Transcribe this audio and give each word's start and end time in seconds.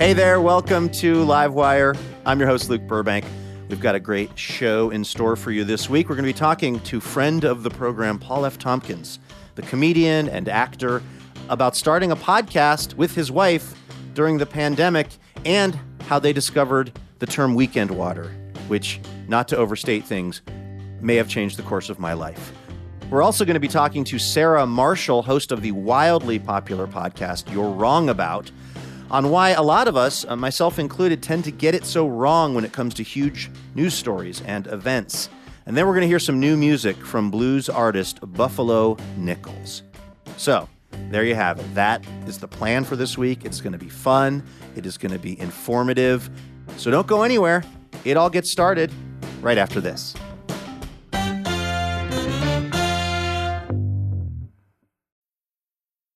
Hey 0.00 0.14
there, 0.14 0.40
welcome 0.40 0.88
to 0.92 1.26
Livewire. 1.26 1.94
I'm 2.24 2.38
your 2.38 2.48
host, 2.48 2.70
Luke 2.70 2.80
Burbank. 2.86 3.22
We've 3.68 3.80
got 3.80 3.94
a 3.94 4.00
great 4.00 4.30
show 4.38 4.88
in 4.88 5.04
store 5.04 5.36
for 5.36 5.50
you 5.50 5.62
this 5.62 5.90
week. 5.90 6.08
We're 6.08 6.14
going 6.14 6.24
to 6.24 6.32
be 6.32 6.38
talking 6.38 6.80
to 6.80 7.00
friend 7.00 7.44
of 7.44 7.64
the 7.64 7.68
program, 7.68 8.18
Paul 8.18 8.46
F. 8.46 8.58
Tompkins, 8.58 9.18
the 9.56 9.62
comedian 9.62 10.30
and 10.30 10.48
actor, 10.48 11.02
about 11.50 11.76
starting 11.76 12.12
a 12.12 12.16
podcast 12.16 12.94
with 12.94 13.14
his 13.14 13.30
wife 13.30 13.74
during 14.14 14.38
the 14.38 14.46
pandemic 14.46 15.08
and 15.44 15.78
how 16.06 16.18
they 16.18 16.32
discovered 16.32 16.98
the 17.18 17.26
term 17.26 17.54
weekend 17.54 17.90
water, 17.90 18.32
which, 18.68 19.00
not 19.28 19.48
to 19.48 19.56
overstate 19.58 20.06
things, 20.06 20.40
may 21.02 21.16
have 21.16 21.28
changed 21.28 21.58
the 21.58 21.62
course 21.64 21.90
of 21.90 21.98
my 21.98 22.14
life. 22.14 22.54
We're 23.10 23.22
also 23.22 23.44
going 23.44 23.52
to 23.52 23.60
be 23.60 23.68
talking 23.68 24.04
to 24.04 24.18
Sarah 24.18 24.66
Marshall, 24.66 25.20
host 25.20 25.52
of 25.52 25.60
the 25.60 25.72
wildly 25.72 26.38
popular 26.38 26.86
podcast 26.86 27.52
You're 27.52 27.68
Wrong 27.68 28.08
About, 28.08 28.50
on 29.10 29.30
why 29.30 29.50
a 29.50 29.62
lot 29.62 29.88
of 29.88 29.96
us, 29.96 30.24
uh, 30.28 30.36
myself 30.36 30.78
included, 30.78 31.22
tend 31.22 31.44
to 31.44 31.50
get 31.50 31.74
it 31.74 31.84
so 31.84 32.06
wrong 32.06 32.54
when 32.54 32.64
it 32.64 32.72
comes 32.72 32.94
to 32.94 33.02
huge 33.02 33.50
news 33.74 33.94
stories 33.94 34.40
and 34.42 34.66
events. 34.68 35.28
And 35.66 35.76
then 35.76 35.86
we're 35.86 35.94
going 35.94 36.02
to 36.02 36.08
hear 36.08 36.18
some 36.18 36.40
new 36.40 36.56
music 36.56 36.96
from 36.96 37.30
blues 37.30 37.68
artist 37.68 38.18
Buffalo 38.22 38.96
Nichols. 39.16 39.82
So, 40.36 40.68
there 41.10 41.24
you 41.24 41.34
have 41.34 41.58
it. 41.58 41.74
That 41.74 42.04
is 42.26 42.38
the 42.38 42.48
plan 42.48 42.84
for 42.84 42.96
this 42.96 43.18
week. 43.18 43.44
It's 43.44 43.60
going 43.60 43.72
to 43.72 43.78
be 43.78 43.88
fun, 43.88 44.42
it 44.76 44.86
is 44.86 44.96
going 44.96 45.12
to 45.12 45.18
be 45.18 45.38
informative. 45.40 46.30
So, 46.76 46.90
don't 46.90 47.06
go 47.06 47.22
anywhere. 47.22 47.64
It 48.04 48.16
all 48.16 48.30
gets 48.30 48.50
started 48.50 48.92
right 49.42 49.58
after 49.58 49.80
this. 49.80 50.14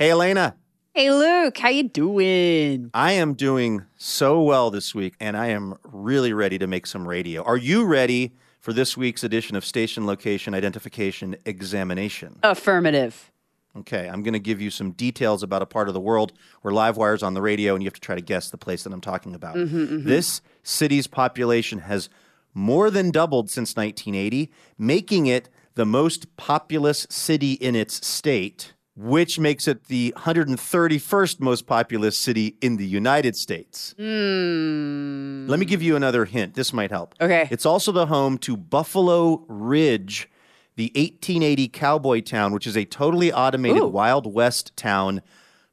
Hey, 0.00 0.12
Elena. 0.12 0.56
Hey 0.94 1.10
Luke, 1.10 1.58
how 1.58 1.68
you 1.68 1.82
doing? 1.82 2.90
I 2.94 3.12
am 3.12 3.34
doing 3.34 3.84
so 3.98 4.40
well 4.40 4.70
this 4.70 4.94
week, 4.94 5.14
and 5.20 5.36
I 5.36 5.48
am 5.48 5.74
really 5.84 6.32
ready 6.32 6.56
to 6.58 6.66
make 6.66 6.86
some 6.86 7.06
radio. 7.06 7.42
Are 7.42 7.58
you 7.58 7.84
ready 7.84 8.32
for 8.60 8.72
this 8.72 8.96
week's 8.96 9.22
edition 9.22 9.56
of 9.56 9.64
Station 9.64 10.06
Location 10.06 10.54
Identification 10.54 11.36
Examination? 11.44 12.38
Affirmative. 12.42 13.30
Okay, 13.76 14.08
I'm 14.08 14.22
going 14.22 14.32
to 14.32 14.38
give 14.38 14.58
you 14.58 14.70
some 14.70 14.92
details 14.92 15.42
about 15.42 15.60
a 15.60 15.66
part 15.66 15.86
of 15.86 15.92
the 15.92 16.00
world 16.00 16.32
where 16.62 16.72
Livewire's 16.72 17.22
on 17.22 17.34
the 17.34 17.42
radio, 17.42 17.74
and 17.74 17.82
you 17.82 17.86
have 17.86 17.92
to 17.92 18.00
try 18.00 18.14
to 18.14 18.22
guess 18.22 18.48
the 18.48 18.56
place 18.56 18.84
that 18.84 18.94
I'm 18.94 19.02
talking 19.02 19.34
about. 19.34 19.56
Mm-hmm, 19.56 19.76
mm-hmm. 19.76 20.08
This 20.08 20.40
city's 20.62 21.08
population 21.08 21.80
has 21.80 22.08
more 22.54 22.90
than 22.90 23.10
doubled 23.10 23.50
since 23.50 23.76
1980, 23.76 24.50
making 24.78 25.26
it 25.26 25.50
the 25.74 25.84
most 25.84 26.38
populous 26.38 27.06
city 27.10 27.52
in 27.52 27.76
its 27.76 28.06
state, 28.06 28.72
which 29.00 29.38
makes 29.38 29.66
it 29.66 29.84
the 29.84 30.12
131st 30.18 31.40
most 31.40 31.66
populous 31.66 32.18
city 32.18 32.58
in 32.60 32.76
the 32.76 32.86
United 32.86 33.34
States. 33.34 33.94
Hmm. 33.96 35.46
Let 35.48 35.58
me 35.58 35.64
give 35.64 35.80
you 35.80 35.96
another 35.96 36.26
hint. 36.26 36.52
This 36.52 36.74
might 36.74 36.90
help. 36.90 37.14
Okay. 37.18 37.48
It's 37.50 37.64
also 37.64 37.92
the 37.92 38.06
home 38.06 38.36
to 38.38 38.58
Buffalo 38.58 39.42
Ridge, 39.48 40.28
the 40.76 40.92
1880 40.94 41.68
cowboy 41.68 42.20
town, 42.20 42.52
which 42.52 42.66
is 42.66 42.76
a 42.76 42.84
totally 42.84 43.32
automated 43.32 43.82
Ooh. 43.82 43.88
Wild 43.88 44.32
West 44.32 44.76
town 44.76 45.22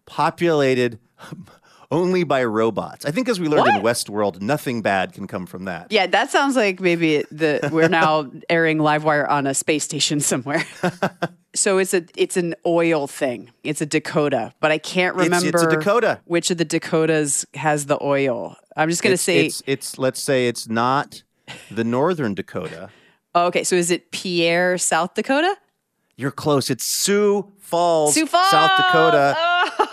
populated 0.05 0.97
only 1.91 2.23
by 2.23 2.45
robots. 2.45 3.05
I 3.05 3.11
think, 3.11 3.27
as 3.27 3.39
we 3.39 3.47
learned 3.47 3.67
in 3.67 3.81
Westworld, 3.81 4.41
nothing 4.41 4.81
bad 4.81 5.13
can 5.13 5.27
come 5.27 5.45
from 5.45 5.65
that. 5.65 5.91
Yeah, 5.91 6.07
that 6.07 6.31
sounds 6.31 6.55
like 6.55 6.79
maybe 6.79 7.23
the 7.31 7.69
we're 7.71 7.89
now 7.89 8.31
airing 8.49 8.77
Livewire 8.77 9.29
on 9.29 9.47
a 9.47 9.53
space 9.53 9.83
station 9.83 10.19
somewhere. 10.21 10.65
so 11.57 11.77
it's 11.77 11.93
a 11.93 12.05
it's 12.15 12.37
an 12.37 12.55
oil 12.65 13.07
thing. 13.07 13.51
It's 13.63 13.81
a 13.81 13.85
Dakota, 13.85 14.53
but 14.59 14.71
I 14.71 14.77
can't 14.77 15.15
remember 15.15 15.47
it's 15.47 15.63
a 15.63 15.69
Dakota. 15.69 16.21
which 16.25 16.51
of 16.51 16.57
the 16.57 16.65
Dakotas 16.65 17.45
has 17.53 17.85
the 17.87 17.97
oil. 18.03 18.55
I'm 18.75 18.89
just 18.89 19.01
gonna 19.03 19.17
say 19.17 19.47
it's, 19.47 19.63
it's 19.65 19.97
let's 19.97 20.21
say 20.21 20.47
it's 20.47 20.67
not 20.69 21.23
the 21.71 21.83
northern 21.83 22.33
Dakota. 22.33 22.89
okay. 23.35 23.63
So 23.63 23.75
is 23.75 23.91
it 23.91 24.11
Pierre, 24.11 24.77
South 24.77 25.13
Dakota? 25.15 25.55
You're 26.15 26.31
close. 26.31 26.69
It's 26.69 26.83
Sioux 26.83 27.51
Falls, 27.59 28.13
Sioux 28.15 28.25
Falls, 28.25 28.49
South 28.49 28.77
Dakota, 28.77 29.35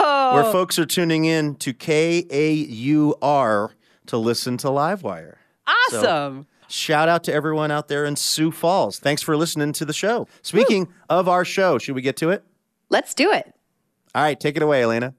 Oh, 0.06 0.32
where 0.34 0.44
folks 0.52 0.78
are 0.78 0.86
tuning 0.86 1.25
in 1.26 1.54
to 1.56 1.72
K 1.75 2.25
A 2.31 2.52
U 2.52 3.14
R 3.20 3.72
to 4.06 4.16
listen 4.19 4.56
to 4.58 4.69
Livewire. 4.69 5.36
awesome. 5.66 6.46
Shout 6.69 7.08
out 7.08 7.25
to 7.25 7.32
everyone 7.32 7.70
out 7.70 7.88
there 7.88 8.04
in 8.04 8.16
Sioux 8.16 8.50
Falls. 8.50 8.98
Thanks 8.98 9.22
for 9.22 9.36
listening 9.36 9.72
to 9.75 9.84
the 9.84 9.92
show. 9.92 10.26
Speaking 10.42 10.88
of 11.08 11.28
our 11.28 11.44
show, 11.44 11.78
should 11.78 11.94
we 11.94 12.02
get 12.02 12.16
to 12.19 12.30
it? 12.30 12.44
Let's 12.88 13.14
do 13.14 13.30
it. 13.32 13.54
All 14.14 14.22
right, 14.22 14.38
take 14.38 14.56
it 14.56 14.62
away, 14.62 14.82
Elena. 14.82 15.14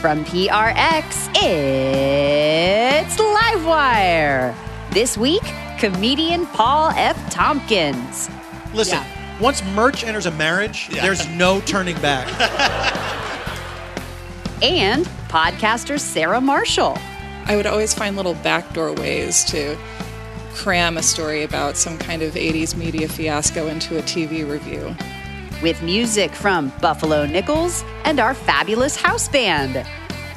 From 0.00 0.24
PRX, 0.24 1.30
it's 1.36 3.16
Livewire. 3.16 4.54
This 4.92 5.18
week, 5.18 5.42
comedian 5.78 6.46
Paul 6.46 6.90
F. 6.96 7.30
Tompkins. 7.30 8.30
Listen, 8.72 9.02
once 9.40 9.62
merch 9.74 10.04
enters 10.04 10.26
a 10.26 10.30
marriage, 10.32 10.88
there's 10.88 11.28
no 11.28 11.60
turning 11.62 11.96
back. 12.00 12.26
and 14.62 15.04
podcaster 15.28 15.98
Sarah 15.98 16.40
Marshall. 16.40 16.96
I 17.46 17.56
would 17.56 17.66
always 17.66 17.94
find 17.94 18.16
little 18.16 18.34
backdoor 18.34 18.92
ways 18.94 19.44
to 19.46 19.76
cram 20.54 20.96
a 20.96 21.02
story 21.02 21.42
about 21.42 21.76
some 21.76 21.96
kind 21.98 22.22
of 22.22 22.34
80s 22.34 22.76
media 22.76 23.08
fiasco 23.08 23.66
into 23.68 23.98
a 23.98 24.02
TV 24.02 24.48
review. 24.48 24.94
with 25.62 25.82
music 25.82 26.30
from 26.32 26.72
Buffalo 26.80 27.26
Nichols 27.26 27.84
and 28.04 28.18
our 28.18 28.32
fabulous 28.32 28.96
house 28.96 29.28
band. 29.28 29.86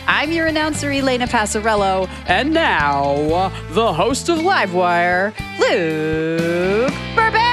I'm 0.05 0.33
your 0.33 0.47
announcer, 0.47 0.91
Elena 0.91 1.27
Passarello, 1.27 2.09
and 2.27 2.53
now 2.53 3.49
the 3.71 3.93
host 3.93 4.27
of 4.27 4.39
Livewire, 4.39 5.33
Luke 5.59 6.93
Burbank. 7.15 7.52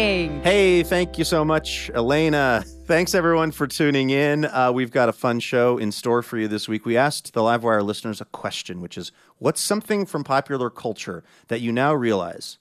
Hey, 0.00 0.82
thank 0.82 1.18
you 1.18 1.24
so 1.24 1.44
much, 1.44 1.90
Elena. 1.94 2.64
Thanks 2.86 3.14
everyone 3.14 3.50
for 3.50 3.66
tuning 3.66 4.08
in. 4.08 4.46
Uh, 4.46 4.72
we've 4.72 4.90
got 4.90 5.10
a 5.10 5.12
fun 5.12 5.40
show 5.40 5.76
in 5.76 5.92
store 5.92 6.22
for 6.22 6.38
you 6.38 6.48
this 6.48 6.66
week. 6.66 6.86
We 6.86 6.96
asked 6.96 7.34
the 7.34 7.42
Livewire 7.42 7.84
listeners 7.84 8.18
a 8.22 8.24
question, 8.24 8.80
which 8.80 8.96
is 8.96 9.12
what's 9.36 9.60
something 9.60 10.06
from 10.06 10.24
popular 10.24 10.70
culture 10.70 11.22
that 11.48 11.60
you 11.60 11.70
now 11.70 11.92
realize 11.92 12.56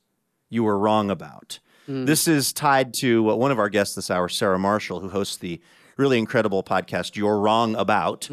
you 0.49 0.65
were 0.65 0.77
wrong 0.77 1.09
about? 1.09 1.59
This 2.05 2.27
is 2.27 2.51
tied 2.51 2.93
to 2.95 3.31
uh, 3.31 3.35
one 3.35 3.51
of 3.51 3.57
our 3.57 3.69
guests 3.69 3.95
this 3.95 4.11
hour, 4.11 4.27
Sarah 4.27 4.59
Marshall, 4.59 4.99
who 4.99 5.07
hosts 5.07 5.37
the 5.37 5.61
really 5.95 6.19
incredible 6.19 6.61
podcast 6.61 7.15
You're 7.15 7.39
Wrong 7.39 7.73
About. 7.75 8.27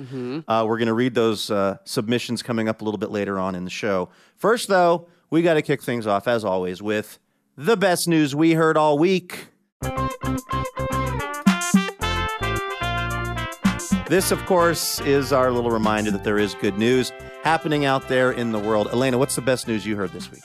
Uh, 0.49 0.64
we're 0.67 0.79
going 0.79 0.88
to 0.88 0.94
read 0.94 1.14
those 1.14 1.49
uh, 1.49 1.76
submissions 1.85 2.43
coming 2.43 2.69
up 2.69 2.81
a 2.81 2.85
little 2.85 2.99
bit 2.99 3.12
later 3.12 3.38
on 3.38 3.55
in 3.55 3.62
the 3.62 3.70
show. 3.70 4.09
First, 4.35 4.67
though, 4.67 5.06
we 5.31 5.43
got 5.43 5.55
to 5.55 5.62
kick 5.62 5.81
things 5.81 6.09
off, 6.09 6.26
as 6.26 6.44
always, 6.44 6.82
with 6.82 7.20
the 7.56 7.76
best 7.76 8.06
news 8.06 8.35
we 8.35 8.53
heard 8.53 8.76
all 8.76 8.99
week. 8.99 9.49
This, 14.08 14.31
of 14.31 14.44
course, 14.47 15.00
is 15.00 15.32
our 15.32 15.50
little 15.50 15.70
reminder 15.70 16.11
that 16.12 16.23
there 16.23 16.38
is 16.38 16.55
good 16.55 16.79
news 16.79 17.12
happening 17.43 17.85
out 17.85 18.08
there 18.08 18.31
in 18.31 18.53
the 18.53 18.58
world. 18.58 18.88
Elena, 18.93 19.19
what's 19.19 19.35
the 19.35 19.43
best 19.43 19.67
news 19.67 19.85
you 19.85 19.97
heard 19.97 20.12
this 20.12 20.31
week? 20.31 20.43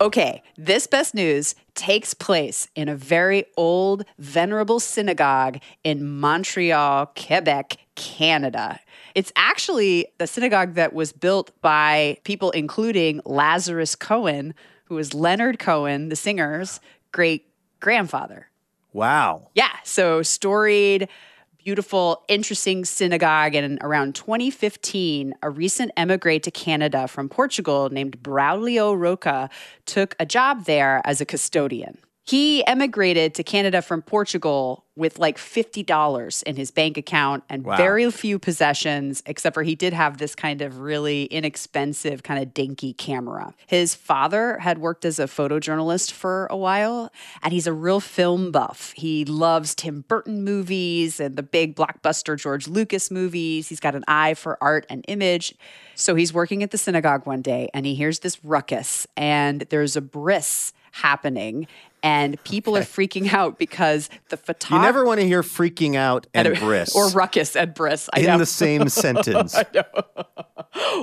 Okay, 0.00 0.42
this 0.56 0.86
best 0.86 1.14
news 1.14 1.54
takes 1.74 2.14
place 2.14 2.68
in 2.74 2.88
a 2.88 2.96
very 2.96 3.44
old, 3.56 4.04
venerable 4.18 4.80
synagogue 4.80 5.58
in 5.84 6.18
Montreal, 6.18 7.06
Quebec, 7.06 7.76
Canada. 7.94 8.80
It's 9.14 9.30
actually 9.36 10.06
the 10.18 10.26
synagogue 10.26 10.74
that 10.74 10.92
was 10.92 11.12
built 11.12 11.52
by 11.60 12.16
people 12.24 12.50
including 12.52 13.20
Lazarus 13.24 13.94
Cohen, 13.94 14.54
who 14.92 14.96
was 14.96 15.14
Leonard 15.14 15.58
Cohen, 15.58 16.10
the 16.10 16.16
singer's 16.16 16.78
great 17.12 17.46
grandfather. 17.80 18.50
Wow. 18.92 19.48
Yeah, 19.54 19.70
so 19.84 20.20
storied, 20.20 21.08
beautiful, 21.56 22.22
interesting 22.28 22.84
synagogue. 22.84 23.54
And 23.54 23.78
around 23.80 24.14
2015, 24.14 25.32
a 25.42 25.48
recent 25.48 25.92
emigre 25.96 26.38
to 26.40 26.50
Canada 26.50 27.08
from 27.08 27.30
Portugal 27.30 27.88
named 27.88 28.22
Braulio 28.22 28.94
Roca 28.94 29.48
took 29.86 30.14
a 30.20 30.26
job 30.26 30.66
there 30.66 31.00
as 31.06 31.22
a 31.22 31.24
custodian. 31.24 31.96
He 32.24 32.64
emigrated 32.66 33.34
to 33.34 33.42
Canada 33.42 33.82
from 33.82 34.00
Portugal 34.00 34.84
with 34.94 35.18
like 35.18 35.38
$50 35.38 36.42
in 36.44 36.54
his 36.54 36.70
bank 36.70 36.96
account 36.96 37.42
and 37.48 37.64
Wow. 37.64 37.76
very 37.76 38.08
few 38.12 38.38
possessions, 38.38 39.22
except 39.26 39.54
for 39.54 39.62
he 39.64 39.74
did 39.74 39.92
have 39.92 40.18
this 40.18 40.34
kind 40.36 40.62
of 40.62 40.78
really 40.80 41.24
inexpensive, 41.24 42.22
kind 42.22 42.40
of 42.40 42.54
dinky 42.54 42.92
camera. 42.92 43.54
His 43.66 43.94
father 43.96 44.58
had 44.58 44.78
worked 44.78 45.04
as 45.04 45.18
a 45.18 45.24
photojournalist 45.24 46.12
for 46.12 46.46
a 46.50 46.56
while, 46.56 47.10
and 47.42 47.52
he's 47.52 47.66
a 47.66 47.72
real 47.72 48.00
film 48.00 48.52
buff. 48.52 48.92
He 48.96 49.24
loves 49.24 49.74
Tim 49.74 50.04
Burton 50.06 50.44
movies 50.44 51.18
and 51.18 51.36
the 51.36 51.42
big 51.42 51.74
blockbuster 51.74 52.38
George 52.38 52.68
Lucas 52.68 53.10
movies. 53.10 53.68
He's 53.68 53.80
got 53.80 53.94
an 53.96 54.04
eye 54.06 54.34
for 54.34 54.58
art 54.62 54.86
and 54.88 55.04
image. 55.08 55.54
So 55.96 56.14
he's 56.14 56.32
working 56.32 56.62
at 56.62 56.70
the 56.70 56.78
synagogue 56.78 57.26
one 57.26 57.42
day 57.42 57.68
and 57.74 57.84
he 57.84 57.94
hears 57.96 58.20
this 58.20 58.44
ruckus, 58.44 59.06
and 59.16 59.62
there's 59.70 59.96
a 59.96 60.00
bris 60.00 60.72
happening. 60.92 61.66
And 62.04 62.42
people 62.44 62.76
are 62.76 62.82
freaking 62.82 63.32
out 63.32 63.58
because 63.58 64.10
the 64.28 64.36
photographer. 64.36 64.74
You 64.74 64.82
never 64.82 65.04
want 65.04 65.20
to 65.20 65.26
hear 65.26 65.42
freaking 65.42 65.94
out 65.94 66.26
and 66.34 66.56
bris 66.58 66.94
or 66.96 67.10
ruckus 67.10 67.54
and 67.54 67.74
bris. 67.74 68.08
I 68.12 68.20
in 68.20 68.26
know. 68.26 68.38
the 68.38 68.46
same 68.46 68.88
sentence. 68.88 69.56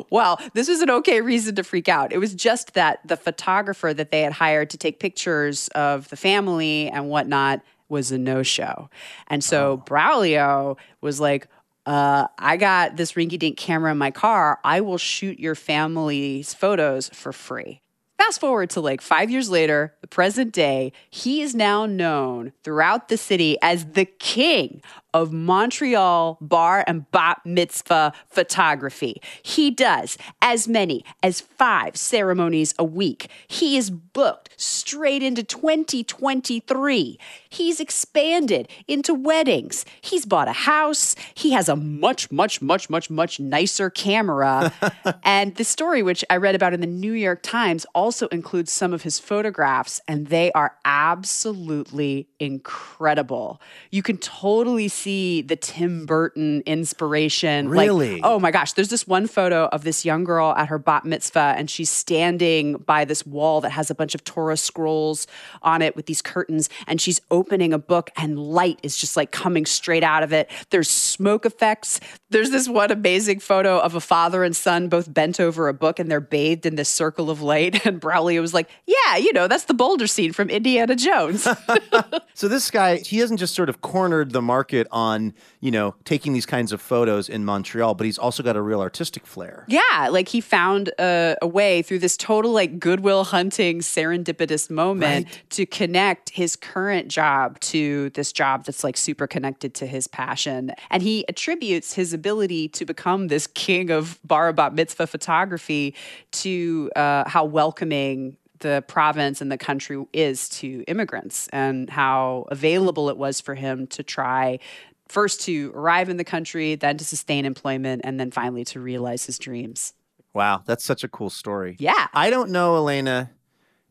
Well, 0.09 0.39
this 0.53 0.67
was 0.67 0.81
an 0.81 0.89
okay 0.89 1.21
reason 1.21 1.55
to 1.55 1.63
freak 1.63 1.87
out. 1.87 2.11
It 2.11 2.17
was 2.17 2.33
just 2.33 2.73
that 2.73 2.99
the 3.07 3.15
photographer 3.15 3.93
that 3.93 4.11
they 4.11 4.21
had 4.21 4.33
hired 4.33 4.69
to 4.71 4.77
take 4.77 4.99
pictures 4.99 5.67
of 5.69 6.09
the 6.09 6.17
family 6.17 6.89
and 6.89 7.09
whatnot 7.09 7.61
was 7.87 8.11
a 8.11 8.17
no 8.17 8.43
show. 8.43 8.89
And 9.27 9.43
so 9.43 9.83
Braulio 9.85 10.77
was 11.01 11.19
like, 11.19 11.47
uh, 11.85 12.27
I 12.37 12.57
got 12.57 12.97
this 12.97 13.13
rinky 13.13 13.39
dink 13.39 13.57
camera 13.57 13.91
in 13.91 13.97
my 13.97 14.11
car. 14.11 14.59
I 14.63 14.81
will 14.81 14.97
shoot 14.97 15.39
your 15.39 15.55
family's 15.55 16.53
photos 16.53 17.09
for 17.09 17.33
free. 17.33 17.81
Fast 18.19 18.41
forward 18.41 18.69
to 18.71 18.81
like 18.81 18.99
five 18.99 19.31
years 19.31 19.49
later, 19.49 19.95
the 20.01 20.07
present 20.07 20.51
day, 20.51 20.91
he 21.09 21.41
is 21.41 21.55
now 21.55 21.85
known 21.85 22.51
throughout 22.65 23.07
the 23.07 23.15
city 23.15 23.57
as 23.61 23.85
the 23.93 24.03
king 24.03 24.81
of 25.13 25.33
Montreal 25.33 26.37
bar 26.41 26.83
and 26.87 27.09
bat 27.11 27.41
mitzvah 27.45 28.13
photography. 28.27 29.21
He 29.41 29.71
does 29.71 30.17
as 30.41 30.67
many 30.67 31.03
as 31.23 31.41
five 31.41 31.97
ceremonies 31.97 32.73
a 32.77 32.83
week. 32.83 33.29
He 33.47 33.77
is 33.77 33.89
booked 33.89 34.49
straight 34.57 35.23
into 35.23 35.43
2023. 35.43 37.19
He's 37.49 37.79
expanded 37.79 38.67
into 38.87 39.13
weddings. 39.13 39.85
He's 40.01 40.25
bought 40.25 40.47
a 40.47 40.53
house. 40.53 41.15
He 41.33 41.51
has 41.51 41.69
a 41.69 41.75
much, 41.75 42.31
much, 42.31 42.61
much, 42.61 42.89
much, 42.89 43.09
much 43.09 43.39
nicer 43.39 43.89
camera. 43.89 44.71
and 45.23 45.55
the 45.55 45.63
story, 45.63 46.03
which 46.03 46.23
I 46.29 46.37
read 46.37 46.55
about 46.55 46.73
in 46.73 46.81
the 46.81 46.87
New 46.87 47.13
York 47.13 47.41
Times, 47.41 47.85
also 47.95 48.27
includes 48.27 48.71
some 48.71 48.93
of 48.93 49.01
his 49.01 49.19
photographs, 49.19 50.01
and 50.07 50.27
they 50.27 50.51
are 50.51 50.75
absolutely 50.85 52.27
incredible. 52.39 53.61
You 53.89 54.03
can 54.03 54.17
totally 54.17 54.87
see 54.87 54.98
the 55.03 55.55
Tim 55.55 56.05
Burton 56.05 56.61
inspiration. 56.65 57.69
Like, 57.69 57.87
Really? 57.87 58.21
oh 58.23 58.39
my 58.39 58.51
gosh, 58.51 58.73
there's 58.73 58.89
this 58.89 59.07
one 59.07 59.27
photo 59.27 59.65
of 59.67 59.83
this 59.83 60.03
young 60.05 60.23
girl 60.23 60.53
at 60.57 60.67
her 60.67 60.77
bat 60.77 61.05
mitzvah, 61.05 61.53
and 61.57 61.69
she's 61.69 61.89
standing 61.89 62.73
by 62.73 63.05
this 63.05 63.25
wall 63.25 63.61
that 63.61 63.71
has 63.71 63.89
a 63.89 63.95
bunch 63.95 64.15
of 64.15 64.23
Torah 64.23 64.57
scrolls 64.57 65.27
on 65.61 65.81
it 65.81 65.95
with 65.95 66.05
these 66.05 66.21
curtains, 66.21 66.69
and 66.87 66.99
she's 66.99 67.21
opening 67.31 67.73
a 67.73 67.77
book, 67.79 68.11
and 68.17 68.37
light 68.39 68.79
is 68.83 68.97
just 68.97 69.15
like 69.15 69.31
coming 69.31 69.65
straight 69.65 70.03
out 70.03 70.23
of 70.23 70.33
it. 70.33 70.49
There's 70.69 70.89
smoke 70.89 71.45
effects. 71.45 71.99
There's 72.29 72.51
this 72.51 72.67
one 72.67 72.91
amazing 72.91 73.39
photo 73.39 73.79
of 73.79 73.95
a 73.95 74.01
father 74.01 74.43
and 74.43 74.55
son 74.55 74.89
both 74.89 75.11
bent 75.13 75.39
over 75.39 75.67
a 75.67 75.73
book, 75.73 75.99
and 75.99 76.11
they're 76.11 76.19
bathed 76.19 76.65
in 76.65 76.75
this 76.75 76.89
circle 76.89 77.29
of 77.29 77.41
light. 77.41 77.85
And 77.89 77.99
Braulio 77.99 78.39
was 78.41 78.53
like, 78.53 78.69
"Yeah, 78.85 79.17
you 79.17 79.33
know, 79.33 79.47
that's 79.47 79.63
the 79.65 79.73
boulder 79.73 80.05
scene 80.05 80.31
from 80.33 80.49
Indiana 80.49 80.95
Jones." 80.95 81.47
So 82.33 82.47
this 82.47 82.71
guy, 82.71 82.97
he 82.97 83.17
hasn't 83.17 83.39
just 83.39 83.53
sort 83.53 83.67
of 83.67 83.81
cornered 83.81 84.31
the 84.31 84.41
market 84.41 84.87
on, 84.91 85.33
you 85.59 85.71
know, 85.71 85.95
taking 86.05 86.33
these 86.33 86.45
kinds 86.45 86.71
of 86.71 86.81
photos 86.81 87.29
in 87.29 87.45
Montreal, 87.45 87.95
but 87.95 88.05
he's 88.05 88.17
also 88.17 88.43
got 88.43 88.55
a 88.55 88.61
real 88.61 88.81
artistic 88.81 89.25
flair. 89.25 89.65
Yeah, 89.67 90.09
like 90.11 90.29
he 90.29 90.41
found 90.41 90.89
a, 90.99 91.35
a 91.41 91.47
way 91.47 91.81
through 91.81 91.99
this 91.99 92.17
total 92.17 92.51
like 92.51 92.79
goodwill 92.79 93.23
hunting 93.25 93.79
serendipitous 93.79 94.69
moment 94.69 95.27
to 95.51 95.65
connect 95.65 96.29
his 96.29 96.55
current 96.55 97.07
job 97.07 97.59
to 97.61 98.09
this 98.11 98.31
job 98.31 98.65
that's 98.65 98.83
like 98.83 98.97
super 98.97 99.27
connected 99.27 99.73
to 99.75 99.85
his 99.85 100.07
passion. 100.07 100.71
And 100.89 101.03
he 101.03 101.25
attributes 101.27 101.93
his 101.93 102.13
ability 102.13 102.69
to 102.69 102.85
become 102.85 103.27
this 103.27 103.47
king 103.47 103.89
of 103.89 104.19
bar 104.23 104.51
bat 104.53 104.73
mitzvah 104.73 105.07
photography 105.07 105.95
to 106.31 106.91
uh, 106.95 107.27
how 107.27 107.45
welcoming 107.45 108.37
the 108.59 108.83
province 108.87 109.41
and 109.41 109.51
the 109.51 109.57
country 109.57 110.03
is 110.13 110.49
to 110.49 110.83
immigrants 110.87 111.47
and 111.51 111.89
how 111.89 112.45
available 112.49 113.09
it 113.09 113.17
was 113.17 113.41
for 113.41 113.55
him 113.55 113.87
to 113.87 114.03
try 114.03 114.59
first 115.07 115.41
to 115.41 115.71
arrive 115.75 116.07
in 116.09 116.17
the 116.17 116.23
country, 116.23 116.75
then 116.75 116.97
to 116.97 117.03
sustain 117.03 117.45
employment, 117.45 118.01
and 118.03 118.19
then 118.19 118.31
finally 118.31 118.63
to 118.63 118.79
realize 118.79 119.25
his 119.25 119.39
dreams. 119.39 119.93
Wow, 120.33 120.61
that's 120.65 120.85
such 120.85 121.03
a 121.03 121.07
cool 121.07 121.31
story. 121.31 121.75
Yeah. 121.79 122.07
I 122.13 122.29
don't 122.29 122.51
know, 122.51 122.75
Elena, 122.75 123.31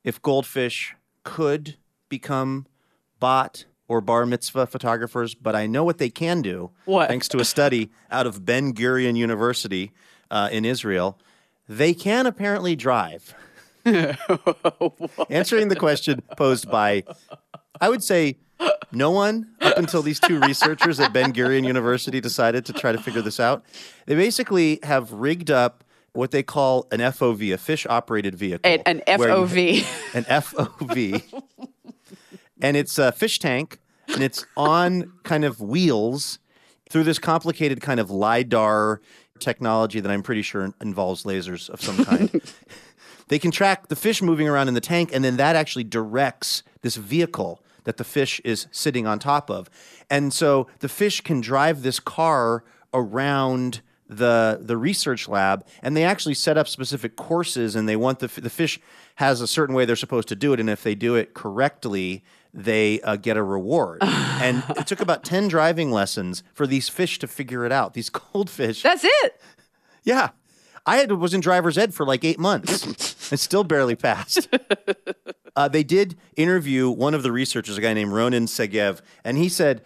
if 0.05 0.23
goldfish 0.23 0.95
could 1.25 1.77
become 2.09 2.67
bot 3.19 3.65
or 3.89 4.01
bar 4.01 4.27
mitzvah 4.27 4.67
photographers, 4.67 5.35
but 5.35 5.57
I 5.57 5.67
know 5.67 5.83
what 5.83 5.99
they 5.99 6.11
can 6.11 6.41
do. 6.43 6.71
What? 6.85 7.09
Thanks 7.09 7.27
to 7.29 7.39
a 7.39 7.45
study 7.45 7.91
out 8.11 8.27
of 8.27 8.45
Ben 8.45 8.73
Gurion 8.73 9.17
University 9.17 9.93
uh, 10.31 10.49
in 10.53 10.65
Israel. 10.65 11.19
They 11.69 11.95
can 11.95 12.27
apparently 12.27 12.77
drive. 12.77 13.35
Answering 15.31 15.69
the 15.69 15.77
question 15.77 16.23
posed 16.37 16.71
by, 16.71 17.05
I 17.81 17.89
would 17.89 18.03
say, 18.03 18.39
no 18.93 19.11
one 19.11 19.55
up 19.61 19.79
until 19.79 20.03
these 20.03 20.19
two 20.19 20.41
researchers 20.41 20.99
at 21.01 21.13
Ben 21.13 21.33
Gurion 21.33 21.67
University 21.67 22.21
decided 22.21 22.65
to 22.67 22.73
try 22.73 22.93
to 22.93 22.99
figure 22.99 23.23
this 23.23 23.39
out. 23.39 23.65
They 24.07 24.15
basically 24.15 24.81
have 24.83 25.13
rigged 25.13 25.51
up 25.51 25.85
what 26.13 26.31
they 26.31 26.43
call 26.43 26.87
an 26.91 27.01
FOV, 27.01 27.55
a 27.55 27.59
fish 27.59 27.87
operated 27.89 28.35
vehicle. 28.35 28.71
An, 28.71 28.83
an 28.87 29.03
you- 29.07 29.15
FOV. 29.25 30.15
an 30.15 30.25
FOV. 30.25 31.43
and 32.61 32.77
it's 32.77 32.99
a 32.99 33.13
fish 33.13 33.39
tank 33.39 33.79
and 34.09 34.23
it's 34.23 34.45
on 34.57 35.13
kind 35.23 35.45
of 35.45 35.61
wheels 35.61 36.39
through 36.91 37.05
this 37.05 37.19
complicated 37.19 37.81
kind 37.81 38.01
of 38.01 38.11
LIDAR 38.11 39.01
technology 39.39 40.01
that 40.01 40.11
I'm 40.11 40.23
pretty 40.23 40.43
sure 40.43 40.73
involves 40.81 41.25
lasers 41.25 41.69
of 41.71 41.81
some 41.81 42.05
kind. 42.05 42.43
they 43.29 43.39
can 43.39 43.51
track 43.51 43.89
the 43.89 43.97
fish 43.97 44.21
moving 44.23 44.49
around 44.49 44.69
in 44.69 44.75
the 44.75 44.81
tank, 44.81 45.11
and 45.13 45.25
then 45.25 45.37
that 45.37 45.57
actually 45.57 45.85
directs 45.85 46.63
this 46.83 46.97
vehicle 46.97 47.63
that 47.85 47.97
the 47.97 48.05
fish 48.05 48.41
is 48.45 48.67
sitting 48.71 49.07
on 49.07 49.19
top 49.19 49.51
of. 49.51 49.71
And 50.11 50.33
so 50.33 50.67
the 50.81 50.89
fish 50.89 51.21
can 51.21 51.41
drive 51.41 51.83
this 51.83 52.01
car 52.01 52.65
around 52.93 53.81
the 54.09 54.59
the 54.63 54.77
research 54.77 55.29
lab 55.29 55.67
and 55.83 55.95
they 55.95 56.03
actually 56.03 56.33
set 56.33 56.57
up 56.57 56.67
specific 56.67 57.15
courses 57.15 57.77
and 57.77 57.87
they 57.87 57.95
want 57.97 58.21
the 58.21 58.25
f- 58.25 58.37
the 58.37 58.49
fish 58.49 58.81
has 59.17 59.43
a 59.43 59.47
certain 59.47 59.75
way 59.75 59.85
they're 59.85 59.97
supposed 59.97 60.29
to 60.29 60.35
do 60.35 60.55
it 60.55 60.61
and 60.61 60.71
if 60.71 60.83
they 60.83 60.95
do 60.95 61.15
it 61.15 61.35
correctly 61.35 62.25
they 62.55 62.99
uh, 63.03 63.17
get 63.17 63.37
a 63.37 63.43
reward 63.43 63.99
and 64.03 64.65
it 64.79 64.87
took 64.87 65.01
about 65.03 65.25
10 65.25 65.49
driving 65.49 65.91
lessons 65.91 66.43
for 66.55 66.67
these 66.67 66.89
fish 66.89 67.19
to 67.19 67.27
figure 67.27 67.67
it 67.67 67.73
out 67.73 67.93
these 67.93 68.09
goldfish 68.33 68.83
That's 68.83 69.05
it. 69.05 69.39
yeah. 70.05 70.31
I 70.89 70.97
had, 70.97 71.13
was 71.13 71.35
in 71.35 71.43
driver's 71.43 71.77
ed 71.77 71.93
for 71.93 72.07
like 72.07 72.25
eight 72.25 72.39
months. 72.39 73.31
I 73.33 73.37
still 73.37 73.63
barely 73.63 73.95
passed. 73.95 74.49
uh, 75.55 75.69
they 75.69 75.85
did 75.85 76.17
interview 76.35 76.89
one 76.89 77.13
of 77.13 77.23
the 77.23 77.31
researchers, 77.31 77.77
a 77.77 77.83
guy 77.83 77.93
named 77.93 78.11
Ronen 78.11 78.49
Segev, 78.49 79.03
and 79.23 79.37
he 79.37 79.51
said, 79.51 79.83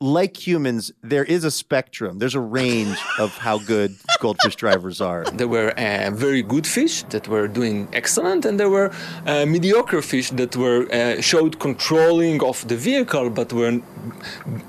like 0.00 0.46
humans, 0.46 0.92
there 1.02 1.24
is 1.24 1.44
a 1.44 1.50
spectrum. 1.50 2.20
There's 2.20 2.34
a 2.34 2.40
range 2.40 2.96
of 3.18 3.36
how 3.36 3.58
good 3.58 3.94
goldfish 4.18 4.56
drivers 4.56 5.02
are. 5.02 5.24
There 5.24 5.46
were 5.46 5.78
uh, 5.78 6.10
very 6.10 6.40
good 6.40 6.66
fish 6.66 7.02
that 7.10 7.28
were 7.28 7.46
doing 7.46 7.86
excellent, 7.92 8.46
and 8.46 8.58
there 8.58 8.70
were 8.70 8.94
uh, 9.26 9.44
mediocre 9.44 10.00
fish 10.00 10.30
that 10.30 10.56
were 10.56 10.88
uh, 10.90 11.20
showed 11.20 11.58
controlling 11.58 12.42
of 12.42 12.66
the 12.66 12.76
vehicle, 12.76 13.28
but 13.28 13.52
were 13.52 13.78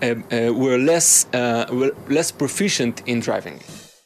uh, 0.01 0.05
uh, 0.05 0.51
were 0.51 0.77
less 0.77 1.27
uh, 1.33 1.65
were 1.71 1.95
less 2.09 2.29
proficient 2.29 3.01
in 3.05 3.21
driving. 3.21 3.61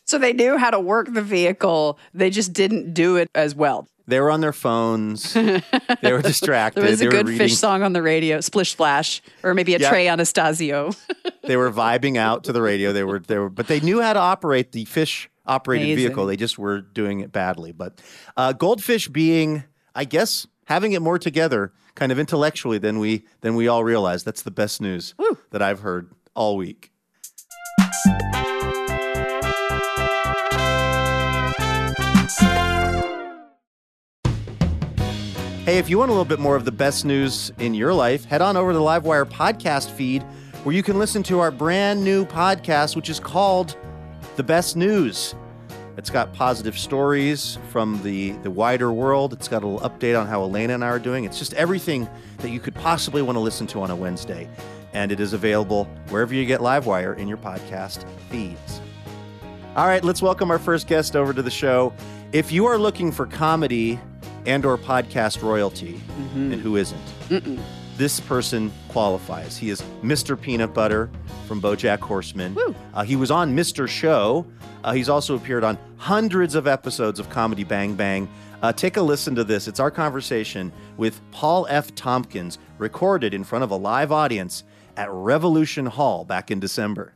So 0.05 0.17
they 0.17 0.33
knew 0.33 0.57
how 0.57 0.69
to 0.69 0.79
work 0.79 1.13
the 1.13 1.21
vehicle, 1.21 1.97
they 2.13 2.29
just 2.29 2.53
didn't 2.53 2.93
do 2.93 3.15
it 3.17 3.29
as 3.35 3.55
well. 3.55 3.87
They 4.07 4.19
were 4.19 4.29
on 4.29 4.39
their 4.41 4.53
phones. 4.53 5.33
they 5.33 5.61
were 6.03 6.21
distracted. 6.21 6.81
There 6.81 6.91
was 6.91 7.01
a 7.01 7.05
were 7.05 7.11
good 7.11 7.29
fish 7.29 7.57
song 7.57 7.81
on 7.81 7.93
the 7.93 8.03
radio, 8.03 8.39
Splish 8.39 8.71
Splash, 8.71 9.21
or 9.41 9.55
maybe 9.55 9.73
a 9.73 9.79
Yep. 9.79 9.89
Trey 9.89 10.07
Anastasio. 10.07 10.91
They 11.43 11.57
were 11.57 11.71
vibing 11.71 12.17
out 12.17 12.45
to 12.45 12.53
the 12.53 12.61
radio. 12.61 12.91
They 12.91 13.03
were 13.03 13.19
they 13.19 13.37
were, 13.37 13.51
but 13.51 13.67
they 13.67 13.79
knew 13.79 14.01
how 14.01 14.13
to 14.13 14.19
operate 14.19 14.71
the 14.71 14.85
fish 14.85 15.29
operated 15.45 15.89
Amazing. 15.89 16.07
vehicle. 16.07 16.25
They 16.25 16.37
just 16.37 16.57
were 16.57 16.81
doing 16.81 17.19
it 17.19 17.31
badly. 17.31 17.71
But 17.71 18.01
uh, 18.35 18.53
goldfish 18.53 19.09
being, 19.09 19.63
I 19.93 20.05
guess, 20.05 20.47
having 20.65 20.93
it 20.93 21.03
more 21.03 21.19
together, 21.19 21.71
kind 21.93 22.11
of 22.11 22.17
intellectually 22.17 22.79
than 22.79 22.97
we 22.97 23.25
than 23.41 23.53
we 23.53 23.67
all 23.67 23.83
realize. 23.83 24.23
That's 24.23 24.41
the 24.41 24.49
best 24.49 24.81
news 24.81 25.13
that 25.51 25.61
I've 25.61 25.81
heard 25.81 26.13
all 26.35 26.57
week. 26.57 26.91
Hey, 35.65 35.79
if 35.79 35.89
you 35.89 35.97
want 35.97 36.09
a 36.09 36.13
little 36.13 36.25
bit 36.25 36.37
more 36.37 36.55
of 36.55 36.63
the 36.63 36.71
best 36.71 37.05
news 37.05 37.51
in 37.57 37.73
your 37.73 37.91
life, 37.91 38.25
head 38.25 38.39
on 38.39 38.55
over 38.55 38.71
to 38.71 38.77
the 38.77 38.83
Livewire 38.83 39.25
podcast 39.25 39.89
feed 39.89 40.21
where 40.61 40.75
you 40.75 40.83
can 40.83 40.99
listen 40.99 41.23
to 41.23 41.39
our 41.39 41.49
brand 41.49 42.03
new 42.03 42.23
podcast, 42.23 42.95
which 42.95 43.09
is 43.09 43.19
called 43.19 43.75
The 44.35 44.43
Best 44.43 44.75
News. 44.75 45.33
It's 45.97 46.11
got 46.11 46.31
positive 46.35 46.77
stories 46.77 47.57
from 47.71 47.99
the, 48.03 48.33
the 48.43 48.51
wider 48.51 48.93
world. 48.93 49.33
It's 49.33 49.47
got 49.47 49.63
a 49.63 49.67
little 49.67 49.89
update 49.89 50.21
on 50.21 50.27
how 50.27 50.43
Elena 50.43 50.75
and 50.75 50.83
I 50.83 50.89
are 50.89 50.99
doing. 50.99 51.23
It's 51.23 51.39
just 51.39 51.55
everything 51.55 52.07
that 52.37 52.51
you 52.51 52.59
could 52.59 52.75
possibly 52.75 53.23
want 53.23 53.35
to 53.35 53.39
listen 53.39 53.65
to 53.65 53.81
on 53.81 53.89
a 53.89 53.95
Wednesday. 53.95 54.47
And 54.93 55.11
it 55.11 55.19
is 55.19 55.33
available 55.33 55.85
wherever 56.09 56.35
you 56.35 56.45
get 56.45 56.59
Livewire 56.59 57.17
in 57.17 57.27
your 57.27 57.37
podcast 57.37 58.07
feeds. 58.29 58.81
All 59.75 59.87
right, 59.87 60.03
let's 60.03 60.21
welcome 60.21 60.51
our 60.51 60.59
first 60.59 60.85
guest 60.85 61.15
over 61.15 61.33
to 61.33 61.41
the 61.41 61.49
show. 61.49 61.91
If 62.33 62.51
you 62.51 62.67
are 62.67 62.77
looking 62.77 63.11
for 63.11 63.25
comedy 63.25 63.99
and 64.45 64.65
or 64.65 64.77
podcast 64.77 65.41
royalty, 65.41 65.99
and 66.35 66.53
who 66.61 66.75
isn't? 66.77 67.01
This 67.97 68.19
person 68.19 68.71
qualifies. 68.89 69.57
He 69.57 69.69
is 69.69 69.81
Mr. 70.03 70.39
Peanut 70.39 70.73
Butter 70.73 71.09
from 71.47 71.61
BoJack 71.61 71.99
Horseman. 71.99 72.55
Uh, 72.93 73.03
he 73.03 73.15
was 73.15 73.31
on 73.31 73.55
Mr. 73.55 73.87
Show. 73.87 74.45
Uh, 74.83 74.91
he's 74.93 75.07
also 75.09 75.35
appeared 75.35 75.63
on 75.63 75.77
hundreds 75.97 76.55
of 76.55 76.67
episodes 76.67 77.19
of 77.19 77.29
Comedy 77.29 77.63
Bang 77.63 77.95
Bang. 77.95 78.27
Uh, 78.61 78.71
take 78.73 78.97
a 78.97 79.01
listen 79.01 79.33
to 79.35 79.43
this. 79.43 79.67
It's 79.67 79.79
our 79.79 79.91
conversation 79.91 80.71
with 80.97 81.19
Paul 81.31 81.65
F. 81.69 81.95
Tompkins, 81.95 82.57
recorded 82.77 83.33
in 83.33 83.43
front 83.43 83.63
of 83.63 83.71
a 83.71 83.75
live 83.75 84.11
audience 84.11 84.63
at 84.97 85.09
Revolution 85.11 85.85
Hall 85.85 86.25
back 86.25 86.51
in 86.51 86.59
December. 86.59 87.14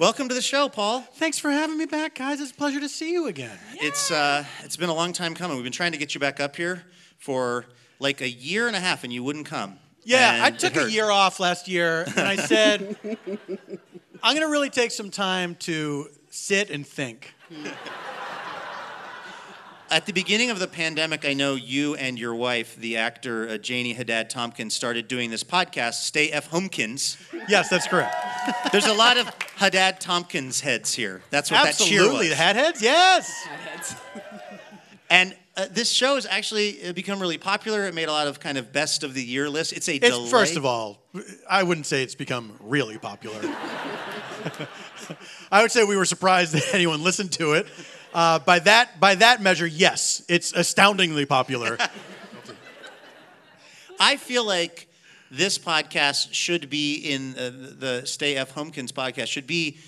Welcome 0.00 0.30
to 0.30 0.34
the 0.34 0.40
show, 0.40 0.70
Paul. 0.70 1.02
Thanks 1.16 1.38
for 1.38 1.50
having 1.50 1.76
me 1.76 1.84
back, 1.84 2.14
guys. 2.14 2.40
It's 2.40 2.52
a 2.52 2.54
pleasure 2.54 2.80
to 2.80 2.88
see 2.88 3.12
you 3.12 3.26
again. 3.26 3.58
It's 3.74 4.10
uh, 4.10 4.46
it's 4.64 4.78
been 4.78 4.88
a 4.88 4.94
long 4.94 5.12
time 5.12 5.34
coming. 5.34 5.58
We've 5.58 5.62
been 5.62 5.74
trying 5.74 5.92
to 5.92 5.98
get 5.98 6.14
you 6.14 6.20
back 6.20 6.40
up 6.40 6.56
here 6.56 6.84
for 7.18 7.66
like 7.98 8.22
a 8.22 8.28
year 8.30 8.66
and 8.66 8.74
a 8.74 8.80
half, 8.80 9.04
and 9.04 9.12
you 9.12 9.22
wouldn't 9.22 9.44
come. 9.44 9.78
Yeah, 10.02 10.36
And 10.36 10.42
I 10.42 10.48
it 10.48 10.58
took 10.58 10.74
a 10.76 10.84
hurt. 10.84 10.90
year 10.90 11.10
off 11.10 11.38
last 11.38 11.68
year, 11.68 12.04
and 12.16 12.26
I 12.26 12.36
said, 12.36 12.96
I'm 14.22 14.34
going 14.34 14.40
to 14.46 14.50
really 14.50 14.70
take 14.70 14.90
some 14.90 15.10
time 15.10 15.54
to 15.56 16.08
sit 16.30 16.70
and 16.70 16.86
think. 16.86 17.34
At 19.90 20.06
the 20.06 20.12
beginning 20.12 20.50
of 20.50 20.60
the 20.60 20.68
pandemic, 20.68 21.24
I 21.24 21.32
know 21.32 21.56
you 21.56 21.96
and 21.96 22.16
your 22.16 22.32
wife, 22.32 22.76
the 22.76 22.96
actor 22.96 23.48
uh, 23.48 23.58
Janie 23.58 23.92
Haddad 23.92 24.30
Tompkins, 24.30 24.72
started 24.72 25.08
doing 25.08 25.30
this 25.30 25.42
podcast, 25.42 25.94
Stay 25.94 26.30
F. 26.30 26.48
Homekins. 26.48 27.16
Yes, 27.48 27.68
that's 27.68 27.88
correct. 27.88 28.14
There's 28.72 28.86
a 28.86 28.94
lot 28.94 29.18
of 29.18 29.28
Haddad 29.56 30.00
Tompkins 30.00 30.60
heads 30.60 30.94
here. 30.94 31.22
That's 31.30 31.50
what 31.50 31.64
that 31.64 31.76
cheer 31.76 32.02
was. 32.02 32.06
Absolutely. 32.06 32.28
The 32.28 32.34
hat 32.36 32.56
heads? 32.56 32.82
Yes. 32.82 33.48
And 35.12 35.34
uh, 35.56 35.66
this 35.68 35.90
show 35.90 36.14
has 36.14 36.24
actually 36.24 36.86
uh, 36.86 36.92
become 36.92 37.18
really 37.18 37.36
popular. 37.36 37.84
It 37.86 37.94
made 37.94 38.08
a 38.08 38.12
lot 38.12 38.28
of 38.28 38.38
kind 38.38 38.56
of 38.56 38.72
best 38.72 39.02
of 39.02 39.12
the 39.12 39.20
year 39.20 39.50
lists. 39.50 39.72
It's 39.72 39.88
a 39.88 39.96
It's, 39.96 40.08
delight. 40.08 40.30
first 40.30 40.56
of 40.56 40.64
all, 40.64 41.02
I 41.50 41.64
wouldn't 41.64 41.86
say 41.86 42.04
it's 42.04 42.14
become 42.14 42.52
really 42.60 42.96
popular. 42.96 43.40
I 45.50 45.62
would 45.62 45.72
say 45.72 45.82
we 45.82 45.96
were 45.96 46.04
surprised 46.04 46.52
that 46.54 46.62
anyone 46.72 47.02
listened 47.02 47.32
to 47.32 47.54
it. 47.54 47.66
Uh, 48.12 48.40
by 48.40 48.58
that 48.58 48.98
by 48.98 49.14
that 49.14 49.40
measure, 49.40 49.66
yes, 49.66 50.22
it's 50.28 50.52
astoundingly 50.52 51.26
popular. 51.26 51.78
I 54.00 54.16
feel 54.16 54.44
like 54.44 54.88
this 55.30 55.58
podcast 55.58 56.32
should 56.32 56.70
be 56.70 56.96
in 56.96 57.34
uh, 57.38 57.50
the 57.78 58.02
Stay 58.06 58.36
F. 58.36 58.54
Homekins 58.54 58.90
podcast 58.90 59.28
should 59.28 59.46
be 59.46 59.78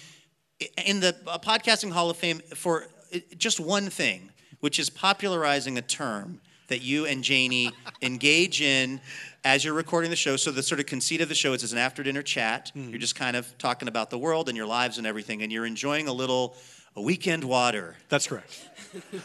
in 0.84 1.00
the 1.00 1.16
uh, 1.26 1.38
podcasting 1.38 1.90
Hall 1.90 2.10
of 2.10 2.16
Fame 2.16 2.40
for 2.54 2.86
uh, 3.12 3.18
just 3.36 3.58
one 3.58 3.90
thing, 3.90 4.30
which 4.60 4.78
is 4.78 4.88
popularizing 4.88 5.78
a 5.78 5.82
term 5.82 6.40
that 6.68 6.80
you 6.80 7.06
and 7.06 7.24
Janie 7.24 7.72
engage 8.02 8.62
in 8.62 9.00
as 9.42 9.64
you're 9.64 9.74
recording 9.74 10.10
the 10.10 10.16
show. 10.16 10.36
So 10.36 10.52
the 10.52 10.62
sort 10.62 10.78
of 10.78 10.86
conceit 10.86 11.20
of 11.20 11.28
the 11.28 11.34
show 11.34 11.54
is 11.54 11.64
it's 11.64 11.72
an 11.72 11.78
after 11.78 12.04
dinner 12.04 12.22
chat. 12.22 12.70
You're 12.74 12.98
just 12.98 13.16
kind 13.16 13.36
of 13.36 13.58
talking 13.58 13.88
about 13.88 14.10
the 14.10 14.18
world 14.18 14.48
and 14.48 14.56
your 14.56 14.66
lives 14.66 14.98
and 14.98 15.06
everything, 15.06 15.42
and 15.42 15.50
you're 15.50 15.66
enjoying 15.66 16.06
a 16.06 16.12
little 16.12 16.56
a 16.96 17.02
weekend 17.02 17.44
water. 17.44 17.96
That's 18.08 18.26
correct. 18.26 18.68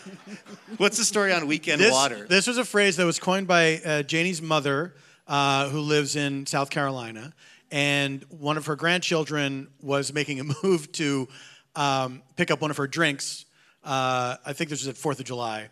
What's 0.78 0.98
the 0.98 1.04
story 1.04 1.34
on 1.34 1.48
weekend 1.48 1.82
this, 1.82 1.92
water? 1.92 2.26
This 2.28 2.48
was 2.48 2.58
a 2.58 2.66
phrase 2.66 2.98
that 2.98 3.06
was 3.06 3.20
coined 3.20 3.48
by 3.48 3.82
uh, 3.84 4.04
Janie's 4.04 4.42
mother, 4.42 4.96
uh, 5.28 5.70
who 5.70 5.80
lives 5.82 6.16
in 6.16 6.46
South 6.46 6.70
Carolina. 6.70 7.34
And 7.70 8.24
one 8.30 8.58
of 8.58 8.68
her 8.68 8.76
grandchildren 8.76 9.68
was 9.82 10.14
making 10.14 10.40
a 10.40 10.44
move 10.64 10.92
to 10.94 11.28
um, 11.76 12.22
pick 12.36 12.52
up 12.52 12.62
one 12.62 12.72
of 12.72 12.78
her 12.78 12.88
drinks. 12.88 13.46
Uh, 13.84 14.38
I 14.46 14.54
think 14.54 14.70
this 14.70 14.86
was 14.86 14.88
at 14.88 14.96
4th 14.96 15.20
of 15.20 15.26
July. 15.26 15.70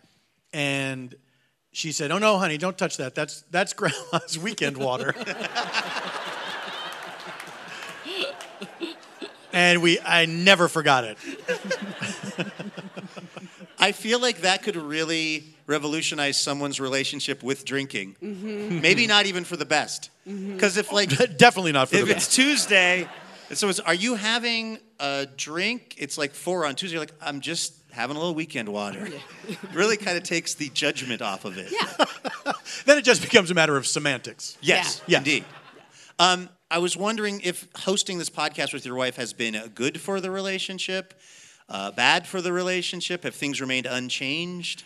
And 0.52 1.14
she 1.72 1.92
said, 1.92 2.10
Oh, 2.10 2.18
no, 2.18 2.38
honey, 2.38 2.58
don't 2.58 2.76
touch 2.76 2.98
that. 2.98 3.14
That's, 3.14 3.42
that's 3.50 3.72
grandma's 3.74 4.38
weekend 4.38 4.76
water. 4.76 5.14
And 9.56 9.80
we, 9.80 9.98
I 10.00 10.26
never 10.26 10.68
forgot 10.68 11.04
it. 11.04 11.16
I 13.78 13.92
feel 13.92 14.20
like 14.20 14.42
that 14.42 14.62
could 14.62 14.76
really 14.76 15.44
revolutionize 15.66 16.40
someone's 16.40 16.78
relationship 16.78 17.42
with 17.42 17.64
drinking. 17.64 18.16
Mm-hmm. 18.22 18.80
Maybe 18.80 19.06
not 19.06 19.24
even 19.26 19.44
for 19.44 19.56
the 19.56 19.64
best. 19.64 20.10
Because 20.26 20.76
if 20.76 20.92
like 20.92 21.08
Definitely 21.38 21.72
not 21.72 21.88
for 21.88 21.96
if 21.96 22.06
the 22.06 22.14
best. 22.14 22.38
If 22.38 22.48
it's 22.48 22.58
best. 22.58 22.68
Tuesday, 22.68 23.08
so 23.52 23.68
it's, 23.68 23.80
are 23.80 23.94
you 23.94 24.14
having 24.14 24.78
a 25.00 25.26
drink? 25.36 25.94
It's 25.98 26.18
like 26.18 26.32
four 26.34 26.66
on 26.66 26.74
Tuesday. 26.74 26.94
You're 26.96 27.02
like, 27.02 27.14
I'm 27.22 27.40
just 27.40 27.74
having 27.92 28.16
a 28.16 28.18
little 28.18 28.34
weekend 28.34 28.68
water. 28.68 29.08
really 29.72 29.96
kind 29.96 30.18
of 30.18 30.22
takes 30.22 30.54
the 30.54 30.68
judgment 30.70 31.22
off 31.22 31.44
of 31.46 31.56
it. 31.58 31.72
Yeah. 31.72 32.04
Then 32.84 32.98
it 32.98 33.04
just 33.04 33.22
becomes 33.22 33.50
a 33.50 33.54
matter 33.54 33.76
of 33.76 33.86
semantics. 33.86 34.58
Yes, 34.60 35.00
Yeah. 35.06 35.18
indeed. 35.18 35.44
Um, 36.18 36.48
I 36.70 36.78
was 36.78 36.96
wondering 36.96 37.40
if 37.44 37.68
hosting 37.76 38.18
this 38.18 38.30
podcast 38.30 38.72
with 38.72 38.84
your 38.84 38.96
wife 38.96 39.16
has 39.16 39.32
been 39.32 39.70
good 39.74 40.00
for 40.00 40.20
the 40.20 40.32
relationship, 40.32 41.14
uh, 41.68 41.92
bad 41.92 42.26
for 42.26 42.42
the 42.42 42.52
relationship. 42.52 43.22
Have 43.22 43.36
things 43.36 43.60
remained 43.60 43.86
unchanged? 43.86 44.82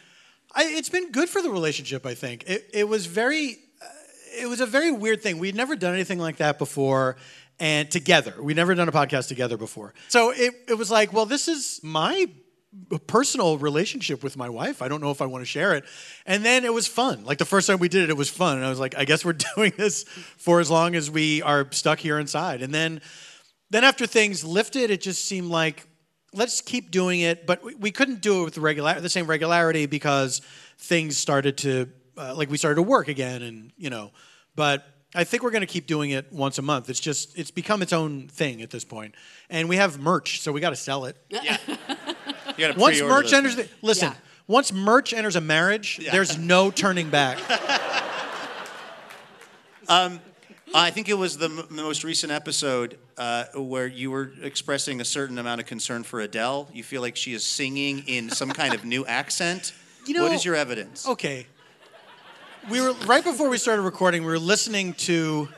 I, 0.55 0.65
it's 0.65 0.91
been 0.91 1.11
good 1.11 1.31
for 1.31 1.41
the 1.41 1.49
relationship. 1.51 2.05
I 2.05 2.15
think 2.15 2.45
it, 2.47 2.69
it 2.75 2.89
was 2.89 3.07
very, 3.07 3.57
uh, 3.81 3.87
it 4.43 4.47
was 4.47 4.61
a 4.61 4.67
very 4.67 4.93
weird 4.93 5.23
thing. 5.23 5.39
We'd 5.39 5.55
never 5.55 5.75
done 5.75 5.95
anything 5.95 6.19
like 6.19 6.37
that 6.37 6.59
before, 6.59 7.17
and 7.59 7.91
together, 7.91 8.35
we'd 8.43 8.57
never 8.57 8.75
done 8.75 8.89
a 8.89 8.93
podcast 8.93 9.29
together 9.29 9.57
before. 9.57 9.95
So 10.09 10.33
it, 10.33 10.53
it 10.69 10.75
was 10.75 10.91
like, 10.91 11.15
well, 11.15 11.27
this 11.27 11.49
is 11.49 11.81
my 11.83 12.27
personal 13.07 13.59
relationship 13.59 14.23
with 14.23 14.37
my 14.37 14.49
wife. 14.49 14.81
I 14.83 14.89
don't 14.89 15.01
know 15.01 15.11
if 15.11 15.21
I 15.21 15.27
want 15.27 15.43
to 15.43 15.47
share 15.47 15.75
it. 15.75 15.85
And 16.25 16.45
then 16.45 16.65
it 16.65 16.73
was 16.73 16.87
fun. 16.87 17.25
Like 17.25 17.39
the 17.39 17.45
first 17.45 17.67
time 17.67 17.79
we 17.79 17.89
did 17.89 18.05
it, 18.05 18.11
it 18.11 18.17
was 18.17 18.31
fun, 18.31 18.57
and 18.57 18.67
I 18.67 18.71
was 18.71 18.79
like, 18.79 18.97
I 18.97 19.05
guess 19.05 19.25
we're 19.25 19.39
doing 19.57 19.73
this 19.77 20.05
for 20.05 20.61
as 20.61 20.71
long 20.71 20.95
as 20.95 21.11
we 21.11 21.43
are 21.43 21.67
stuck 21.73 21.99
here 21.99 22.19
inside. 22.19 22.63
And 22.63 22.73
then, 22.73 23.01
then 23.71 23.85
after 23.85 24.07
things 24.07 24.45
lifted, 24.45 24.91
it 24.91 25.01
just 25.01 25.25
seemed 25.25 25.49
like 25.49 25.87
let's 26.33 26.61
keep 26.61 26.91
doing 26.91 27.21
it, 27.21 27.47
but 27.47 27.63
we, 27.65 27.75
we 27.75 27.91
couldn't 27.91 28.21
do 28.21 28.43
it 28.43 28.45
with 28.45 28.55
the 28.55 28.61
regular 28.61 29.01
the 29.01 29.09
same 29.09 29.27
regularity 29.27 29.87
because 29.87 30.41
things 30.79 31.17
started 31.17 31.59
to 31.59 31.89
uh, 32.17 32.35
like 32.35 32.51
we 32.51 32.59
started 32.59 32.77
to 32.77 32.83
work 32.83 33.09
again, 33.09 33.43
and 33.43 33.73
you 33.77 33.91
know, 33.91 34.13
but 34.55 34.85
I 35.15 35.25
think 35.25 35.43
we're 35.43 35.51
going 35.51 35.63
to 35.63 35.67
keep 35.67 35.87
doing 35.87 36.11
it 36.11 36.33
once 36.33 36.59
a 36.59 36.63
month. 36.63 36.89
It's 36.89 37.01
just 37.01 37.37
it's 37.39 37.51
become 37.51 37.83
its 37.83 37.93
own 37.93 38.29
thing 38.29 38.63
at 38.63 38.71
this 38.71 38.85
point, 38.85 39.15
and 39.49 39.69
we 39.69 39.77
have 39.77 39.99
merch, 39.99 40.41
so 40.41 40.53
we 40.53 40.61
got 40.61 40.71
to 40.71 40.77
sell 40.77 41.07
it. 41.07 41.17
Gotta 41.31 41.99
Once 42.77 42.99
pre-order 42.99 43.09
merch 43.09 43.33
enters, 43.33 43.57
the, 43.57 43.69
listen. 43.83 44.09
Yeah. 44.09 44.15
Once 44.47 44.73
merch 44.73 45.13
enters 45.13 45.37
a 45.37 45.41
marriage, 45.41 46.01
there's 46.11 46.37
no 46.37 46.71
turning 46.71 47.09
back. 47.11 47.39
I 50.73 50.91
think 50.91 51.09
it 51.09 51.15
was 51.15 51.37
the, 51.37 51.47
m- 51.47 51.57
the 51.69 51.83
most 51.83 52.05
recent 52.05 52.31
episode 52.31 52.97
uh, 53.19 53.45
where 53.57 53.89
you 53.89 54.11
were 54.11 54.33
expressing 54.43 55.01
a 55.01 55.05
certain 55.05 55.39
amount 55.39 55.61
of 55.61 55.67
concern 55.67 56.05
for 56.05 56.21
Adele. 56.21 56.69
You 56.73 56.85
feel 56.85 57.01
like 57.03 57.17
she 57.17 57.33
is 57.35 57.45
singing 57.45 58.05
in 58.07 58.31
some 58.31 58.51
kind 58.51 58.73
of 58.73 58.85
new 58.85 59.05
accent. 59.05 59.73
You 60.07 60.15
know- 60.15 60.23
what 60.23 60.33
is 60.33 60.45
your 60.45 60.55
evidence? 60.55 61.09
Okay. 61.09 61.47
We 62.71 62.81
were 62.81 62.93
right 63.07 63.25
before 63.25 63.49
we 63.49 63.59
started 63.59 63.83
recording. 63.83 64.23
We 64.23 64.29
were 64.31 64.39
listening 64.39 64.93
to 64.95 65.49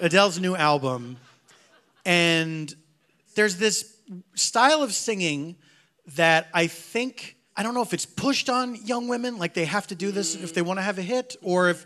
Adele's 0.00 0.38
new 0.40 0.54
album, 0.54 1.16
and 2.06 2.72
there's 3.34 3.56
this 3.56 3.96
style 4.34 4.82
of 4.82 4.92
singing 4.94 5.56
that 6.16 6.48
I 6.52 6.66
think 6.66 7.36
I 7.56 7.62
don't 7.62 7.74
know 7.74 7.82
if 7.82 7.92
it's 7.92 8.06
pushed 8.06 8.48
on 8.48 8.76
young 8.86 9.08
women, 9.08 9.38
like 9.38 9.54
they 9.54 9.66
have 9.66 9.86
to 9.88 9.94
do 9.94 10.10
this 10.10 10.34
if 10.34 10.54
they 10.54 10.62
want 10.62 10.78
to 10.78 10.82
have 10.82 10.98
a 10.98 11.02
hit, 11.02 11.36
or 11.42 11.68
if 11.68 11.84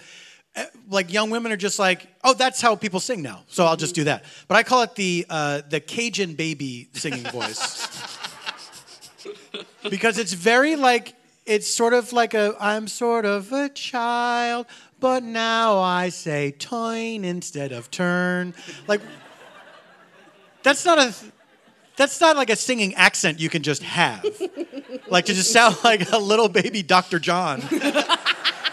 eh, 0.54 0.64
like 0.88 1.12
young 1.12 1.30
women 1.30 1.50
are 1.50 1.56
just 1.56 1.78
like, 1.78 2.06
oh, 2.22 2.34
that's 2.34 2.60
how 2.60 2.76
people 2.76 3.00
sing 3.00 3.20
now, 3.20 3.42
so 3.48 3.64
I'll 3.66 3.76
just 3.76 3.94
do 3.94 4.04
that. 4.04 4.24
But 4.46 4.56
I 4.56 4.62
call 4.62 4.82
it 4.82 4.94
the 4.94 5.26
uh, 5.28 5.62
the 5.68 5.80
Cajun 5.80 6.34
baby 6.34 6.88
singing 6.92 7.24
voice 7.24 7.88
because 9.90 10.18
it's 10.18 10.32
very 10.32 10.76
like 10.76 11.14
it's 11.44 11.68
sort 11.68 11.94
of 11.94 12.12
like 12.12 12.34
a 12.34 12.54
I'm 12.60 12.86
sort 12.86 13.24
of 13.24 13.52
a 13.52 13.68
child, 13.68 14.66
but 15.00 15.24
now 15.24 15.78
I 15.78 16.10
say 16.10 16.52
toin 16.52 17.24
instead 17.24 17.72
of 17.72 17.90
turn. 17.90 18.54
Like 18.86 19.00
that's 20.62 20.84
not 20.84 20.98
a 20.98 21.14
that's 21.96 22.20
not 22.20 22.36
like 22.36 22.50
a 22.50 22.56
singing 22.56 22.94
accent 22.94 23.40
you 23.40 23.48
can 23.48 23.62
just 23.62 23.82
have. 23.82 24.24
like 25.08 25.26
to 25.26 25.34
just 25.34 25.52
sound 25.52 25.76
like 25.84 26.10
a 26.12 26.18
little 26.18 26.48
baby 26.48 26.82
Dr. 26.82 27.18
John. 27.18 27.62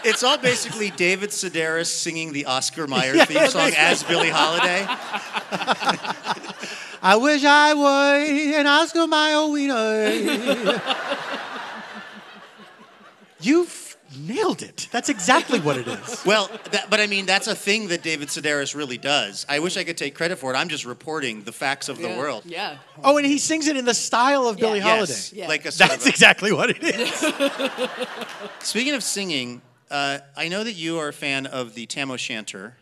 It's 0.06 0.22
all 0.22 0.36
basically 0.36 0.90
David 0.90 1.30
Sedaris 1.30 1.86
singing 1.86 2.34
the 2.34 2.44
Oscar 2.44 2.86
Mayer 2.86 3.14
Yeah, 3.16 3.24
theme 3.24 3.48
song 3.48 3.72
as 3.74 4.02
Billie 4.02 4.28
Holiday. 4.28 4.84
I 7.02 7.16
wish 7.16 7.42
I 7.42 7.72
were 7.72 8.58
an 8.60 8.66
Oscar 8.66 9.06
Mayer 9.06 9.48
winner. 9.48 10.82
You've 13.40 13.70
nailed 14.18 14.62
it. 14.62 14.88
That's 14.90 15.08
exactly 15.08 15.60
what 15.60 15.76
it 15.76 15.86
is. 15.88 16.22
Well, 16.26 16.50
that, 16.70 16.88
but 16.90 17.00
I 17.00 17.06
mean, 17.06 17.26
that's 17.26 17.46
a 17.46 17.54
thing 17.54 17.88
that 17.88 18.02
David 18.02 18.28
Sedaris 18.28 18.74
really 18.74 18.98
does. 18.98 19.44
I 19.48 19.58
wish 19.58 19.76
I 19.76 19.84
could 19.84 19.96
take 19.96 20.14
credit 20.14 20.38
for 20.38 20.52
it. 20.52 20.56
I'm 20.56 20.68
just 20.68 20.84
reporting 20.84 21.42
the 21.44 21.52
facts 21.52 21.88
of 21.88 21.98
the 21.98 22.08
world. 22.08 22.44
Yeah. 22.46 22.78
Oh, 23.02 23.16
and 23.18 23.26
he 23.26 23.38
sings 23.38 23.66
it 23.66 23.76
in 23.76 23.84
the 23.84 23.94
style 23.94 24.46
of 24.48 24.56
Billie 24.58 24.80
Holiday. 24.80 25.12
Yes, 25.12 25.32
Yeah. 25.32 25.48
like 25.48 25.64
a 25.66 25.72
sort 25.72 25.90
That's 25.90 26.02
of 26.04 26.06
a- 26.06 26.10
exactly 26.10 26.52
what 26.52 26.70
it 26.70 26.82
is. 26.82 27.10
Speaking 28.60 28.94
of 28.94 29.02
singing, 29.02 29.60
uh, 29.90 30.18
I 30.36 30.48
know 30.48 30.64
that 30.64 30.72
you 30.72 30.98
are 30.98 31.08
a 31.08 31.12
fan 31.12 31.46
of 31.46 31.74
the 31.74 31.86
Tam 31.86 32.10
O'Shanter 32.10 32.74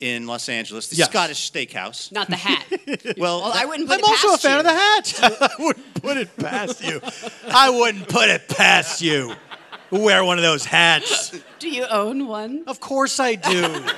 in 0.00 0.26
Los 0.26 0.48
Angeles, 0.48 0.88
the 0.88 0.96
Yes. 0.96 1.08
Scottish 1.08 1.50
steakhouse. 1.50 2.12
Not 2.12 2.28
the 2.28 2.36
hat. 2.36 2.64
Well, 3.16 3.40
Well, 3.42 3.52
I 3.54 3.64
wouldn't 3.64 3.88
put 3.88 3.98
it. 4.00 4.04
I'm 4.06 4.12
it 4.12 4.24
also 4.24 4.34
a 4.34 4.38
fan 4.38 4.52
you. 4.52 4.58
of 4.58 4.64
the 4.64 4.72
hat. 4.72 5.18
I 5.22 5.62
wouldn't 5.62 5.94
put 6.02 6.16
it 6.18 6.36
past 6.36 6.84
you. 6.84 7.00
I 7.48 7.70
wouldn't 7.70 8.08
put 8.08 8.28
it 8.28 8.46
past 8.48 9.00
you. 9.00 9.34
Wear 9.90 10.24
one 10.24 10.38
of 10.38 10.42
those 10.42 10.64
hats. 10.64 11.30
Do 11.58 11.68
you 11.68 11.84
own 11.90 12.26
one? 12.26 12.64
Of 12.66 12.80
course 12.80 13.18
I 13.20 13.34
do. 13.36 13.84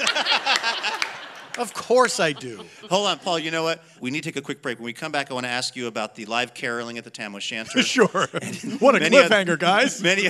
Of 1.58 1.74
course 1.74 2.20
I 2.20 2.30
do. 2.30 2.64
hold 2.88 3.08
on, 3.08 3.18
Paul. 3.18 3.40
You 3.40 3.50
know 3.50 3.64
what? 3.64 3.82
We 4.00 4.12
need 4.12 4.22
to 4.22 4.30
take 4.30 4.36
a 4.36 4.40
quick 4.40 4.62
break. 4.62 4.78
When 4.78 4.84
we 4.84 4.92
come 4.92 5.10
back, 5.10 5.28
I 5.28 5.34
want 5.34 5.44
to 5.44 5.50
ask 5.50 5.74
you 5.74 5.88
about 5.88 6.14
the 6.14 6.24
live 6.26 6.54
caroling 6.54 6.98
at 6.98 7.04
the 7.04 7.10
Tam 7.10 7.34
O'Shanter. 7.34 7.82
Sure. 7.82 8.06
What 8.78 8.94
a 8.94 9.00
Many 9.00 9.16
other- 9.18 9.28
cliffhanger, 9.28 9.58
guys. 9.58 10.00
Many. 10.00 10.28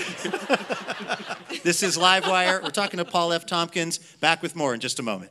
this 1.64 1.82
is 1.82 1.98
Livewire. 1.98 2.62
We're 2.62 2.70
talking 2.70 2.96
to 2.96 3.04
Paul 3.04 3.34
F. 3.34 3.44
Tompkins. 3.44 3.98
Back 4.20 4.40
with 4.40 4.56
more 4.56 4.72
in 4.72 4.80
just 4.80 5.00
a 5.00 5.02
moment. 5.02 5.30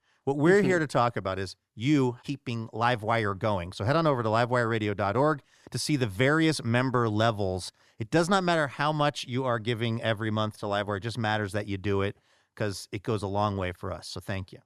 What 0.23 0.37
we're 0.37 0.59
Mm-hmm. 0.59 0.67
here 0.67 0.79
to 0.79 0.87
talk 0.87 1.17
about 1.17 1.39
is 1.39 1.55
you 1.75 2.17
keeping 2.23 2.67
Livewire 2.69 3.37
going. 3.37 3.73
So 3.73 3.83
head 3.85 3.95
on 3.95 4.05
over 4.05 4.21
to 4.21 4.29
livewireradio.org 4.29 5.41
to 5.71 5.77
see 5.79 5.95
the 5.95 6.05
various 6.07 6.63
member 6.63 7.09
levels. 7.09 7.71
It 7.97 8.11
does 8.11 8.29
not 8.29 8.43
matter 8.43 8.67
how 8.67 8.91
much 8.91 9.25
you 9.27 9.45
are 9.45 9.57
giving 9.59 10.01
every 10.01 10.29
month 10.31 10.59
to 10.59 10.65
Livewire, 10.67 10.97
it 10.97 11.03
just 11.03 11.17
matters 11.17 11.53
that 11.53 11.67
you 11.67 11.77
do 11.77 12.01
it 12.01 12.17
because 12.55 12.87
it 12.91 13.01
goes 13.03 13.23
a 13.23 13.27
long 13.27 13.57
way 13.57 13.71
for 13.71 13.91
us. 13.91 14.07
So 14.07 14.19
thank 14.19 14.51
you. 14.51 14.59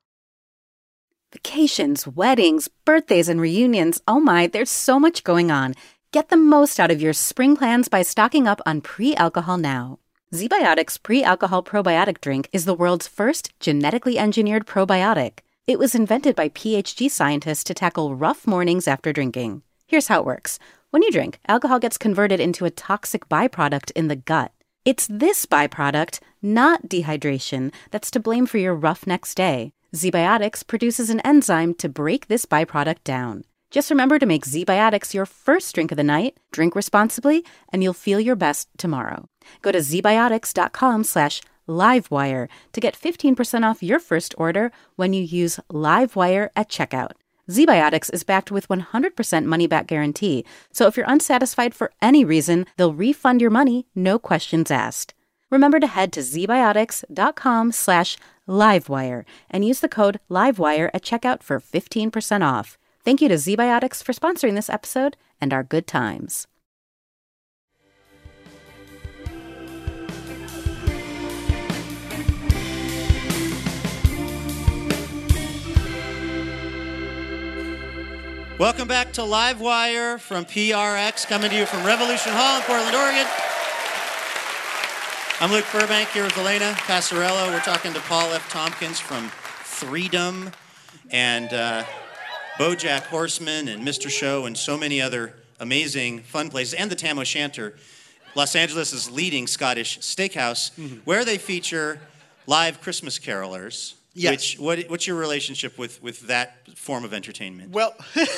Vacations, 1.31 2.07
weddings, 2.07 2.69
birthdays, 2.85 3.27
and 3.29 3.41
reunions. 3.41 4.01
Oh 4.07 4.19
my, 4.19 4.47
there's 4.47 4.69
so 4.71 4.99
much 4.99 5.23
going 5.23 5.51
on. 5.51 5.73
Get 6.11 6.29
the 6.29 6.37
most 6.37 6.79
out 6.79 6.91
of 6.91 7.01
your 7.01 7.11
spring 7.13 7.57
plans 7.57 7.89
by 7.89 8.01
stocking 8.03 8.47
up 8.47 8.61
on 8.65 8.79
pre 8.81 9.15
alcohol 9.15 9.57
now. 9.57 9.99
ZBiotics 10.33 11.01
pre 11.01 11.23
alcohol 11.23 11.61
probiotic 11.61 12.19
drink 12.19 12.49
is 12.51 12.65
the 12.65 12.73
world's 12.73 13.07
first 13.07 13.57
genetically 13.59 14.17
engineered 14.17 14.65
probiotic. 14.65 15.39
It 15.67 15.77
was 15.77 15.93
invented 15.93 16.35
by 16.35 16.49
PhD 16.49 17.11
scientists 17.11 17.63
to 17.65 17.75
tackle 17.75 18.15
rough 18.15 18.47
mornings 18.47 18.87
after 18.87 19.13
drinking. 19.13 19.61
Here's 19.87 20.07
how 20.07 20.21
it 20.21 20.25
works 20.25 20.57
when 20.89 21.03
you 21.03 21.11
drink, 21.11 21.39
alcohol 21.47 21.77
gets 21.77 21.99
converted 21.99 22.39
into 22.39 22.65
a 22.65 22.71
toxic 22.71 23.29
byproduct 23.29 23.91
in 23.91 24.07
the 24.07 24.15
gut. 24.15 24.51
It's 24.83 25.07
this 25.07 25.45
byproduct, 25.45 26.19
not 26.41 26.89
dehydration, 26.89 27.71
that's 27.91 28.09
to 28.11 28.19
blame 28.19 28.47
for 28.47 28.57
your 28.57 28.73
rough 28.73 29.05
next 29.05 29.35
day. 29.35 29.73
ZBiotics 29.93 30.65
produces 30.65 31.11
an 31.11 31.19
enzyme 31.19 31.75
to 31.75 31.87
break 31.87 32.27
this 32.27 32.47
byproduct 32.47 33.03
down. 33.03 33.43
Just 33.69 33.91
remember 33.91 34.17
to 34.17 34.25
make 34.25 34.45
ZBiotics 34.45 35.13
your 35.13 35.25
first 35.25 35.75
drink 35.75 35.91
of 35.91 35.97
the 35.97 36.03
night, 36.03 36.39
drink 36.51 36.75
responsibly, 36.75 37.45
and 37.69 37.83
you'll 37.83 37.93
feel 37.93 38.19
your 38.19 38.35
best 38.35 38.69
tomorrow. 38.77 39.29
Go 39.61 39.71
to 39.71 39.79
zbiotics.com 39.79 41.03
slash 41.03 41.41
livewire 41.67 42.47
to 42.73 42.81
get 42.81 42.97
15% 42.97 43.63
off 43.63 43.83
your 43.83 43.99
first 43.99 44.35
order 44.37 44.71
when 44.95 45.13
you 45.13 45.23
use 45.23 45.59
livewire 45.71 46.49
at 46.55 46.69
checkout. 46.69 47.11
ZBiotics 47.49 48.11
is 48.13 48.23
backed 48.23 48.51
with 48.51 48.67
100% 48.67 49.45
money 49.45 49.67
back 49.67 49.85
guarantee, 49.87 50.43
so 50.71 50.87
if 50.87 50.97
you're 50.97 51.05
unsatisfied 51.07 51.75
for 51.75 51.91
any 52.01 52.25
reason, 52.25 52.65
they'll 52.77 52.93
refund 52.93 53.39
your 53.39 53.51
money, 53.51 53.85
no 53.93 54.17
questions 54.17 54.71
asked. 54.71 55.13
Remember 55.51 55.79
to 55.79 55.87
head 55.87 56.11
to 56.13 56.21
zbiotics.com 56.21 57.71
slash 57.71 58.17
livewire 58.47 59.25
and 59.49 59.63
use 59.63 59.79
the 59.79 59.89
code 59.89 60.19
livewire 60.29 60.89
at 60.93 61.03
checkout 61.03 61.43
for 61.43 61.59
15% 61.59 62.41
off. 62.43 62.77
Thank 63.03 63.21
you 63.21 63.29
to 63.29 63.35
ZBiotics 63.35 64.03
for 64.03 64.13
sponsoring 64.13 64.55
this 64.55 64.69
episode 64.69 65.15
and 65.39 65.53
our 65.53 65.63
good 65.63 65.85
times. 65.85 66.47
Welcome 78.57 78.87
back 78.87 79.11
to 79.13 79.21
Livewire 79.21 80.17
from 80.17 80.45
PRX, 80.45 81.27
coming 81.27 81.49
to 81.49 81.57
you 81.57 81.65
from 81.65 81.85
Revolution 81.85 82.31
Hall 82.33 82.55
in 82.55 82.63
Portland, 82.63 82.95
Oregon. 82.95 83.27
I'm 85.41 85.51
Luke 85.51 85.65
Burbank 85.73 86.07
here 86.11 86.23
with 86.23 86.37
Elena 86.37 86.71
Passarello. 86.77 87.51
We're 87.51 87.59
talking 87.59 87.91
to 87.91 87.99
Paul 87.99 88.31
F. 88.31 88.49
Tompkins 88.49 88.97
from 88.97 89.27
Freedom 89.27 90.51
and 91.11 91.51
uh, 91.51 91.83
Bojack 92.57 93.01
Horseman 93.07 93.67
and 93.67 93.85
Mr. 93.85 94.09
Show 94.09 94.45
and 94.45 94.57
so 94.57 94.77
many 94.77 95.01
other 95.01 95.33
amazing 95.59 96.21
fun 96.21 96.49
places, 96.49 96.75
and 96.75 96.89
the 96.89 96.95
Tam 96.95 97.19
O'Shanter, 97.19 97.75
Los 98.35 98.55
Angeles' 98.55 99.11
leading 99.11 99.47
Scottish 99.47 99.99
steakhouse, 99.99 100.71
where 101.03 101.25
they 101.25 101.37
feature 101.37 101.99
live 102.47 102.79
Christmas 102.79 103.19
carolers. 103.19 103.95
Yes. 104.17 104.31
Which, 104.31 104.59
what, 104.59 104.79
what's 104.89 105.05
your 105.07 105.17
relationship 105.17 105.77
with, 105.77 106.01
with 106.01 106.21
that 106.27 106.69
form 106.77 107.03
of 107.03 107.13
entertainment? 107.13 107.71
Well, 107.71 107.93
with 108.15 108.29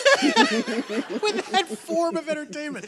that 1.51 1.67
form 1.67 2.17
of 2.17 2.27
entertainment, 2.27 2.85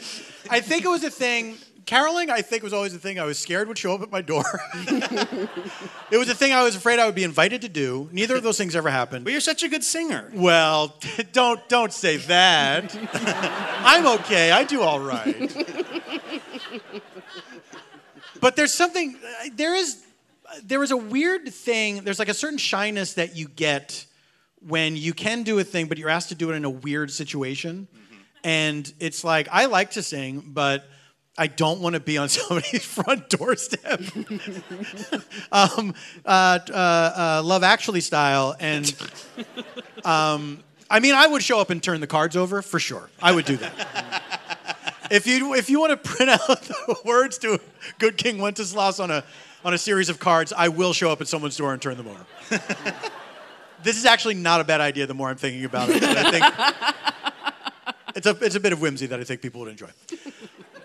I 0.50 0.60
think 0.60 0.84
it 0.84 0.88
was 0.88 1.04
a 1.04 1.10
thing. 1.10 1.56
Caroling, 1.86 2.30
I 2.30 2.42
think, 2.42 2.62
was 2.62 2.72
always 2.72 2.92
a 2.92 2.98
thing 2.98 3.18
I 3.20 3.24
was 3.24 3.38
scared 3.38 3.68
would 3.68 3.78
show 3.78 3.94
up 3.94 4.02
at 4.02 4.10
my 4.10 4.22
door. 4.22 4.44
it 6.10 6.18
was 6.18 6.28
a 6.28 6.34
thing 6.34 6.52
I 6.52 6.62
was 6.62 6.74
afraid 6.74 6.98
I 6.98 7.06
would 7.06 7.14
be 7.14 7.24
invited 7.24 7.62
to 7.62 7.68
do. 7.68 8.08
Neither 8.12 8.36
of 8.36 8.42
those 8.42 8.58
things 8.58 8.74
ever 8.74 8.90
happened. 8.90 9.24
But 9.24 9.32
you're 9.32 9.40
such 9.40 9.62
a 9.62 9.68
good 9.68 9.84
singer. 9.84 10.30
Well, 10.34 10.96
don't 11.32 11.66
don't 11.68 11.92
say 11.92 12.16
that. 12.18 12.96
I'm 13.84 14.06
okay. 14.20 14.50
I 14.50 14.64
do 14.64 14.82
all 14.82 15.00
right. 15.00 15.50
But 18.40 18.56
there's 18.56 18.74
something. 18.74 19.16
Uh, 19.16 19.48
there 19.54 19.74
is. 19.74 20.02
There 20.62 20.82
is 20.82 20.90
a 20.90 20.96
weird 20.96 21.48
thing. 21.52 22.02
There's 22.04 22.18
like 22.18 22.28
a 22.28 22.34
certain 22.34 22.58
shyness 22.58 23.14
that 23.14 23.36
you 23.36 23.48
get 23.48 24.06
when 24.66 24.96
you 24.96 25.14
can 25.14 25.42
do 25.42 25.58
a 25.58 25.64
thing, 25.64 25.86
but 25.86 25.98
you're 25.98 26.10
asked 26.10 26.28
to 26.30 26.34
do 26.34 26.50
it 26.50 26.54
in 26.54 26.64
a 26.64 26.70
weird 26.70 27.10
situation. 27.10 27.88
And 28.44 28.92
it's 29.00 29.24
like 29.24 29.48
I 29.50 29.66
like 29.66 29.92
to 29.92 30.02
sing, 30.02 30.42
but 30.46 30.84
I 31.36 31.46
don't 31.46 31.80
want 31.80 31.94
to 31.94 32.00
be 32.00 32.18
on 32.18 32.28
somebody's 32.28 32.84
front 32.84 33.28
doorstep. 33.30 34.00
um, 35.52 35.94
uh, 36.24 36.58
uh, 36.68 36.72
uh, 36.72 37.42
Love 37.44 37.62
Actually 37.62 38.00
style, 38.00 38.54
and 38.60 38.94
um, 40.04 40.62
I 40.90 41.00
mean, 41.00 41.14
I 41.14 41.26
would 41.26 41.42
show 41.42 41.60
up 41.60 41.70
and 41.70 41.82
turn 41.82 42.00
the 42.00 42.06
cards 42.06 42.36
over 42.36 42.62
for 42.62 42.78
sure. 42.78 43.08
I 43.22 43.32
would 43.32 43.44
do 43.44 43.56
that. 43.58 44.90
if 45.10 45.26
you 45.26 45.54
if 45.54 45.70
you 45.70 45.80
want 45.80 45.90
to 45.90 45.96
print 45.96 46.30
out 46.30 46.62
the 46.62 46.96
words 47.04 47.38
to 47.38 47.58
"Good 47.98 48.16
King 48.16 48.38
Wenceslas" 48.38 49.00
on 49.00 49.10
a 49.10 49.24
on 49.64 49.74
a 49.74 49.78
series 49.78 50.08
of 50.08 50.18
cards, 50.18 50.52
I 50.56 50.68
will 50.68 50.92
show 50.92 51.10
up 51.10 51.20
at 51.20 51.28
someone's 51.28 51.56
door 51.56 51.72
and 51.72 51.80
turn 51.80 51.96
them 51.96 52.08
over. 52.08 52.26
this 53.82 53.96
is 53.96 54.06
actually 54.06 54.34
not 54.34 54.60
a 54.60 54.64
bad 54.64 54.80
idea. 54.80 55.06
The 55.06 55.14
more 55.14 55.28
I'm 55.28 55.36
thinking 55.36 55.64
about 55.64 55.88
it, 55.90 56.02
I 56.02 56.30
think 56.30 57.94
it's 58.16 58.26
a 58.26 58.36
it's 58.44 58.54
a 58.54 58.60
bit 58.60 58.72
of 58.72 58.80
whimsy 58.80 59.06
that 59.06 59.20
I 59.20 59.24
think 59.24 59.42
people 59.42 59.60
would 59.60 59.70
enjoy. 59.70 59.90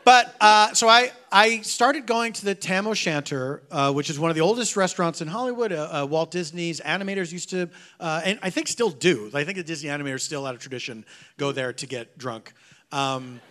But 0.05 0.35
uh, 0.39 0.71
so 0.75 0.87
I, 0.87 1.11
I 1.31 1.61
started 1.61 2.05
going 2.05 2.33
to 2.33 2.45
the 2.45 2.53
Tam 2.53 2.85
O'Shanter, 2.85 3.63
uh, 3.71 3.91
which 3.91 4.11
is 4.11 4.19
one 4.19 4.29
of 4.29 4.35
the 4.35 4.41
oldest 4.41 4.77
restaurants 4.77 5.19
in 5.19 5.27
Hollywood. 5.27 5.71
Uh, 5.71 6.03
uh, 6.03 6.05
Walt 6.07 6.29
Disney's 6.29 6.79
animators 6.79 7.31
used 7.31 7.49
to, 7.49 7.67
uh, 7.99 8.21
and 8.23 8.37
I 8.43 8.51
think 8.51 8.67
still 8.67 8.91
do. 8.91 9.31
I 9.33 9.43
think 9.43 9.57
the 9.57 9.63
Disney 9.63 9.89
animators 9.89 10.21
still 10.21 10.45
out 10.45 10.53
of 10.53 10.61
tradition 10.61 11.05
go 11.37 11.51
there 11.51 11.73
to 11.73 11.87
get 11.87 12.19
drunk. 12.19 12.53
Um, 12.91 13.41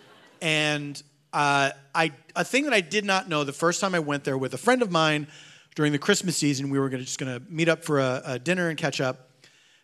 and 0.41 1.03
uh, 1.35 1.71
I, 1.95 2.13
a 2.37 2.45
thing 2.45 2.65
that 2.65 2.73
I 2.73 2.81
did 2.81 3.05
not 3.05 3.29
know 3.29 3.43
the 3.45 3.53
first 3.53 3.81
time 3.81 3.95
I 3.95 3.99
went 3.99 4.25
there 4.25 4.39
with 4.39 4.55
a 4.55 4.59
friend 4.59 4.81
of 4.83 4.91
mine 4.91 5.27
during 5.75 5.91
the 5.91 5.99
Christmas 5.99 6.37
season, 6.37 6.71
we 6.71 6.79
were 6.79 6.89
gonna, 6.89 7.03
just 7.03 7.19
going 7.19 7.41
to 7.41 7.45
meet 7.51 7.69
up 7.69 7.85
for 7.85 7.99
a, 7.99 8.23
a 8.25 8.39
dinner 8.39 8.69
and 8.69 8.79
catch 8.79 9.01
up. 9.01 9.31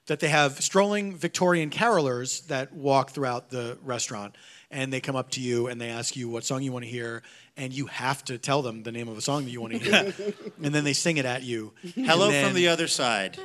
That 0.07 0.19
they 0.19 0.29
have 0.29 0.61
strolling 0.61 1.17
Victorian 1.17 1.71
carolers 1.71 2.47
that 2.47 2.73
walk 2.73 3.11
throughout 3.11 3.51
the 3.51 3.79
restaurant 3.85 4.35
and 4.71 4.93
they 4.93 5.01
come 5.01 5.15
up 5.15 5.31
to 5.33 5.41
you 5.41 5.67
and 5.67 5.81
they 5.81 5.89
ask 5.89 6.17
you 6.17 6.29
what 6.29 6.45
song 6.45 6.63
you 6.63 6.73
want 6.73 6.85
to 6.85 6.91
hear, 6.91 7.23
and 7.57 7.73
you 7.73 7.87
have 7.87 8.25
to 8.25 8.39
tell 8.39 8.63
them 8.63 8.83
the 8.83 8.93
name 8.93 9.09
of 9.09 9.19
a 9.19 9.21
song 9.21 9.45
that 9.45 9.51
you 9.51 9.61
want 9.61 9.73
to 9.73 9.79
hear, 9.79 10.15
and 10.63 10.75
then 10.75 10.85
they 10.85 10.93
sing 10.93 11.17
it 11.17 11.25
at 11.27 11.43
you. 11.43 11.73
Hello 11.95 12.31
then- 12.31 12.47
from 12.47 12.55
the 12.55 12.69
other 12.69 12.87
side. 12.87 13.39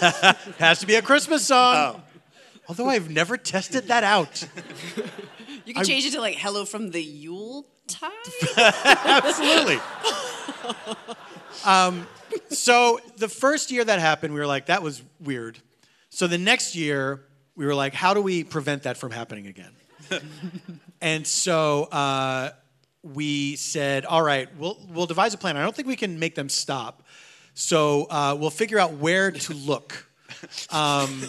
has 0.58 0.80
to 0.80 0.86
be 0.86 0.94
a 0.94 1.02
Christmas 1.02 1.46
song. 1.46 1.74
Oh. 1.76 2.02
Although 2.68 2.88
I've 2.88 3.10
never 3.10 3.36
tested 3.36 3.88
that 3.88 4.04
out. 4.04 4.46
You 5.68 5.74
can 5.74 5.82
I- 5.82 5.86
change 5.86 6.06
it 6.06 6.12
to 6.12 6.20
like 6.20 6.36
"Hello 6.36 6.64
from 6.64 6.90
the 6.90 7.02
Yule 7.02 7.66
Tide." 7.86 8.10
Absolutely. 8.56 9.78
Um, 11.64 12.06
so 12.50 13.00
the 13.16 13.28
first 13.28 13.70
year 13.70 13.84
that 13.84 13.98
happened, 13.98 14.34
we 14.34 14.40
were 14.40 14.46
like, 14.46 14.66
that 14.66 14.82
was 14.82 15.02
weird. 15.20 15.58
So 16.10 16.26
the 16.26 16.38
next 16.38 16.74
year, 16.74 17.24
we 17.56 17.66
were 17.66 17.74
like, 17.74 17.94
how 17.94 18.14
do 18.14 18.22
we 18.22 18.44
prevent 18.44 18.84
that 18.84 18.96
from 18.96 19.10
happening 19.10 19.46
again? 19.46 19.72
and 21.00 21.26
so 21.26 21.84
uh, 21.84 22.50
we 23.02 23.56
said, 23.56 24.04
all 24.04 24.22
right, 24.22 24.48
we'll, 24.56 24.78
we'll 24.90 25.06
devise 25.06 25.34
a 25.34 25.38
plan. 25.38 25.56
I 25.56 25.62
don't 25.62 25.74
think 25.74 25.88
we 25.88 25.96
can 25.96 26.18
make 26.18 26.34
them 26.34 26.48
stop. 26.48 27.02
So 27.54 28.04
uh, 28.04 28.36
we'll 28.38 28.50
figure 28.50 28.78
out 28.78 28.94
where 28.94 29.30
to 29.32 29.54
look. 29.54 30.06
Um, 30.70 31.22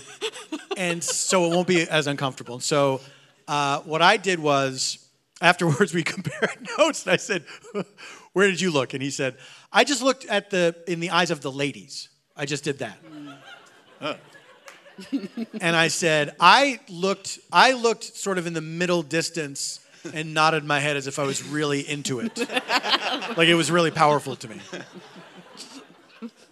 and 0.77 1.03
so 1.03 1.45
it 1.45 1.49
won't 1.49 1.67
be 1.67 1.81
as 1.81 2.05
uncomfortable. 2.07 2.59
So 2.59 3.01
uh, 3.49 3.81
what 3.81 4.03
I 4.03 4.17
did 4.17 4.39
was, 4.39 5.09
afterwards 5.41 5.91
we 5.99 6.03
compared 6.03 6.69
notes, 6.77 7.03
and 7.03 7.13
I 7.13 7.17
said, 7.17 7.43
"Where 8.33 8.47
did 8.47 8.61
you 8.61 8.69
look?" 8.69 8.93
And 8.93 9.01
he 9.01 9.09
said, 9.09 9.37
"I 9.73 9.83
just 9.83 10.03
looked 10.03 10.25
at 10.25 10.51
the 10.51 10.75
in 10.87 10.99
the 10.99 11.09
eyes 11.09 11.31
of 11.31 11.41
the 11.41 11.51
ladies. 11.51 12.09
I 12.37 12.45
just 12.45 12.63
did 12.63 12.77
that." 12.79 12.97
and 15.59 15.75
I 15.75 15.87
said, 15.87 16.35
"I 16.39 16.79
looked. 16.89 17.39
I 17.51 17.73
looked 17.73 18.03
sort 18.15 18.37
of 18.37 18.45
in 18.45 18.53
the 18.53 18.61
middle 18.61 19.01
distance." 19.01 19.81
And 20.13 20.33
nodded 20.33 20.63
my 20.63 20.79
head 20.79 20.95
as 20.95 21.07
if 21.07 21.19
I 21.19 21.23
was 21.23 21.43
really 21.43 21.81
into 21.81 22.21
it. 22.21 22.39
like 22.39 23.49
it 23.49 23.55
was 23.55 23.69
really 23.69 23.91
powerful 23.91 24.37
to 24.37 24.47
me. 24.47 24.61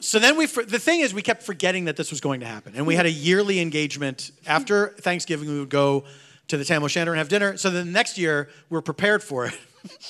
So 0.02 0.20
then 0.20 0.36
we, 0.36 0.48
the 0.48 0.80
thing 0.80 1.00
is, 1.00 1.14
we 1.14 1.22
kept 1.22 1.44
forgetting 1.44 1.86
that 1.86 1.96
this 1.96 2.12
was 2.12 2.20
going 2.20 2.42
to 2.42 2.46
happen. 2.46 2.74
And 2.76 2.86
we 2.86 2.96
had 2.96 3.06
a 3.06 3.10
yearly 3.10 3.62
engagement. 3.62 4.32
After 4.46 4.90
Thanksgiving, 5.00 5.48
we 5.48 5.60
would 5.60 5.70
go 5.70 6.04
to 6.48 6.58
the 6.58 6.66
Tam 6.66 6.84
O'Shanter 6.84 7.12
and 7.12 7.18
have 7.18 7.30
dinner. 7.30 7.58
So 7.58 7.70
then 7.70 7.88
the 7.88 7.92
next 7.92 8.18
year, 8.18 8.50
we're 8.70 8.82
prepared 8.82 9.24
for 9.24 9.48
it. 9.48 9.54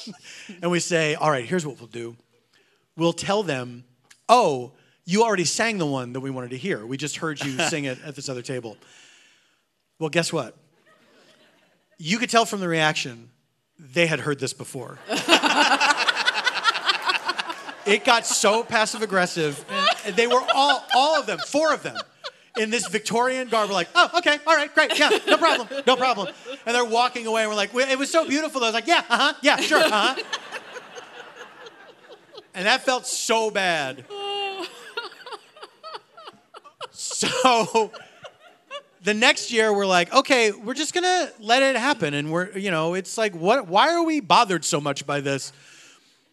and 0.61 0.71
we 0.71 0.79
say, 0.79 1.15
all 1.15 1.31
right, 1.31 1.45
here's 1.45 1.65
what 1.65 1.79
we'll 1.79 1.87
do. 1.87 2.15
We'll 2.95 3.13
tell 3.13 3.43
them, 3.43 3.83
oh, 4.29 4.73
you 5.05 5.23
already 5.23 5.45
sang 5.45 5.77
the 5.77 5.85
one 5.85 6.13
that 6.13 6.19
we 6.19 6.29
wanted 6.29 6.49
to 6.51 6.57
hear. 6.57 6.85
We 6.85 6.97
just 6.97 7.17
heard 7.17 7.43
you 7.43 7.57
sing 7.59 7.85
it 7.85 7.97
at 8.03 8.15
this 8.15 8.29
other 8.29 8.41
table. 8.41 8.77
Well, 9.99 10.09
guess 10.09 10.33
what? 10.33 10.55
You 11.97 12.17
could 12.17 12.29
tell 12.29 12.45
from 12.45 12.59
the 12.59 12.67
reaction, 12.67 13.31
they 13.79 14.05
had 14.07 14.19
heard 14.19 14.39
this 14.39 14.53
before. 14.53 14.99
it 17.85 18.03
got 18.03 18.25
so 18.25 18.63
passive 18.63 19.01
aggressive. 19.01 19.63
They 20.15 20.27
were 20.27 20.43
all, 20.53 20.83
all 20.93 21.19
of 21.19 21.25
them, 21.25 21.39
four 21.39 21.73
of 21.73 21.83
them, 21.83 21.97
in 22.59 22.69
this 22.69 22.87
Victorian 22.87 23.47
garb. 23.49 23.69
We're 23.69 23.75
like, 23.75 23.89
oh, 23.95 24.09
okay, 24.17 24.39
all 24.45 24.55
right, 24.55 24.73
great, 24.73 24.97
yeah, 24.97 25.09
no 25.27 25.37
problem, 25.37 25.67
no 25.85 25.95
problem. 25.95 26.27
And 26.65 26.75
they're 26.75 26.85
walking 26.85 27.27
away, 27.27 27.41
and 27.41 27.49
we're 27.49 27.55
like, 27.55 27.73
it 27.73 27.97
was 27.97 28.11
so 28.11 28.27
beautiful. 28.27 28.63
I 28.63 28.67
was 28.67 28.73
like, 28.73 28.87
yeah, 28.87 29.03
uh 29.09 29.17
huh, 29.17 29.33
yeah, 29.41 29.57
sure, 29.57 29.79
uh 29.79 29.89
huh. 29.89 30.23
And 32.53 32.65
that 32.65 32.83
felt 32.83 33.05
so 33.05 33.51
bad. 33.51 34.03
So 36.91 37.91
the 39.03 39.13
next 39.13 39.51
year 39.51 39.71
we're 39.71 39.85
like, 39.85 40.13
okay, 40.13 40.51
we're 40.51 40.73
just 40.73 40.93
gonna 40.93 41.31
let 41.39 41.61
it 41.63 41.75
happen, 41.75 42.13
and 42.13 42.31
we're, 42.31 42.57
you 42.57 42.71
know, 42.71 42.95
it's 42.95 43.17
like, 43.17 43.35
what? 43.35 43.67
Why 43.67 43.93
are 43.93 44.03
we 44.03 44.19
bothered 44.19 44.65
so 44.65 44.81
much 44.81 45.05
by 45.05 45.21
this? 45.21 45.53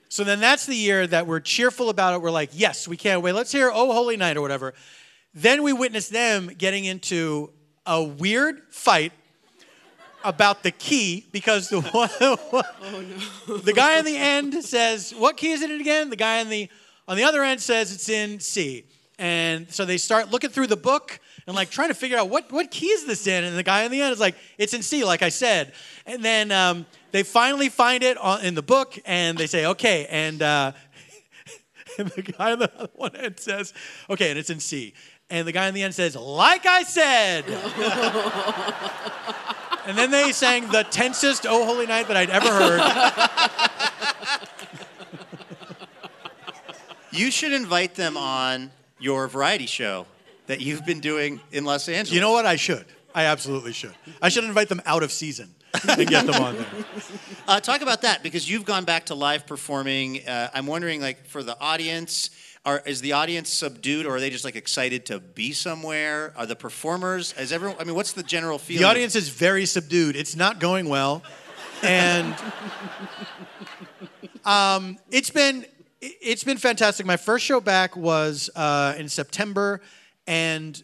So 0.09 0.25
then 0.25 0.41
that's 0.41 0.65
the 0.67 0.77
year 0.77 1.07
that 1.09 1.27
we're 1.27 1.41
cheerful 1.41 1.91
about 1.91 2.15
it. 2.15 2.23
We're 2.23 2.31
like, 2.31 2.51
yes, 2.53 2.87
we 2.87 2.97
can't 2.97 3.21
wait. 3.21 3.33
Let's 3.33 3.53
hear 3.53 3.71
Oh 3.73 3.93
Holy 3.93 4.17
Night 4.17 4.37
or 4.37 4.43
whatever. 4.43 4.73
Then 5.35 5.62
we 5.62 5.73
witness 5.73 6.09
them 6.09 6.51
getting 6.57 6.85
into 6.85 7.51
a 7.87 8.03
weird 8.03 8.62
fight 8.70 9.12
about 10.23 10.62
the 10.62 10.70
key 10.70 11.27
because 11.33 11.68
the 11.68 11.81
one, 13.51 13.61
the 13.62 13.73
guy 13.75 13.99
on 13.99 14.05
the 14.05 14.16
end 14.16 14.64
says, 14.64 15.12
"What 15.12 15.37
key 15.37 15.53
is 15.53 15.62
it 15.62 15.70
again?" 15.81 16.11
The 16.11 16.16
guy 16.16 16.40
on 16.40 16.49
the 16.49 16.68
on 17.07 17.16
the 17.16 17.25
other 17.25 17.42
end 17.42 17.61
says 17.61 17.92
it's 17.92 18.09
in 18.09 18.40
C. 18.40 18.85
And 19.18 19.70
so 19.73 19.85
they 19.85 19.99
start 19.99 20.31
looking 20.33 20.51
through 20.51 20.66
the 20.66 20.77
book 20.77 21.20
and 21.47 21.55
like 21.55 21.70
trying 21.70 21.88
to 21.88 21.94
figure 21.94 22.18
out 22.18 22.31
what 22.31 22.51
what 22.51 22.70
key 22.70 22.87
is 22.87 23.07
this 23.07 23.27
in. 23.27 23.44
And 23.44 23.57
the 23.57 23.62
guy 23.62 23.85
in 23.85 23.92
the 23.92 24.01
end 24.01 24.12
is 24.12 24.20
like, 24.20 24.35
it's 24.59 24.75
in 24.75 24.83
C, 24.83 25.05
like 25.05 25.23
I 25.23 25.29
said. 25.29 25.73
And 26.07 26.25
then 26.25 26.51
um, 26.51 26.87
they 27.12 27.23
finally 27.23 27.68
find 27.68 28.03
it 28.03 28.16
on, 28.18 28.44
in 28.44 28.55
the 28.55 28.62
book, 28.62 28.99
and 29.05 29.38
they 29.38 29.47
say, 29.47 29.66
okay. 29.66 30.07
And 30.11 30.42
uh, 30.42 30.73
and 31.99 32.09
the 32.09 32.23
guy 32.23 32.53
on 32.53 32.59
the 32.59 32.73
other 32.75 32.90
one 32.94 33.14
end 33.14 33.38
says, 33.38 33.73
okay, 34.11 34.31
and 34.31 34.38
it's 34.38 34.51
in 34.51 34.59
C. 34.59 34.94
And 35.35 35.47
the 35.49 35.53
guy 35.53 35.66
in 35.66 35.75
the 35.75 35.83
end 35.83 35.92
says, 35.92 36.14
like 36.14 36.64
I 36.64 36.85
said. 36.85 37.44
and 39.85 39.99
then 39.99 40.12
they 40.12 40.31
sang 40.31 40.68
the 40.68 40.85
tensest 40.85 41.44
Oh 41.44 41.64
Holy 41.64 41.88
Night 41.88 42.07
that 42.07 42.16
I'd 42.16 42.31
ever 42.31 42.53
heard. 42.53 42.81
You 47.11 47.33
should 47.33 47.53
invite 47.53 47.97
them 47.97 48.16
on 48.16 48.70
your 49.01 49.27
variety 49.27 49.66
show 49.66 50.07
that 50.47 50.61
you've 50.61 50.87
been 50.87 51.01
doing 51.01 51.40
in 51.51 51.64
Los 51.64 51.88
Angeles. 51.88 52.12
You 52.14 52.20
know 52.20 52.31
what? 52.31 52.47
I 52.47 52.55
should. 52.55 52.87
I 53.12 53.25
absolutely 53.25 53.73
should. 53.73 53.94
I 54.23 54.29
should 54.29 54.44
invite 54.44 54.68
them 54.68 54.83
out 54.87 55.03
of 55.03 55.11
season 55.11 55.53
and 55.88 56.09
get 56.09 56.27
them 56.27 56.40
on 56.40 56.55
there. 56.59 56.66
Uh, 57.49 57.59
talk 57.59 57.83
about 57.83 58.03
that 58.03 58.23
because 58.23 58.49
you've 58.49 58.64
gone 58.64 58.85
back 58.85 59.07
to 59.07 59.16
live 59.16 59.49
performing. 59.49 60.27
Uh, 60.27 60.51
I'm 60.55 60.66
wondering, 60.66 61.01
like, 61.01 61.27
for 61.27 61.42
the 61.42 61.61
audience, 61.61 62.31
are, 62.64 62.83
is 62.87 63.00
the 63.00 63.12
audience 63.12 63.50
subdued 63.50 64.07
or 64.07 64.16
are 64.16 64.20
they 64.20 64.31
just 64.31 64.44
like 64.44 64.57
excited 64.57 65.07
to 65.07 65.20
be 65.20 65.53
somewhere? 65.53 66.33
Are 66.37 66.46
the 66.46 66.57
performers? 66.57 67.35
Is 67.38 67.53
everyone? 67.53 67.77
I 67.79 67.85
mean, 67.85 67.94
what's 67.94 68.12
the 68.12 68.22
general 68.22 68.59
feeling? 68.59 68.83
The 68.83 68.88
audience 68.88 69.14
is 69.14 69.29
very 69.29 69.66
subdued. 69.66 70.16
It's 70.16 70.35
not 70.35 70.61
going 70.61 70.88
well, 70.88 71.22
and 71.83 72.35
um, 74.44 74.98
it's 75.11 75.31
been 75.31 75.66
it's 76.00 76.44
been 76.44 76.59
fantastic. 76.59 77.07
My 77.07 77.16
first 77.16 77.44
show 77.44 77.61
back 77.61 77.96
was 77.96 78.50
uh, 78.57 78.94
in 78.96 79.09
September, 79.09 79.81
and 80.27 80.83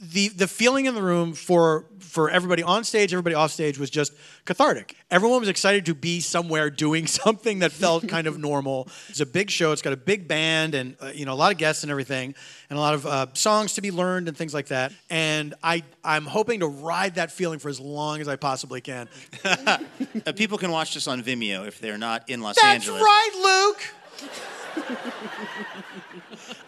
the 0.00 0.28
the 0.28 0.48
feeling 0.48 0.86
in 0.86 0.94
the 0.94 1.02
room 1.02 1.32
for 1.32 1.86
for 2.00 2.30
everybody 2.30 2.62
on 2.62 2.84
stage, 2.84 3.12
everybody 3.12 3.34
off 3.34 3.52
stage 3.52 3.78
was 3.78 3.90
just 3.90 4.12
cathartic. 4.44 4.96
Everyone 5.10 5.40
was 5.40 5.48
excited 5.48 5.86
to 5.86 5.94
be 5.94 6.20
somewhere 6.20 6.70
doing 6.70 7.06
something 7.22 7.60
that 7.60 7.72
felt 7.72 8.08
kind 8.08 8.26
of 8.26 8.38
normal. 8.38 8.88
It's 9.08 9.20
a 9.20 9.26
big 9.26 9.50
show. 9.50 9.72
It's 9.72 9.82
got 9.82 9.92
a 9.92 9.96
big 9.96 10.26
band 10.26 10.74
and 10.74 10.96
uh, 11.00 11.12
you 11.14 11.24
know 11.24 11.32
a 11.32 11.36
lot 11.36 11.52
of 11.52 11.58
guests 11.58 11.84
and 11.84 11.90
everything, 11.90 12.34
and 12.70 12.78
a 12.78 12.80
lot 12.80 12.94
of 12.94 13.06
uh, 13.06 13.26
songs 13.34 13.74
to 13.74 13.80
be 13.80 13.90
learned 13.90 14.28
and 14.28 14.36
things 14.36 14.52
like 14.52 14.68
that. 14.68 14.92
And 15.10 15.54
I 15.62 15.84
I'm 16.04 16.26
hoping 16.26 16.60
to 16.60 16.66
ride 16.66 17.16
that 17.16 17.30
feeling 17.30 17.58
for 17.58 17.68
as 17.68 17.78
long 17.78 18.20
as 18.20 18.28
I 18.28 18.36
possibly 18.36 18.80
can. 18.80 19.08
Uh, 20.26 20.32
people 20.32 20.58
can 20.58 20.70
watch 20.70 20.94
this 20.94 21.06
on 21.06 21.22
Vimeo 21.22 21.66
if 21.66 21.78
they're 21.78 21.98
not 21.98 22.28
in 22.28 22.40
Los 22.40 22.56
That's 22.56 22.66
Angeles. 22.66 23.02
That's 23.02 23.04
right, 23.04 23.30
Luke. 23.44 23.94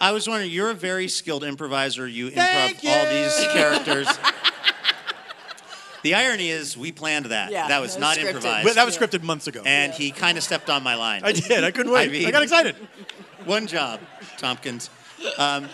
I 0.00 0.12
was 0.12 0.28
wondering, 0.28 0.50
you're 0.50 0.70
a 0.70 0.74
very 0.74 1.08
skilled 1.08 1.44
improviser. 1.44 2.06
You 2.06 2.30
Thank 2.30 2.78
improv 2.78 2.90
all 2.90 3.12
these 3.12 3.46
characters. 3.52 4.08
the 6.02 6.14
irony 6.14 6.50
is, 6.50 6.76
we 6.76 6.92
planned 6.92 7.26
that. 7.26 7.50
Yeah, 7.50 7.68
that 7.68 7.80
was 7.80 7.96
that 7.96 8.00
was 8.00 8.00
not 8.00 8.16
scripted. 8.16 8.28
improvised. 8.36 8.64
But 8.66 8.74
that 8.76 8.86
was 8.86 8.96
scripted 8.96 9.22
months 9.22 9.46
ago. 9.46 9.62
And 9.64 9.92
he 9.92 10.10
kind 10.10 10.38
of 10.38 10.44
stepped 10.44 10.70
on 10.70 10.82
my 10.82 10.94
line. 10.94 11.22
I 11.24 11.32
did. 11.32 11.64
I 11.64 11.70
couldn't 11.70 11.92
wait. 12.12 12.26
I 12.26 12.30
got 12.30 12.42
excited. 12.42 12.76
One 13.44 13.66
job, 13.66 14.00
Tompkins. 14.36 14.90
Um, 15.36 15.68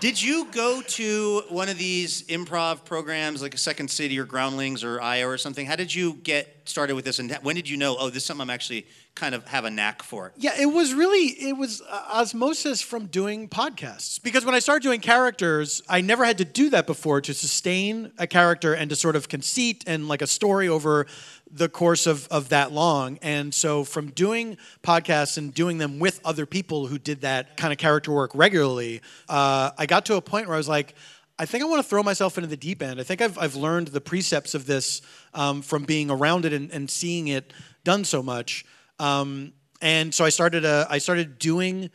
did 0.00 0.22
you 0.22 0.46
go 0.52 0.80
to 0.80 1.42
one 1.48 1.68
of 1.68 1.76
these 1.76 2.22
improv 2.28 2.84
programs 2.84 3.42
like 3.42 3.52
a 3.54 3.58
Second 3.58 3.90
City 3.90 4.18
or 4.18 4.24
Groundlings 4.24 4.84
or 4.84 5.00
IO 5.00 5.26
or 5.26 5.38
something? 5.38 5.66
How 5.66 5.74
did 5.74 5.92
you 5.92 6.14
get 6.14 6.56
started 6.66 6.94
with 6.94 7.04
this? 7.04 7.18
And 7.18 7.32
when 7.42 7.56
did 7.56 7.68
you 7.68 7.76
know, 7.76 7.96
oh, 7.98 8.08
this 8.08 8.18
is 8.18 8.24
something 8.24 8.42
I'm 8.42 8.50
actually 8.50 8.86
kind 9.18 9.34
of 9.34 9.46
have 9.48 9.64
a 9.64 9.70
knack 9.70 10.02
for? 10.02 10.28
It. 10.28 10.32
Yeah, 10.36 10.52
it 10.58 10.66
was 10.66 10.94
really 10.94 11.26
it 11.26 11.56
was 11.56 11.82
uh, 11.82 12.04
osmosis 12.12 12.80
from 12.80 13.06
doing 13.06 13.48
podcasts. 13.48 14.22
Because 14.22 14.44
when 14.44 14.54
I 14.54 14.60
started 14.60 14.82
doing 14.82 15.00
characters, 15.00 15.82
I 15.88 16.00
never 16.00 16.24
had 16.24 16.38
to 16.38 16.44
do 16.44 16.70
that 16.70 16.86
before 16.86 17.20
to 17.22 17.34
sustain 17.34 18.12
a 18.18 18.26
character 18.26 18.74
and 18.74 18.88
to 18.90 18.96
sort 18.96 19.16
of 19.16 19.28
conceit 19.28 19.84
and 19.86 20.08
like 20.08 20.22
a 20.22 20.26
story 20.26 20.68
over 20.68 21.06
the 21.50 21.68
course 21.68 22.06
of, 22.06 22.28
of 22.28 22.50
that 22.50 22.72
long. 22.72 23.18
And 23.20 23.52
so 23.52 23.84
from 23.84 24.10
doing 24.10 24.56
podcasts 24.82 25.36
and 25.36 25.52
doing 25.52 25.78
them 25.78 25.98
with 25.98 26.20
other 26.24 26.46
people 26.46 26.86
who 26.86 26.98
did 26.98 27.22
that 27.22 27.56
kind 27.56 27.72
of 27.72 27.78
character 27.78 28.12
work 28.12 28.30
regularly, 28.34 29.00
uh, 29.28 29.70
I 29.76 29.86
got 29.86 30.06
to 30.06 30.16
a 30.16 30.20
point 30.20 30.46
where 30.46 30.54
I 30.54 30.58
was 30.58 30.68
like, 30.68 30.94
I 31.40 31.46
think 31.46 31.62
I 31.62 31.66
want 31.66 31.82
to 31.82 31.88
throw 31.88 32.02
myself 32.02 32.36
into 32.36 32.48
the 32.48 32.56
deep 32.56 32.82
end. 32.82 33.00
I 33.00 33.04
think 33.04 33.20
I've, 33.20 33.38
I've 33.38 33.54
learned 33.54 33.88
the 33.88 34.00
precepts 34.00 34.54
of 34.54 34.66
this 34.66 35.02
um, 35.34 35.62
from 35.62 35.84
being 35.84 36.10
around 36.10 36.44
it 36.44 36.52
and, 36.52 36.70
and 36.72 36.90
seeing 36.90 37.28
it 37.28 37.52
done 37.84 38.04
so 38.04 38.22
much. 38.22 38.64
Um, 38.98 39.52
and 39.80 40.14
so 40.14 40.24
I 40.24 40.30
started 40.30 40.64
a, 40.64 40.86
I 40.90 40.98
started 40.98 41.38
doing 41.38 41.90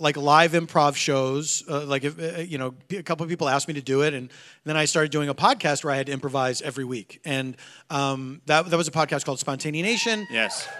like 0.00 0.16
live 0.16 0.52
improv 0.52 0.96
shows. 0.96 1.62
Uh, 1.68 1.84
like 1.84 2.04
if, 2.04 2.18
uh, 2.18 2.40
you 2.40 2.58
know, 2.58 2.74
a 2.90 3.02
couple 3.02 3.22
of 3.22 3.30
people 3.30 3.48
asked 3.48 3.68
me 3.68 3.74
to 3.74 3.82
do 3.82 4.02
it, 4.02 4.14
and 4.14 4.30
then 4.64 4.76
I 4.76 4.86
started 4.86 5.12
doing 5.12 5.28
a 5.28 5.34
podcast 5.34 5.84
where 5.84 5.92
I 5.92 5.96
had 5.96 6.06
to 6.06 6.12
improvise 6.12 6.62
every 6.62 6.84
week. 6.84 7.20
And 7.24 7.56
um, 7.90 8.40
that 8.46 8.70
that 8.70 8.76
was 8.76 8.88
a 8.88 8.92
podcast 8.92 9.24
called 9.24 9.38
Spontaneanation. 9.38 10.26
Yes. 10.30 10.66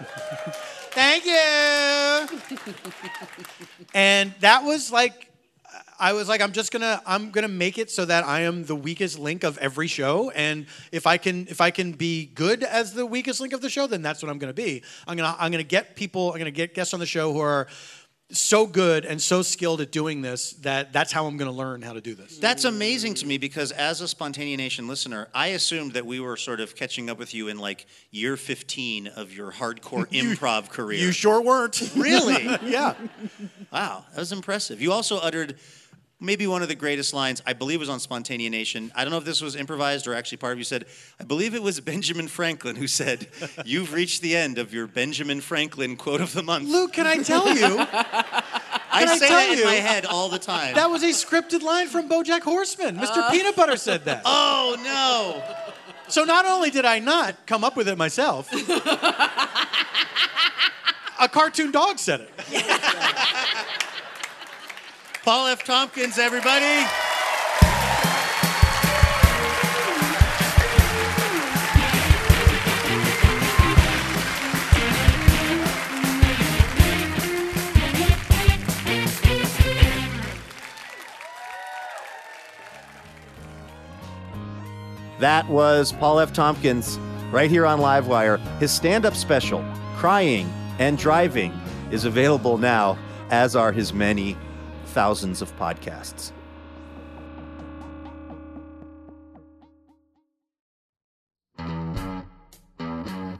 Thank 0.91 1.25
you. 1.25 1.31
and 3.93 4.33
that 4.41 4.65
was 4.65 4.91
like 4.91 5.30
I 5.99 6.13
was 6.13 6.27
like, 6.27 6.41
I'm 6.41 6.51
just 6.51 6.71
gonna, 6.71 7.01
I'm 7.05 7.31
gonna 7.31 7.47
make 7.47 7.77
it 7.77 7.91
so 7.91 8.05
that 8.05 8.25
I 8.25 8.41
am 8.41 8.65
the 8.65 8.75
weakest 8.75 9.19
link 9.19 9.43
of 9.43 9.57
every 9.59 9.87
show, 9.87 10.31
and 10.31 10.65
if 10.91 11.05
I 11.05 11.17
can, 11.17 11.47
if 11.47 11.61
I 11.61 11.71
can 11.71 11.91
be 11.91 12.25
good 12.25 12.63
as 12.63 12.93
the 12.93 13.05
weakest 13.05 13.39
link 13.39 13.53
of 13.53 13.61
the 13.61 13.69
show, 13.69 13.87
then 13.87 14.01
that's 14.01 14.23
what 14.23 14.29
I'm 14.29 14.37
gonna 14.37 14.53
be. 14.53 14.83
I'm 15.07 15.15
gonna, 15.15 15.35
I'm 15.39 15.51
gonna 15.51 15.63
get 15.63 15.95
people, 15.95 16.31
I'm 16.31 16.39
gonna 16.39 16.51
get 16.51 16.73
guests 16.73 16.93
on 16.93 16.99
the 16.99 17.05
show 17.05 17.31
who 17.31 17.39
are 17.39 17.67
so 18.33 18.65
good 18.65 19.05
and 19.05 19.21
so 19.21 19.41
skilled 19.41 19.81
at 19.81 19.91
doing 19.91 20.21
this 20.21 20.53
that 20.61 20.93
that's 20.93 21.11
how 21.11 21.25
I'm 21.25 21.37
gonna 21.37 21.51
learn 21.51 21.81
how 21.81 21.93
to 21.93 22.01
do 22.01 22.15
this. 22.15 22.37
That's 22.37 22.65
amazing 22.65 23.15
to 23.15 23.25
me 23.25 23.37
because 23.37 23.71
as 23.71 24.01
a 24.01 24.05
Spontaneanation 24.05 24.87
listener, 24.87 25.27
I 25.33 25.47
assumed 25.47 25.93
that 25.93 26.05
we 26.05 26.19
were 26.19 26.37
sort 26.37 26.59
of 26.59 26.75
catching 26.75 27.09
up 27.09 27.17
with 27.17 27.33
you 27.33 27.47
in 27.47 27.57
like 27.59 27.85
year 28.11 28.37
15 28.37 29.07
of 29.07 29.33
your 29.33 29.51
hardcore 29.51 30.05
improv 30.11 30.69
career. 30.69 30.99
You 30.99 31.11
sure 31.11 31.41
weren't. 31.41 31.91
Really? 31.95 32.43
yeah. 32.63 32.95
Wow, 33.71 34.05
that 34.11 34.19
was 34.19 34.31
impressive. 34.31 34.81
You 34.81 34.91
also 34.91 35.17
uttered 35.17 35.57
maybe 36.21 36.47
one 36.47 36.61
of 36.61 36.67
the 36.67 36.75
greatest 36.75 37.13
lines, 37.13 37.41
I 37.45 37.53
believe 37.53 37.79
was 37.79 37.89
on 37.89 37.99
Spontaneanation. 37.99 38.91
I 38.95 39.03
don't 39.03 39.11
know 39.11 39.17
if 39.17 39.25
this 39.25 39.41
was 39.41 39.55
improvised 39.55 40.07
or 40.07 40.13
actually 40.13 40.37
part 40.37 40.53
of 40.53 40.59
you 40.59 40.63
said, 40.63 40.85
I 41.19 41.23
believe 41.23 41.55
it 41.55 41.63
was 41.63 41.79
Benjamin 41.81 42.27
Franklin 42.27 42.75
who 42.77 42.87
said, 42.87 43.27
You've 43.65 43.91
reached 43.91 44.21
the 44.21 44.35
end 44.37 44.57
of 44.57 44.73
your 44.73 44.87
Benjamin 44.87 45.41
Franklin 45.41 45.97
quote 45.97 46.21
of 46.21 46.33
the 46.33 46.43
month. 46.43 46.69
Luke, 46.69 46.93
can 46.93 47.07
I 47.07 47.17
tell 47.17 47.47
you? 47.53 47.65
I 48.93 48.99
Can 48.99 49.09
I 49.09 49.17
say 49.17 49.27
tell 49.29 49.37
that 49.37 49.51
in 49.53 49.57
you? 49.59 49.65
my 49.65 49.75
head 49.75 50.05
all 50.05 50.27
the 50.29 50.37
time. 50.39 50.75
That 50.75 50.89
was 50.89 51.01
a 51.01 51.09
scripted 51.09 51.61
line 51.61 51.87
from 51.87 52.09
BoJack 52.09 52.41
Horseman. 52.41 52.97
Mr. 52.97 53.03
Uh-huh. 53.17 53.31
Peanut 53.31 53.55
Butter 53.55 53.77
said 53.77 54.03
that. 54.05 54.21
oh 54.25 54.75
no. 54.83 55.41
So 56.09 56.23
not 56.25 56.45
only 56.45 56.69
did 56.71 56.83
I 56.85 56.99
not 56.99 57.45
come 57.45 57.63
up 57.63 57.77
with 57.77 57.87
it 57.87 57.97
myself, 57.97 58.49
a 61.19 61.29
cartoon 61.29 61.71
dog 61.71 61.99
said 61.99 62.19
it. 62.21 62.29
Paul 65.23 65.45
F. 65.49 65.63
Tompkins, 65.63 66.17
everybody. 66.17 66.65
That 85.19 85.47
was 85.47 85.91
Paul 85.91 86.19
F. 86.19 86.33
Tompkins 86.33 86.97
right 87.31 87.47
here 87.47 87.67
on 87.67 87.77
Livewire. 87.77 88.39
His 88.57 88.71
stand 88.71 89.05
up 89.05 89.13
special, 89.15 89.63
Crying 89.97 90.51
and 90.79 90.97
Driving, 90.97 91.53
is 91.91 92.05
available 92.05 92.57
now, 92.57 92.97
as 93.29 93.55
are 93.55 93.71
his 93.71 93.93
many 93.93 94.35
thousands 94.91 95.41
of 95.41 95.55
podcasts. 95.57 96.31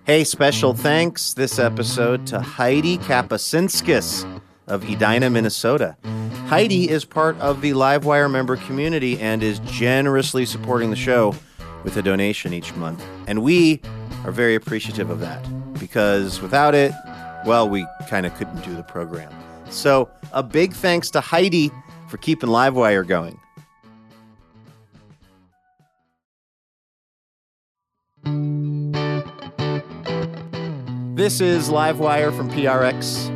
Hey, 0.05 0.23
special 0.23 0.73
thanks 0.73 1.33
this 1.33 1.59
episode 1.59 2.25
to 2.27 2.41
Heidi 2.41 2.97
Kapasinskis 2.97 4.41
of 4.67 4.83
Edina, 4.83 5.29
Minnesota. 5.29 5.95
Heidi 6.47 6.89
is 6.89 7.05
part 7.05 7.37
of 7.39 7.61
the 7.61 7.71
Livewire 7.71 8.29
member 8.29 8.57
community 8.57 9.19
and 9.19 9.43
is 9.43 9.59
generously 9.59 10.45
supporting 10.45 10.89
the 10.89 10.95
show 10.95 11.35
with 11.83 11.95
a 11.97 12.01
donation 12.01 12.51
each 12.51 12.73
month. 12.75 13.01
And 13.27 13.43
we 13.43 13.81
are 14.25 14.31
very 14.31 14.55
appreciative 14.55 15.09
of 15.09 15.19
that 15.19 15.41
because 15.79 16.41
without 16.41 16.75
it, 16.75 16.91
well, 17.45 17.69
we 17.69 17.85
kind 18.09 18.25
of 18.25 18.35
couldn't 18.35 18.61
do 18.65 18.75
the 18.75 18.83
program. 18.83 19.31
So, 19.71 20.09
a 20.33 20.43
big 20.43 20.73
thanks 20.73 21.09
to 21.11 21.21
Heidi 21.21 21.71
for 22.07 22.17
keeping 22.17 22.49
Livewire 22.49 23.07
going. 23.07 23.39
This 31.15 31.39
is 31.39 31.69
Livewire 31.69 32.35
from 32.35 32.49
PRX. 32.51 33.29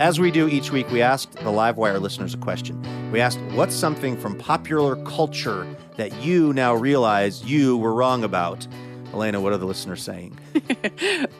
As 0.00 0.20
we 0.20 0.30
do 0.30 0.48
each 0.48 0.70
week, 0.70 0.90
we 0.90 1.00
ask 1.00 1.30
the 1.30 1.50
Livewire 1.50 2.00
listeners 2.00 2.34
a 2.34 2.38
question. 2.38 2.82
We 3.10 3.20
asked, 3.20 3.38
what's 3.52 3.74
something 3.74 4.16
from 4.18 4.36
popular 4.36 4.96
culture 5.04 5.66
that 5.96 6.22
you 6.22 6.52
now 6.52 6.74
realize 6.74 7.44
you 7.44 7.76
were 7.76 7.94
wrong 7.94 8.22
about? 8.22 8.66
Elena, 9.12 9.40
what 9.40 9.52
are 9.52 9.58
the 9.58 9.66
listeners 9.66 10.02
saying? 10.02 10.38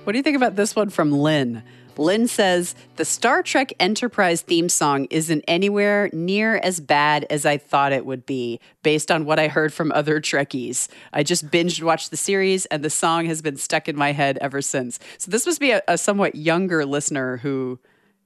What 0.04 0.12
do 0.12 0.18
you 0.18 0.22
think 0.24 0.36
about 0.36 0.56
this 0.56 0.74
one 0.74 0.90
from 0.90 1.12
Lynn? 1.12 1.62
Lynn 1.98 2.28
says 2.28 2.74
the 2.96 3.04
Star 3.04 3.42
Trek 3.42 3.72
Enterprise 3.78 4.42
theme 4.42 4.68
song 4.68 5.06
isn't 5.10 5.44
anywhere 5.46 6.10
near 6.12 6.56
as 6.56 6.80
bad 6.80 7.26
as 7.30 7.44
I 7.44 7.58
thought 7.58 7.92
it 7.92 8.06
would 8.06 8.26
be, 8.26 8.60
based 8.82 9.10
on 9.10 9.24
what 9.24 9.38
I 9.38 9.48
heard 9.48 9.72
from 9.72 9.92
other 9.92 10.20
Trekkies. 10.20 10.88
I 11.12 11.22
just 11.22 11.50
binged 11.50 11.82
watched 11.82 12.10
the 12.10 12.16
series, 12.16 12.66
and 12.66 12.82
the 12.82 12.90
song 12.90 13.26
has 13.26 13.42
been 13.42 13.56
stuck 13.56 13.88
in 13.88 13.96
my 13.96 14.12
head 14.12 14.38
ever 14.40 14.62
since. 14.62 14.98
So 15.18 15.30
this 15.30 15.46
must 15.46 15.60
be 15.60 15.72
a, 15.72 15.82
a 15.88 15.98
somewhat 15.98 16.34
younger 16.34 16.84
listener 16.84 17.38
who 17.38 17.78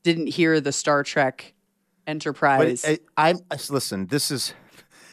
didn't 0.02 0.28
hear 0.28 0.60
the 0.60 0.72
Star 0.72 1.02
Trek 1.02 1.54
Enterprise. 2.06 2.82
But 2.82 3.00
I, 3.16 3.34
I 3.50 3.56
listen. 3.70 4.06
This 4.06 4.30
is 4.30 4.54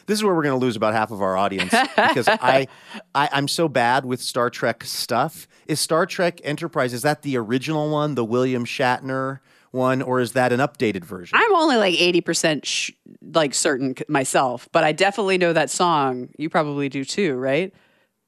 this 0.08 0.20
is 0.20 0.24
where 0.24 0.34
we're 0.36 0.44
going 0.44 0.60
to 0.60 0.64
lose 0.66 0.76
about 0.76 0.94
half 0.94 1.12
of 1.12 1.22
our 1.22 1.38
audience 1.38 1.72
because 1.96 2.28
I, 2.28 2.68
I 3.16 3.30
I'm 3.32 3.48
so 3.48 3.68
bad 3.68 4.06
with 4.06 4.22
Star 4.22 4.50
Trek 4.50 4.84
stuff. 4.84 5.48
Is 5.68 5.80
Star 5.80 6.06
Trek 6.06 6.42
Enterprise 6.44 6.94
is 6.94 7.02
that 7.04 7.22
the 7.22 7.38
original 7.38 7.90
one, 7.92 8.16
the 8.16 8.26
William 8.26 8.66
Shatner 8.66 9.40
one, 9.72 10.02
or 10.02 10.20
is 10.20 10.34
that 10.34 10.52
an 10.52 10.60
updated 10.60 11.06
version? 11.06 11.40
I'm 11.42 11.56
only 11.56 11.78
like 11.78 11.96
80% 11.96 12.66
sh- 12.66 12.92
like 13.34 13.54
certain 13.54 13.96
c- 13.96 14.04
myself, 14.10 14.68
but 14.74 14.84
I 14.84 14.92
definitely 14.92 15.38
know 15.38 15.54
that 15.54 15.70
song. 15.70 16.28
You 16.38 16.50
probably 16.50 16.90
do 16.90 17.06
too, 17.06 17.36
right? 17.36 17.74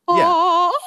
Yeah. 0.10 0.70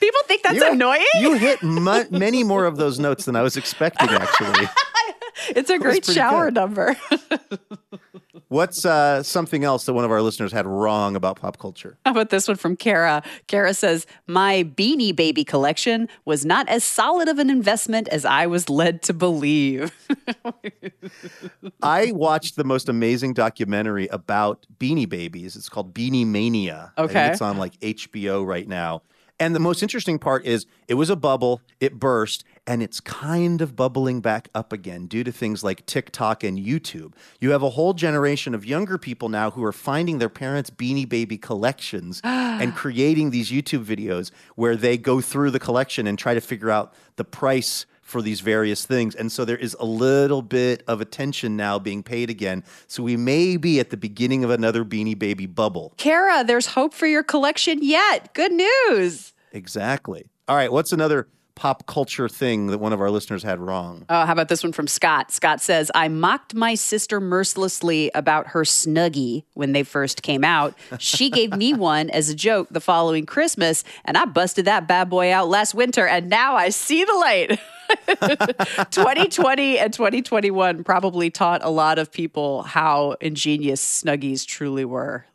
People 0.00 0.20
think 0.26 0.42
that's 0.42 0.56
You- 0.56 0.70
annoying. 0.70 1.04
You 1.20 1.34
hit 1.34 1.62
mu- 1.62 2.04
many 2.10 2.44
more 2.44 2.64
of 2.66 2.76
those 2.76 2.98
notes 2.98 3.24
than 3.24 3.36
I 3.36 3.42
was 3.42 3.56
expecting. 3.56 4.08
Actually, 4.10 4.66
it's 5.48 5.70
a 5.70 5.78
great 5.78 6.04
shower 6.04 6.46
good. 6.46 6.54
number. 6.54 6.96
what's 8.52 8.84
uh, 8.84 9.22
something 9.22 9.64
else 9.64 9.86
that 9.86 9.94
one 9.94 10.04
of 10.04 10.10
our 10.10 10.22
listeners 10.22 10.52
had 10.52 10.66
wrong 10.66 11.16
about 11.16 11.40
pop 11.40 11.58
culture? 11.58 11.98
How 12.04 12.12
about 12.12 12.30
this 12.30 12.46
one 12.46 12.56
from 12.56 12.76
Kara? 12.76 13.22
Kara 13.48 13.74
says, 13.74 14.06
My 14.26 14.64
Beanie 14.64 15.16
Baby 15.16 15.44
collection 15.44 16.08
was 16.24 16.44
not 16.44 16.68
as 16.68 16.84
solid 16.84 17.28
of 17.28 17.38
an 17.38 17.50
investment 17.50 18.08
as 18.08 18.24
I 18.24 18.46
was 18.46 18.68
led 18.68 19.02
to 19.02 19.14
believe. 19.14 19.92
I 21.82 22.12
watched 22.12 22.56
the 22.56 22.64
most 22.64 22.88
amazing 22.88 23.34
documentary 23.34 24.06
about 24.08 24.66
Beanie 24.78 25.08
Babies. 25.08 25.56
It's 25.56 25.68
called 25.68 25.94
Beanie 25.94 26.26
Mania. 26.26 26.92
Okay. 26.98 27.28
it's 27.28 27.42
on 27.42 27.56
like 27.56 27.78
HBO 27.80 28.46
right 28.46 28.68
now. 28.68 29.02
And 29.40 29.56
the 29.56 29.60
most 29.60 29.82
interesting 29.82 30.20
part 30.20 30.44
is 30.44 30.66
it 30.86 30.94
was 30.94 31.10
a 31.10 31.16
bubble, 31.16 31.62
it 31.80 31.98
burst, 31.98 32.44
and 32.66 32.82
it's 32.82 33.00
kind 33.00 33.60
of 33.60 33.74
bubbling 33.74 34.20
back 34.20 34.48
up 34.54 34.72
again 34.72 35.06
due 35.06 35.24
to 35.24 35.32
things 35.32 35.64
like 35.64 35.84
TikTok 35.86 36.44
and 36.44 36.58
YouTube. 36.58 37.14
You 37.40 37.50
have 37.50 37.62
a 37.62 37.70
whole 37.70 37.92
generation 37.92 38.54
of 38.54 38.64
younger 38.64 38.98
people 38.98 39.28
now 39.28 39.50
who 39.50 39.64
are 39.64 39.72
finding 39.72 40.18
their 40.18 40.28
parents' 40.28 40.70
Beanie 40.70 41.08
Baby 41.08 41.38
collections 41.38 42.20
and 42.24 42.74
creating 42.74 43.30
these 43.30 43.50
YouTube 43.50 43.84
videos 43.84 44.30
where 44.54 44.76
they 44.76 44.96
go 44.96 45.20
through 45.20 45.50
the 45.50 45.58
collection 45.58 46.06
and 46.06 46.18
try 46.18 46.34
to 46.34 46.40
figure 46.40 46.70
out 46.70 46.94
the 47.16 47.24
price 47.24 47.86
for 48.00 48.20
these 48.20 48.40
various 48.40 48.84
things. 48.84 49.14
And 49.14 49.32
so 49.32 49.44
there 49.44 49.56
is 49.56 49.74
a 49.80 49.84
little 49.84 50.42
bit 50.42 50.82
of 50.86 51.00
attention 51.00 51.56
now 51.56 51.78
being 51.78 52.02
paid 52.02 52.30
again. 52.30 52.62
So 52.86 53.02
we 53.02 53.16
may 53.16 53.56
be 53.56 53.80
at 53.80 53.90
the 53.90 53.96
beginning 53.96 54.44
of 54.44 54.50
another 54.50 54.84
Beanie 54.84 55.18
Baby 55.18 55.46
bubble. 55.46 55.94
Kara, 55.96 56.44
there's 56.44 56.66
hope 56.66 56.92
for 56.94 57.06
your 57.06 57.22
collection 57.22 57.78
yet. 57.82 58.34
Good 58.34 58.52
news. 58.52 59.32
Exactly. 59.52 60.26
All 60.46 60.56
right. 60.56 60.70
What's 60.70 60.92
another 60.92 61.28
pop 61.54 61.86
culture 61.86 62.28
thing 62.28 62.68
that 62.68 62.78
one 62.78 62.92
of 62.92 63.00
our 63.00 63.10
listeners 63.10 63.42
had 63.42 63.60
wrong? 63.60 64.04
Oh, 64.08 64.24
how 64.24 64.32
about 64.32 64.48
this 64.48 64.62
one 64.62 64.72
from 64.72 64.86
Scott? 64.86 65.30
Scott 65.32 65.60
says, 65.60 65.90
I 65.94 66.08
mocked 66.08 66.54
my 66.54 66.74
sister 66.74 67.20
mercilessly 67.20 68.10
about 68.14 68.48
her 68.48 68.62
Snuggie 68.62 69.44
when 69.54 69.72
they 69.72 69.82
first 69.82 70.22
came 70.22 70.44
out. 70.44 70.74
She 70.98 71.30
gave 71.30 71.56
me 71.56 71.74
one 71.74 72.10
as 72.10 72.28
a 72.28 72.34
joke 72.34 72.68
the 72.70 72.80
following 72.80 73.26
Christmas, 73.26 73.84
and 74.04 74.16
I 74.16 74.24
busted 74.24 74.64
that 74.64 74.88
bad 74.88 75.10
boy 75.10 75.32
out 75.32 75.48
last 75.48 75.74
winter, 75.74 76.06
and 76.06 76.28
now 76.28 76.56
I 76.56 76.70
see 76.70 77.04
the 77.04 77.14
light. 77.14 77.60
2020 78.90 79.78
and 79.78 79.92
2021 79.92 80.84
probably 80.84 81.30
taught 81.30 81.62
a 81.62 81.70
lot 81.70 81.98
of 81.98 82.10
people 82.10 82.62
how 82.62 83.16
ingenious 83.20 84.02
Snuggies 84.02 84.46
truly 84.46 84.84
were. 84.84 85.26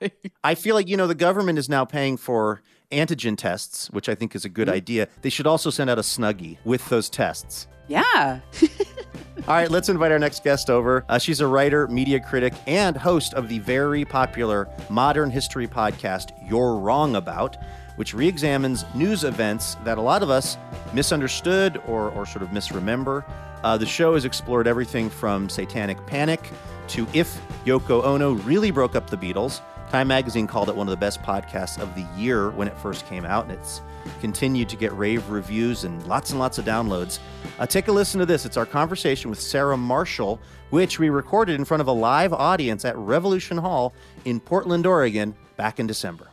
Like, 0.00 0.30
I 0.44 0.54
feel 0.54 0.76
like, 0.76 0.86
you 0.86 0.96
know, 0.96 1.08
the 1.08 1.14
government 1.16 1.58
is 1.58 1.68
now 1.68 1.84
paying 1.84 2.16
for 2.16 2.62
antigen 2.92 3.36
tests, 3.36 3.90
which 3.90 4.08
I 4.08 4.14
think 4.14 4.34
is 4.36 4.44
a 4.44 4.48
good 4.48 4.68
idea. 4.68 5.08
They 5.22 5.30
should 5.30 5.46
also 5.46 5.70
send 5.70 5.90
out 5.90 5.98
a 5.98 6.02
Snuggie 6.02 6.58
with 6.64 6.86
those 6.88 7.08
tests. 7.10 7.66
yeah. 7.88 8.40
All 9.48 9.54
right, 9.54 9.70
let's 9.70 9.88
invite 9.88 10.12
our 10.12 10.18
next 10.20 10.44
guest 10.44 10.70
over. 10.70 11.04
Uh, 11.08 11.18
she's 11.18 11.40
a 11.40 11.46
writer, 11.46 11.88
media 11.88 12.20
critic, 12.20 12.54
and 12.68 12.96
host 12.96 13.34
of 13.34 13.48
the 13.48 13.58
very 13.58 14.04
popular 14.04 14.68
modern 14.88 15.30
history 15.30 15.66
podcast, 15.66 16.28
You're 16.48 16.76
Wrong 16.76 17.16
About, 17.16 17.56
which 17.96 18.14
re 18.14 18.28
examines 18.28 18.84
news 18.94 19.24
events 19.24 19.74
that 19.84 19.98
a 19.98 20.00
lot 20.00 20.22
of 20.22 20.30
us 20.30 20.56
misunderstood 20.92 21.82
or, 21.88 22.10
or 22.10 22.24
sort 22.24 22.42
of 22.42 22.52
misremember. 22.52 23.24
Uh, 23.64 23.76
the 23.76 23.86
show 23.86 24.14
has 24.14 24.24
explored 24.24 24.68
everything 24.68 25.10
from 25.10 25.48
satanic 25.48 26.04
panic 26.06 26.40
to 26.88 27.06
if 27.12 27.40
Yoko 27.64 28.04
Ono 28.04 28.32
really 28.32 28.70
broke 28.70 28.94
up 28.94 29.10
the 29.10 29.16
Beatles. 29.16 29.60
Time 29.92 30.08
magazine 30.08 30.46
called 30.46 30.70
it 30.70 30.74
one 30.74 30.88
of 30.88 30.90
the 30.90 30.96
best 30.96 31.20
podcasts 31.20 31.78
of 31.78 31.94
the 31.94 32.06
year 32.16 32.48
when 32.52 32.66
it 32.66 32.74
first 32.78 33.06
came 33.08 33.26
out, 33.26 33.44
and 33.44 33.52
it's 33.52 33.82
continued 34.22 34.66
to 34.70 34.76
get 34.76 34.90
rave 34.94 35.28
reviews 35.28 35.84
and 35.84 36.02
lots 36.06 36.30
and 36.30 36.40
lots 36.40 36.56
of 36.56 36.64
downloads. 36.64 37.18
Uh, 37.58 37.66
take 37.66 37.88
a 37.88 37.92
listen 37.92 38.18
to 38.18 38.24
this. 38.24 38.46
It's 38.46 38.56
our 38.56 38.64
conversation 38.64 39.28
with 39.28 39.38
Sarah 39.38 39.76
Marshall, 39.76 40.40
which 40.70 40.98
we 40.98 41.10
recorded 41.10 41.56
in 41.56 41.66
front 41.66 41.82
of 41.82 41.88
a 41.88 41.92
live 41.92 42.32
audience 42.32 42.86
at 42.86 42.96
Revolution 42.96 43.58
Hall 43.58 43.92
in 44.24 44.40
Portland, 44.40 44.86
Oregon, 44.86 45.34
back 45.58 45.78
in 45.78 45.86
December. 45.86 46.31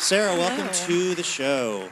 Sarah, 0.00 0.36
welcome 0.36 0.68
to 0.86 1.16
the 1.16 1.24
show. 1.24 1.90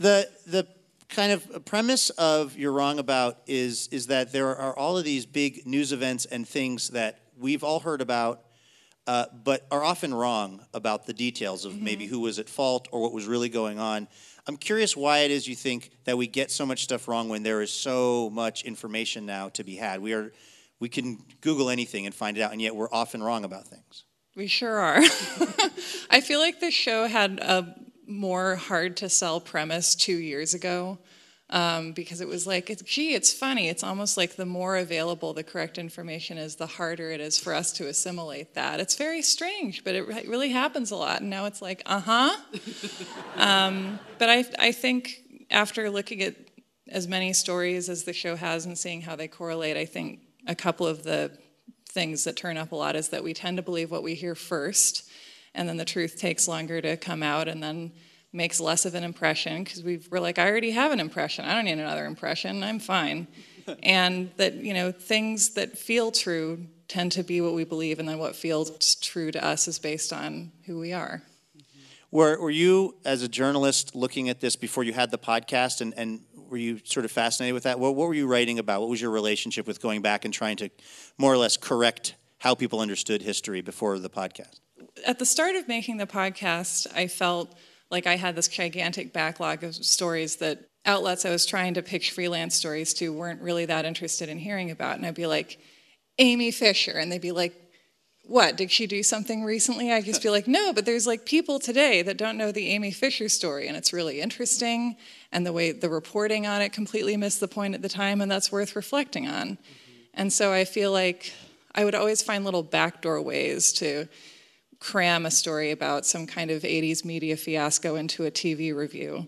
The 0.00 0.28
the 0.48 0.66
kind 1.08 1.30
of 1.30 1.64
premise 1.64 2.10
of 2.10 2.58
you're 2.58 2.72
wrong 2.72 2.98
about 2.98 3.38
is 3.46 3.88
is 3.92 4.08
that 4.08 4.32
there 4.32 4.56
are 4.56 4.76
all 4.76 4.98
of 4.98 5.04
these 5.04 5.24
big 5.24 5.64
news 5.64 5.92
events 5.92 6.24
and 6.24 6.46
things 6.46 6.90
that 6.90 7.20
we've 7.38 7.62
all 7.62 7.78
heard 7.78 8.02
about, 8.02 8.42
uh, 9.06 9.26
but 9.44 9.68
are 9.70 9.84
often 9.84 10.12
wrong 10.12 10.66
about 10.74 11.06
the 11.06 11.12
details 11.12 11.64
of 11.64 11.80
maybe 11.80 12.06
who 12.06 12.18
was 12.18 12.40
at 12.40 12.48
fault 12.48 12.88
or 12.90 13.00
what 13.00 13.12
was 13.12 13.26
really 13.26 13.48
going 13.48 13.78
on. 13.78 14.08
I'm 14.48 14.56
curious 14.56 14.96
why 14.96 15.20
it 15.20 15.30
is 15.30 15.46
you 15.46 15.54
think 15.54 15.92
that 16.04 16.18
we 16.18 16.26
get 16.26 16.50
so 16.50 16.66
much 16.66 16.82
stuff 16.82 17.06
wrong 17.06 17.28
when 17.28 17.44
there 17.44 17.62
is 17.62 17.72
so 17.72 18.30
much 18.30 18.64
information 18.64 19.26
now 19.26 19.48
to 19.50 19.62
be 19.62 19.76
had. 19.76 20.00
We 20.00 20.12
are 20.12 20.32
we 20.80 20.88
can 20.88 21.22
Google 21.40 21.70
anything 21.70 22.04
and 22.04 22.14
find 22.14 22.36
it 22.36 22.40
out, 22.40 22.50
and 22.50 22.60
yet 22.60 22.74
we're 22.74 22.92
often 22.92 23.22
wrong 23.22 23.44
about 23.44 23.68
things. 23.68 24.04
We 24.38 24.46
sure 24.46 24.78
are. 24.78 24.98
I 26.10 26.20
feel 26.20 26.38
like 26.38 26.60
this 26.60 26.72
show 26.72 27.08
had 27.08 27.40
a 27.40 27.74
more 28.06 28.54
hard 28.54 28.96
to 28.98 29.08
sell 29.08 29.40
premise 29.40 29.96
two 29.96 30.16
years 30.16 30.54
ago 30.54 30.98
um, 31.50 31.90
because 31.90 32.20
it 32.20 32.28
was 32.28 32.46
like, 32.46 32.70
it's, 32.70 32.82
gee, 32.82 33.14
it's 33.14 33.32
funny. 33.32 33.68
It's 33.68 33.82
almost 33.82 34.16
like 34.16 34.36
the 34.36 34.46
more 34.46 34.76
available 34.76 35.32
the 35.32 35.42
correct 35.42 35.76
information 35.76 36.38
is, 36.38 36.54
the 36.54 36.68
harder 36.68 37.10
it 37.10 37.20
is 37.20 37.36
for 37.36 37.52
us 37.52 37.72
to 37.72 37.88
assimilate 37.88 38.54
that. 38.54 38.78
It's 38.78 38.94
very 38.94 39.22
strange, 39.22 39.82
but 39.82 39.96
it 39.96 40.06
re- 40.06 40.24
really 40.28 40.50
happens 40.50 40.92
a 40.92 40.96
lot. 40.96 41.20
And 41.20 41.30
now 41.30 41.46
it's 41.46 41.60
like, 41.60 41.82
uh 41.84 41.98
huh. 41.98 42.36
um, 43.34 43.98
but 44.18 44.30
I, 44.30 44.44
I 44.60 44.70
think 44.70 45.16
after 45.50 45.90
looking 45.90 46.22
at 46.22 46.36
as 46.86 47.08
many 47.08 47.32
stories 47.32 47.88
as 47.88 48.04
the 48.04 48.12
show 48.12 48.36
has 48.36 48.66
and 48.66 48.78
seeing 48.78 49.00
how 49.00 49.16
they 49.16 49.26
correlate, 49.26 49.76
I 49.76 49.84
think 49.84 50.20
a 50.46 50.54
couple 50.54 50.86
of 50.86 51.02
the 51.02 51.36
things 51.88 52.24
that 52.24 52.36
turn 52.36 52.56
up 52.56 52.72
a 52.72 52.76
lot 52.76 52.96
is 52.96 53.08
that 53.08 53.24
we 53.24 53.34
tend 53.34 53.56
to 53.56 53.62
believe 53.62 53.90
what 53.90 54.02
we 54.02 54.14
hear 54.14 54.34
first, 54.34 55.08
and 55.54 55.68
then 55.68 55.76
the 55.76 55.84
truth 55.84 56.16
takes 56.18 56.46
longer 56.46 56.80
to 56.80 56.96
come 56.96 57.22
out 57.22 57.48
and 57.48 57.62
then 57.62 57.92
makes 58.32 58.60
less 58.60 58.84
of 58.84 58.94
an 58.94 59.04
impression 59.04 59.64
because 59.64 59.82
we're 59.82 60.20
like, 60.20 60.38
I 60.38 60.48
already 60.48 60.70
have 60.72 60.92
an 60.92 61.00
impression. 61.00 61.44
I 61.44 61.54
don't 61.54 61.64
need 61.64 61.78
another 61.78 62.04
impression. 62.04 62.62
I'm 62.62 62.78
fine. 62.78 63.26
and 63.82 64.30
that, 64.36 64.54
you 64.54 64.74
know, 64.74 64.92
things 64.92 65.50
that 65.50 65.78
feel 65.78 66.12
true 66.12 66.66
tend 66.88 67.12
to 67.12 67.22
be 67.22 67.40
what 67.40 67.54
we 67.54 67.64
believe, 67.64 67.98
and 67.98 68.08
then 68.08 68.18
what 68.18 68.34
feels 68.34 68.94
true 68.96 69.30
to 69.30 69.44
us 69.44 69.68
is 69.68 69.78
based 69.78 70.12
on 70.12 70.52
who 70.66 70.78
we 70.78 70.92
are. 70.92 71.22
Were, 72.10 72.40
were 72.40 72.50
you, 72.50 72.96
as 73.04 73.22
a 73.22 73.28
journalist, 73.28 73.94
looking 73.94 74.30
at 74.30 74.40
this 74.40 74.56
before 74.56 74.82
you 74.84 74.94
had 74.94 75.10
the 75.10 75.18
podcast, 75.18 75.82
and, 75.82 75.92
and 75.98 76.20
were 76.48 76.56
you 76.56 76.80
sort 76.84 77.04
of 77.04 77.12
fascinated 77.12 77.54
with 77.54 77.64
that? 77.64 77.78
What, 77.78 77.94
what 77.94 78.08
were 78.08 78.14
you 78.14 78.26
writing 78.26 78.58
about? 78.58 78.80
What 78.80 78.90
was 78.90 79.00
your 79.00 79.10
relationship 79.10 79.66
with 79.66 79.80
going 79.80 80.02
back 80.02 80.24
and 80.24 80.32
trying 80.32 80.56
to 80.58 80.70
more 81.18 81.32
or 81.32 81.36
less 81.36 81.56
correct 81.56 82.14
how 82.38 82.54
people 82.54 82.80
understood 82.80 83.22
history 83.22 83.60
before 83.60 83.98
the 83.98 84.10
podcast? 84.10 84.60
At 85.06 85.18
the 85.18 85.26
start 85.26 85.54
of 85.56 85.68
making 85.68 85.98
the 85.98 86.06
podcast, 86.06 86.86
I 86.94 87.06
felt 87.06 87.54
like 87.90 88.06
I 88.06 88.16
had 88.16 88.36
this 88.36 88.48
gigantic 88.48 89.12
backlog 89.12 89.64
of 89.64 89.74
stories 89.74 90.36
that 90.36 90.66
outlets 90.84 91.24
I 91.24 91.30
was 91.30 91.46
trying 91.46 91.74
to 91.74 91.82
pitch 91.82 92.10
freelance 92.10 92.54
stories 92.54 92.94
to 92.94 93.12
weren't 93.12 93.40
really 93.40 93.66
that 93.66 93.84
interested 93.84 94.28
in 94.28 94.38
hearing 94.38 94.70
about. 94.70 94.96
And 94.96 95.06
I'd 95.06 95.14
be 95.14 95.26
like, 95.26 95.58
Amy 96.18 96.50
Fisher. 96.50 96.92
And 96.92 97.10
they'd 97.10 97.20
be 97.20 97.32
like, 97.32 97.54
what? 98.28 98.58
Did 98.58 98.70
she 98.70 98.86
do 98.86 99.02
something 99.02 99.42
recently? 99.42 99.90
I 99.90 100.02
just 100.02 100.22
be 100.22 100.28
like, 100.28 100.46
no, 100.46 100.74
but 100.74 100.84
there's 100.84 101.06
like 101.06 101.24
people 101.24 101.58
today 101.58 102.02
that 102.02 102.18
don't 102.18 102.36
know 102.36 102.52
the 102.52 102.68
Amy 102.68 102.90
Fisher 102.90 103.26
story, 103.30 103.66
and 103.68 103.76
it's 103.76 103.90
really 103.90 104.20
interesting. 104.20 104.96
And 105.32 105.46
the 105.46 105.52
way 105.52 105.72
the 105.72 105.88
reporting 105.88 106.46
on 106.46 106.60
it 106.60 106.70
completely 106.70 107.16
missed 107.16 107.40
the 107.40 107.48
point 107.48 107.74
at 107.74 107.80
the 107.80 107.88
time, 107.88 108.20
and 108.20 108.30
that's 108.30 108.52
worth 108.52 108.76
reflecting 108.76 109.26
on. 109.26 109.56
And 110.12 110.30
so 110.30 110.52
I 110.52 110.66
feel 110.66 110.92
like 110.92 111.32
I 111.74 111.86
would 111.86 111.94
always 111.94 112.20
find 112.20 112.44
little 112.44 112.62
backdoor 112.62 113.22
ways 113.22 113.72
to 113.74 114.08
cram 114.78 115.24
a 115.24 115.30
story 115.30 115.70
about 115.70 116.04
some 116.04 116.26
kind 116.26 116.50
of 116.50 116.62
80s 116.62 117.06
media 117.06 117.34
fiasco 117.34 117.96
into 117.96 118.26
a 118.26 118.30
TV 118.30 118.74
review. 118.74 119.26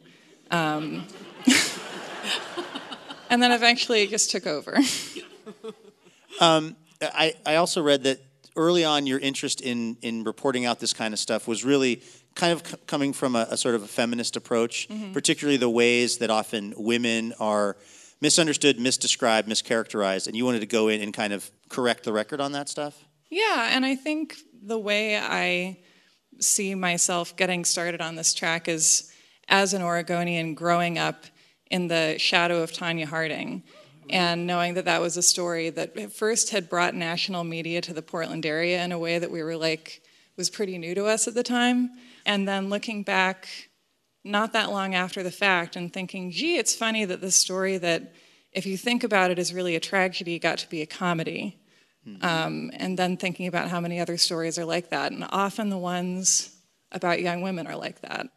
Um, 0.50 1.06
and 3.30 3.42
then 3.42 3.50
eventually 3.50 4.02
it 4.02 4.10
just 4.10 4.30
took 4.30 4.46
over. 4.46 4.78
Um, 6.38 6.76
I, 7.02 7.34
I 7.44 7.56
also 7.56 7.82
read 7.82 8.04
that 8.04 8.20
early 8.60 8.84
on 8.84 9.06
your 9.06 9.18
interest 9.18 9.60
in, 9.62 9.96
in 10.02 10.22
reporting 10.24 10.66
out 10.66 10.78
this 10.80 10.92
kind 10.92 11.14
of 11.14 11.20
stuff 11.20 11.48
was 11.48 11.64
really 11.64 12.02
kind 12.34 12.52
of 12.52 12.66
c- 12.66 12.76
coming 12.86 13.12
from 13.14 13.34
a, 13.34 13.46
a 13.50 13.56
sort 13.56 13.74
of 13.74 13.82
a 13.82 13.86
feminist 13.88 14.36
approach, 14.36 14.86
Mhm. 14.88 15.12
particularly 15.14 15.56
the 15.56 15.70
ways 15.70 16.18
that 16.18 16.30
often 16.30 16.74
women 16.76 17.32
are 17.40 17.76
misunderstood, 18.20 18.76
misdescribed, 18.78 19.46
mischaracterized, 19.48 20.26
and 20.26 20.36
you 20.36 20.44
wanted 20.44 20.60
to 20.60 20.66
go 20.66 20.88
in 20.88 21.00
and 21.00 21.14
kind 21.14 21.32
of 21.32 21.50
correct 21.70 22.04
the 22.04 22.12
record 22.12 22.40
on 22.40 22.52
that 22.52 22.68
stuff? 22.68 22.94
Yeah, 23.30 23.70
and 23.74 23.84
I 23.86 23.96
think 23.96 24.36
the 24.62 24.78
way 24.78 25.16
I 25.16 25.78
see 26.38 26.74
myself 26.74 27.34
getting 27.36 27.64
started 27.64 28.00
on 28.02 28.14
this 28.16 28.34
track 28.34 28.68
is 28.68 29.10
as 29.48 29.72
an 29.72 29.82
Oregonian 29.82 30.54
growing 30.54 30.98
up 30.98 31.24
in 31.70 31.88
the 31.88 32.16
shadow 32.18 32.62
of 32.62 32.72
Tonya 32.72 33.06
Harding 33.06 33.62
and 34.10 34.46
knowing 34.46 34.74
that 34.74 34.84
that 34.84 35.00
was 35.00 35.16
a 35.16 35.22
story 35.22 35.70
that 35.70 35.96
at 35.96 36.12
first 36.12 36.50
had 36.50 36.68
brought 36.68 36.94
national 36.94 37.44
media 37.44 37.80
to 37.80 37.92
the 37.92 38.02
Portland 38.02 38.44
area 38.44 38.82
in 38.84 38.92
a 38.92 38.98
way 38.98 39.18
that 39.18 39.30
we 39.30 39.42
were 39.42 39.56
like 39.56 40.02
was 40.36 40.50
pretty 40.50 40.78
new 40.78 40.94
to 40.94 41.06
us 41.06 41.26
at 41.28 41.34
the 41.34 41.42
time 41.42 41.90
and 42.26 42.46
then 42.46 42.68
looking 42.68 43.02
back 43.02 43.48
not 44.24 44.52
that 44.52 44.70
long 44.70 44.94
after 44.94 45.22
the 45.22 45.30
fact 45.30 45.76
and 45.76 45.92
thinking 45.92 46.30
gee 46.30 46.56
it's 46.56 46.74
funny 46.74 47.04
that 47.04 47.20
this 47.20 47.36
story 47.36 47.78
that 47.78 48.12
if 48.52 48.66
you 48.66 48.76
think 48.76 49.04
about 49.04 49.30
it 49.30 49.38
is 49.38 49.54
really 49.54 49.76
a 49.76 49.80
tragedy 49.80 50.38
got 50.38 50.58
to 50.58 50.68
be 50.68 50.82
a 50.82 50.86
comedy 50.86 51.60
um, 52.22 52.70
and 52.74 52.98
then 52.98 53.16
thinking 53.16 53.46
about 53.46 53.68
how 53.68 53.80
many 53.80 54.00
other 54.00 54.16
stories 54.16 54.58
are 54.58 54.64
like 54.64 54.90
that. 54.90 55.12
And 55.12 55.24
often 55.30 55.68
the 55.68 55.78
ones 55.78 56.54
about 56.92 57.20
young 57.20 57.42
women 57.42 57.66
are 57.66 57.76
like 57.76 58.00
that. 58.00 58.28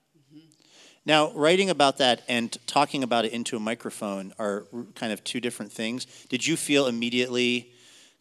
Now, 1.06 1.32
writing 1.34 1.70
about 1.70 1.98
that 1.98 2.22
and 2.30 2.56
talking 2.66 3.04
about 3.04 3.26
it 3.26 3.34
into 3.34 3.58
a 3.58 3.60
microphone 3.60 4.34
are 4.40 4.66
kind 4.96 5.12
of 5.12 5.24
two 5.24 5.42
different 5.42 5.72
things. 5.72 6.06
Did 6.30 6.48
you 6.48 6.56
feel 6.56 6.88
immediately 6.88 7.72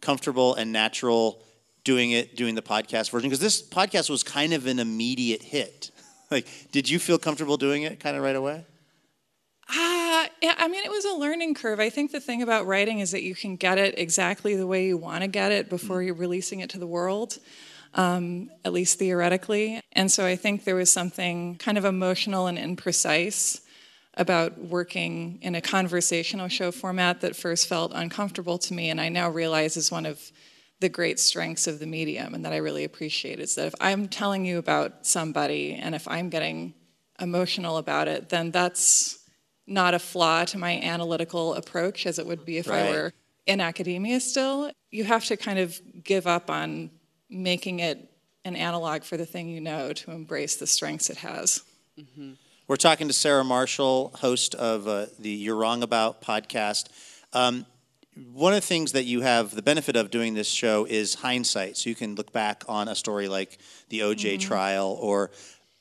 comfortable 0.01 0.55
and 0.55 0.73
natural 0.73 1.43
doing 1.85 2.11
it, 2.11 2.37
doing 2.37 2.55
the 2.55 2.63
podcast 2.63 3.11
version? 3.11 3.31
Because 3.31 3.41
this 3.41 3.63
podcast 3.63 4.11
was 4.11 4.23
kind 4.23 4.53
of 4.53 4.67
an 4.67 4.79
immediate 4.79 5.43
hit. 5.43 5.91
Like, 6.31 6.49
did 6.73 6.89
you 6.89 6.99
feel 6.99 7.19
comfortable 7.19 7.59
doing 7.59 7.83
it 7.83 8.01
kind 8.01 8.17
of 8.17 8.23
right 8.23 8.35
away? 8.35 8.65
Ah, 9.69 10.27
yeah, 10.41 10.55
I 10.57 10.67
mean, 10.67 10.83
it 10.83 10.91
was 10.91 11.05
a 11.05 11.13
learning 11.13 11.53
curve. 11.53 11.79
I 11.79 11.91
think 11.91 12.11
the 12.11 12.21
thing 12.21 12.41
about 12.41 12.67
writing 12.67 13.01
is 13.01 13.11
that 13.11 13.23
you 13.23 13.35
can 13.35 13.57
get 13.57 13.77
it 13.77 13.99
exactly 13.99 14.57
the 14.57 14.67
way 14.67 14.87
you 14.87 14.97
want 14.97 15.21
to 15.23 15.29
get 15.29 15.53
it 15.53 15.69
before 15.69 16.03
you're 16.03 16.15
releasing 16.15 16.61
it 16.61 16.71
to 16.71 16.79
the 16.79 16.87
world, 16.87 17.39
um, 17.95 18.51
at 18.65 18.73
least 18.73 18.99
theoretically. 18.99 19.81
And 19.93 20.11
so 20.11 20.25
I 20.25 20.37
think 20.37 20.65
there 20.65 20.75
was 20.75 20.93
something 20.93 21.57
kind 21.57 21.79
of 21.79 21.85
emotional 21.85 22.47
and 22.47 22.59
imprecise 22.59 23.61
about 24.15 24.59
working 24.59 25.39
in 25.43 25.55
a 25.55 25.61
conversational 25.61 26.49
show 26.49 26.71
format 26.71 27.21
that 27.23 27.35
first 27.35 27.67
felt 27.67 27.93
uncomfortable 27.95 28.59
to 28.59 28.75
me, 28.75 28.91
and 28.91 29.01
I 29.01 29.09
now 29.09 29.31
realize 29.31 29.77
is 29.77 29.91
one 29.91 30.05
of 30.07 30.21
the 30.81 30.89
great 30.89 31.19
strengths 31.19 31.67
of 31.67 31.79
the 31.79 31.87
medium 31.87 32.35
and 32.35 32.45
that 32.45 32.53
I 32.53 32.57
really 32.57 32.85
appreciate 32.85 33.39
is 33.39 33.55
that 33.55 33.69
if 33.69 33.75
I'm 33.81 34.09
telling 34.09 34.45
you 34.45 34.59
about 34.59 35.07
somebody 35.07 35.75
and 35.75 35.95
if 35.95 36.09
I'm 36.09 36.29
getting 36.29 36.75
emotional 37.21 37.77
about 37.77 38.09
it, 38.09 38.29
then 38.29 38.51
that's 38.51 39.21
not 39.67 39.95
a 39.95 40.01
flaw 40.01 40.45
to 40.47 40.59
my 40.59 40.81
analytical 40.81 41.55
approach 41.55 42.05
as 42.05 42.19
it 42.19 42.27
would 42.27 42.45
be 42.45 42.59
if 42.59 42.69
I 42.69 42.91
were 42.91 43.13
in 43.47 43.61
academia 43.61 44.19
still. 44.19 44.73
You 44.91 45.05
have 45.05 45.25
to 45.27 45.37
kind 45.37 45.61
of 45.61 45.81
give 46.03 46.27
up 46.27 46.51
on 46.51 46.91
making 47.33 47.81
it 47.81 48.09
an 48.45 48.57
analog 48.57 49.03
for 49.05 49.17
the 49.17 49.27
thing 49.27 49.49
you 49.49 49.61
know 49.61 49.93
to 49.93 50.11
embrace 50.11 50.57
the 50.57 50.67
strengths 50.67 51.11
it 51.11 51.19
has. 51.19 51.63
We're 52.69 52.77
talking 52.77 53.09
to 53.09 53.13
Sarah 53.15 53.45
Marshall, 53.45 54.13
host 54.17 54.55
of 54.55 54.87
uh, 54.89 55.07
the 55.19 55.31
You're 55.31 55.57
Wrong 55.57 55.83
About 55.83 56.23
podcast. 56.23 56.87
Um, 57.33 57.67
one 58.33 58.53
of 58.53 58.61
the 58.61 58.67
things 58.67 58.93
that 58.93 59.05
you 59.05 59.21
have 59.23 59.55
the 59.55 59.63
benefit 59.63 59.97
of 59.97 60.11
doing 60.11 60.35
this 60.35 60.49
show 60.49 60.85
is 60.85 61.15
hindsight. 61.15 61.77
So 61.77 61.89
you 61.91 61.97
can 61.97 62.15
look 62.15 62.33
back 62.33 62.63
on 62.69 62.89
a 62.89 62.95
story 62.95 63.29
like 63.29 63.59
the 63.89 64.01
OJ 64.01 64.35
Mhm. 64.37 64.41
trial, 64.41 64.99
or, 65.01 65.31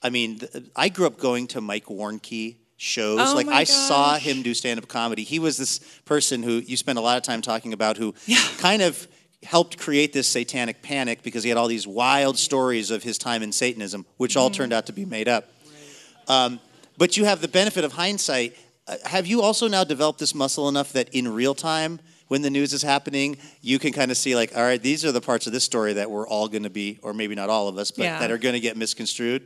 I 0.02 0.10
mean, 0.10 0.40
th- 0.40 0.66
I 0.76 0.90
grew 0.90 1.08
up 1.08 1.18
going 1.18 1.48
to 1.48 1.62
Mike 1.62 1.86
Warnke 1.86 2.56
shows. 2.78 3.20
Oh 3.22 3.36
like 3.36 3.48
I 3.48 3.64
saw 3.64 4.18
him 4.18 4.42
do 4.42 4.54
stand 4.54 4.80
up 4.80 4.88
comedy. 4.88 5.24
He 5.24 5.40
was 5.40 5.58
this 5.58 5.80
person 6.06 6.42
who 6.42 6.54
you 6.54 6.78
spent 6.78 6.98
a 6.98 7.02
lot 7.02 7.18
of 7.18 7.24
time 7.24 7.42
talking 7.42 7.74
about 7.74 7.98
who 7.98 8.16
kind 8.58 8.82
of 8.82 9.08
helped 9.44 9.78
create 9.78 10.14
this 10.14 10.28
satanic 10.28 10.82
panic 10.82 11.24
because 11.24 11.44
he 11.44 11.50
had 11.50 11.58
all 11.58 11.68
these 11.68 11.88
wild 11.88 12.38
stories 12.38 12.92
of 12.92 13.04
his 13.04 13.18
time 13.18 13.42
in 13.42 13.52
Satanism, 13.52 14.06
which 14.18 14.38
all 14.38 14.50
Mhm. 14.50 14.54
turned 14.54 14.74
out 14.74 14.86
to 14.86 14.94
be 14.94 15.06
made 15.06 15.28
up. 15.28 15.52
Um, 16.28 16.60
but 16.98 17.18
you 17.18 17.26
have 17.26 17.42
the 17.42 17.48
benefit 17.48 17.84
of 17.84 17.94
hindsight. 17.94 18.56
Uh, 18.88 18.98
have 19.06 19.26
you 19.26 19.42
also 19.42 19.68
now 19.68 19.84
developed 19.84 20.20
this 20.20 20.36
muscle 20.36 20.70
enough 20.70 20.94
that 20.94 21.10
in 21.10 21.28
real 21.28 21.56
time, 21.56 22.00
when 22.28 22.44
the 22.44 22.50
news 22.50 22.72
is 22.72 22.82
happening, 22.84 23.38
you 23.62 23.78
can 23.80 23.92
kind 23.92 24.12
of 24.12 24.18
see 24.18 24.36
like, 24.36 24.56
all 24.56 24.64
right, 24.64 24.82
these 24.82 25.04
are 25.04 25.12
the 25.12 25.20
parts 25.22 25.48
of 25.48 25.54
this 25.54 25.64
story 25.64 25.94
that 25.94 26.10
we're 26.10 26.28
all 26.28 26.48
going 26.48 26.64
to 26.64 26.70
be, 26.70 26.98
or 27.02 27.14
maybe 27.14 27.36
not 27.36 27.50
all 27.50 27.68
of 27.68 27.78
us, 27.78 27.92
but 27.92 28.04
Yeah. 28.04 28.20
that 28.20 28.32
are 28.32 28.38
going 28.38 28.54
to 28.54 28.60
get 28.60 28.78
misconstrued. 28.78 29.42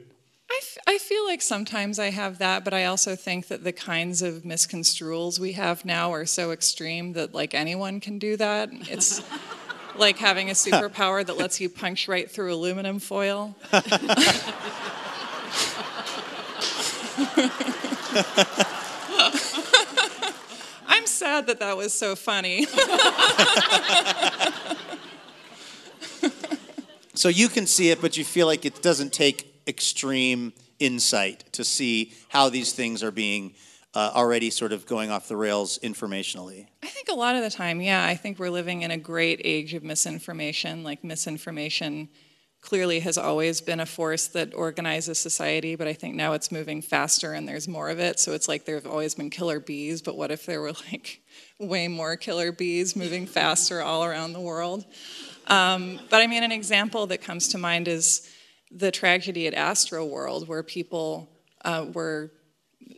I, 0.52 0.60
f- 0.62 0.78
I 0.86 0.98
feel 1.00 1.26
like 1.26 1.42
sometimes 1.42 1.98
I 1.98 2.12
have 2.12 2.38
that, 2.38 2.64
but 2.64 2.74
I 2.74 2.86
also 2.86 3.16
think 3.16 3.48
that 3.48 3.64
the 3.64 3.72
kinds 3.72 4.22
of 4.22 4.44
misconstruals 4.44 5.40
we 5.40 5.54
have 5.54 5.84
now 5.86 6.14
are 6.14 6.26
so 6.28 6.52
extreme 6.52 7.14
that 7.14 7.34
like 7.34 7.56
anyone 7.56 8.00
can 8.00 8.20
do 8.20 8.38
that. 8.38 8.70
It's 8.90 9.22
like 9.98 10.18
having 10.18 10.50
a 10.50 10.54
superpower 10.66 11.26
that 11.26 11.38
lets 11.38 11.60
you 11.60 11.70
punch 11.70 12.08
right 12.08 12.30
through 12.30 12.54
aluminum 12.54 13.00
foil. 13.00 13.56
I'm 20.88 21.06
sad 21.08 21.48
that 21.48 21.60
that 21.60 21.78
was 21.78 21.94
so 21.94 22.16
funny. 22.16 22.68
So 27.16 27.30
you 27.30 27.48
can 27.48 27.66
see 27.66 27.90
it, 27.92 28.02
but 28.02 28.18
you 28.18 28.26
feel 28.26 28.46
like 28.46 28.66
it 28.66 28.82
doesn't 28.82 29.14
take 29.14 29.52
extreme 29.68 30.54
insight 30.80 31.46
to 31.54 31.64
see 31.64 32.14
how 32.28 32.50
these 32.50 32.74
things 32.74 33.02
are 33.02 33.10
being 33.10 33.56
uh, 33.96 34.12
already 34.14 34.50
sort 34.50 34.74
of 34.74 34.86
going 34.86 35.10
off 35.10 35.28
the 35.28 35.38
rails 35.38 35.80
informationally. 35.80 36.68
I 36.84 36.88
think 36.88 37.08
a 37.10 37.16
lot 37.16 37.36
of 37.36 37.42
the 37.42 37.50
time, 37.50 37.82
yeah, 37.82 38.06
I 38.06 38.16
think 38.16 38.38
we're 38.38 38.50
living 38.50 38.82
in 38.82 38.92
a 38.92 38.98
great 38.98 39.42
age 39.44 39.74
of 39.74 39.84
misinformation. 39.84 40.84
Like, 40.84 41.04
misinformation 41.04 42.10
clearly 42.66 43.00
has 43.00 43.18
always 43.18 43.62
been 43.62 43.80
a 43.80 43.86
force 43.86 44.28
that 44.28 44.54
organizes 44.54 45.20
society, 45.20 45.76
but 45.76 45.88
I 45.88 45.94
think 45.94 46.16
now 46.16 46.34
it's 46.34 46.52
moving 46.52 46.82
faster 46.82 47.34
and 47.34 47.48
there's 47.48 47.68
more 47.68 47.90
of 47.90 48.00
it. 48.00 48.20
So 48.20 48.34
it's 48.34 48.48
like 48.48 48.66
there 48.66 48.76
have 48.76 48.88
always 48.88 49.16
been 49.16 49.30
killer 49.30 49.60
bees, 49.60 50.02
but 50.02 50.18
what 50.18 50.32
if 50.32 50.46
there 50.46 50.60
were 50.60 50.74
like 50.92 51.22
way 51.60 51.88
more 51.88 52.18
killer 52.18 52.52
bees 52.52 52.96
moving 52.96 53.28
faster 53.28 53.82
all 53.82 54.04
around 54.04 54.34
the 54.34 54.42
world? 54.42 54.84
Um, 55.48 56.00
but 56.10 56.22
I 56.22 56.28
mean, 56.28 56.44
an 56.44 56.52
example 56.52 57.06
that 57.08 57.22
comes 57.22 57.50
to 57.50 57.60
mind 57.60 57.88
is 57.88 58.28
the 58.72 58.92
tragedy 58.92 59.46
at 59.46 59.54
Astro 59.54 60.04
World, 60.04 60.48
where 60.48 60.64
people 60.64 61.30
uh, 61.64 61.86
were 61.94 62.32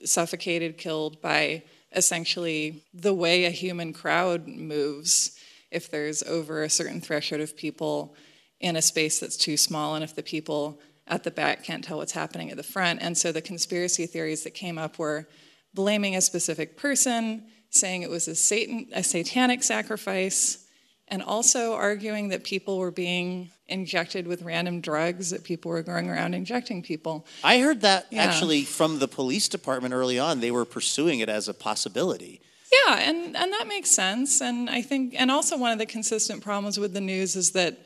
suffocated, 0.05 0.77
killed 0.77 1.21
by 1.21 1.63
essentially 1.95 2.83
the 2.93 3.13
way 3.13 3.45
a 3.45 3.49
human 3.49 3.93
crowd 3.93 4.47
moves 4.47 5.37
if 5.71 5.89
there's 5.89 6.23
over 6.23 6.63
a 6.63 6.69
certain 6.69 7.01
threshold 7.01 7.41
of 7.41 7.55
people 7.57 8.15
in 8.59 8.75
a 8.75 8.81
space 8.81 9.19
that's 9.19 9.37
too 9.37 9.57
small 9.57 9.95
and 9.95 10.03
if 10.03 10.15
the 10.15 10.23
people 10.23 10.79
at 11.07 11.23
the 11.23 11.31
back 11.31 11.63
can't 11.63 11.83
tell 11.83 11.97
what's 11.97 12.11
happening 12.11 12.51
at 12.51 12.57
the 12.57 12.63
front. 12.63 13.01
And 13.01 13.17
so 13.17 13.31
the 13.31 13.41
conspiracy 13.41 14.05
theories 14.05 14.43
that 14.43 14.53
came 14.53 14.77
up 14.77 14.99
were 14.99 15.27
blaming 15.73 16.15
a 16.15 16.21
specific 16.21 16.77
person, 16.77 17.43
saying 17.69 18.01
it 18.01 18.09
was 18.09 18.27
a 18.27 18.35
Satan 18.35 18.87
a 18.93 19.03
satanic 19.03 19.63
sacrifice, 19.63 20.66
and 21.07 21.23
also 21.23 21.73
arguing 21.73 22.29
that 22.29 22.43
people 22.43 22.77
were 22.77 22.91
being 22.91 23.49
injected 23.67 24.27
with 24.27 24.41
random 24.41 24.81
drugs, 24.81 25.29
that 25.29 25.43
people 25.43 25.71
were 25.71 25.81
going 25.83 26.09
around 26.09 26.33
injecting 26.33 26.81
people. 26.81 27.25
I 27.43 27.59
heard 27.59 27.81
that 27.81 28.07
Yeah. 28.11 28.23
actually 28.23 28.63
from 28.63 28.99
the 28.99 29.07
police 29.07 29.47
department 29.49 29.93
early 29.93 30.19
on. 30.19 30.39
They 30.39 30.51
were 30.51 30.65
pursuing 30.65 31.19
it 31.19 31.29
as 31.29 31.47
a 31.47 31.53
possibility. 31.53 32.41
Yeah, 32.71 32.99
and, 32.99 33.35
and 33.35 33.53
that 33.53 33.67
makes 33.67 33.89
sense. 33.91 34.41
And 34.41 34.69
I 34.69 34.81
think, 34.81 35.15
and 35.17 35.31
also 35.31 35.57
one 35.57 35.71
of 35.71 35.79
the 35.79 35.85
consistent 35.85 36.41
problems 36.43 36.77
with 36.79 36.93
the 36.93 37.01
news 37.01 37.35
is 37.35 37.51
that 37.51 37.77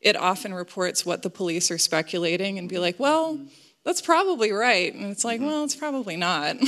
it 0.00 0.16
often 0.16 0.52
reports 0.54 1.04
what 1.06 1.22
the 1.22 1.30
police 1.30 1.70
are 1.70 1.78
speculating 1.78 2.58
and 2.58 2.68
be 2.68 2.78
like, 2.78 2.98
well, 3.00 3.38
that's 3.84 4.02
probably 4.02 4.52
right. 4.52 4.94
And 4.94 5.06
it's 5.10 5.24
like, 5.24 5.40
well, 5.40 5.64
it's 5.64 5.74
probably 5.76 6.16
not. 6.16 6.56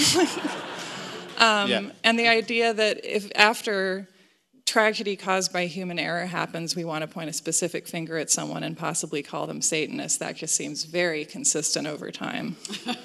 Um, 1.39 1.71
Yeah. 1.71 1.91
And 2.05 2.19
the 2.19 2.29
idea 2.29 2.75
that 2.75 3.03
if 3.03 3.31
after 3.35 4.07
tragedy 4.71 5.17
caused 5.17 5.53
by 5.53 5.67
human 5.67 5.99
error 5.99 6.27
happens, 6.27 6.77
we 6.77 6.85
want 6.85 7.03
to 7.03 7.09
point 7.09 7.29
a 7.29 7.33
specific 7.33 7.89
finger 7.89 8.17
at 8.17 8.31
someone 8.31 8.63
and 8.63 8.79
possibly 8.79 9.21
call 9.21 9.49
them 9.49 9.61
Satanists, 9.61 10.19
that 10.19 10.37
just 10.37 10.55
seems 10.55 10.85
very 10.85 11.25
consistent 11.25 11.87
over 11.87 12.11
time. 12.11 12.57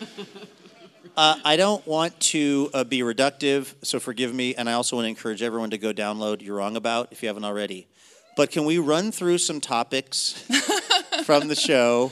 Uh, 1.17 1.39
I 1.45 1.55
don't 1.55 1.87
want 1.87 2.19
to 2.19 2.69
uh, 2.73 2.83
be 2.83 2.99
reductive, 2.99 3.73
so 3.83 4.01
forgive 4.01 4.33
me, 4.33 4.53
and 4.53 4.69
I 4.69 4.73
also 4.73 4.97
want 4.97 5.05
to 5.05 5.09
encourage 5.09 5.41
everyone 5.41 5.69
to 5.69 5.77
go 5.77 5.93
download 5.93 6.41
You're 6.41 6.57
Wrong 6.57 6.75
About 6.75 7.07
if 7.13 7.23
you 7.23 7.29
haven't 7.29 7.45
already. 7.45 7.87
But 8.35 8.51
can 8.51 8.65
we 8.65 8.79
run 8.79 9.13
through 9.13 9.37
some 9.37 9.61
topics 9.61 10.33
from 11.23 11.47
the 11.47 11.55
show, 11.55 12.11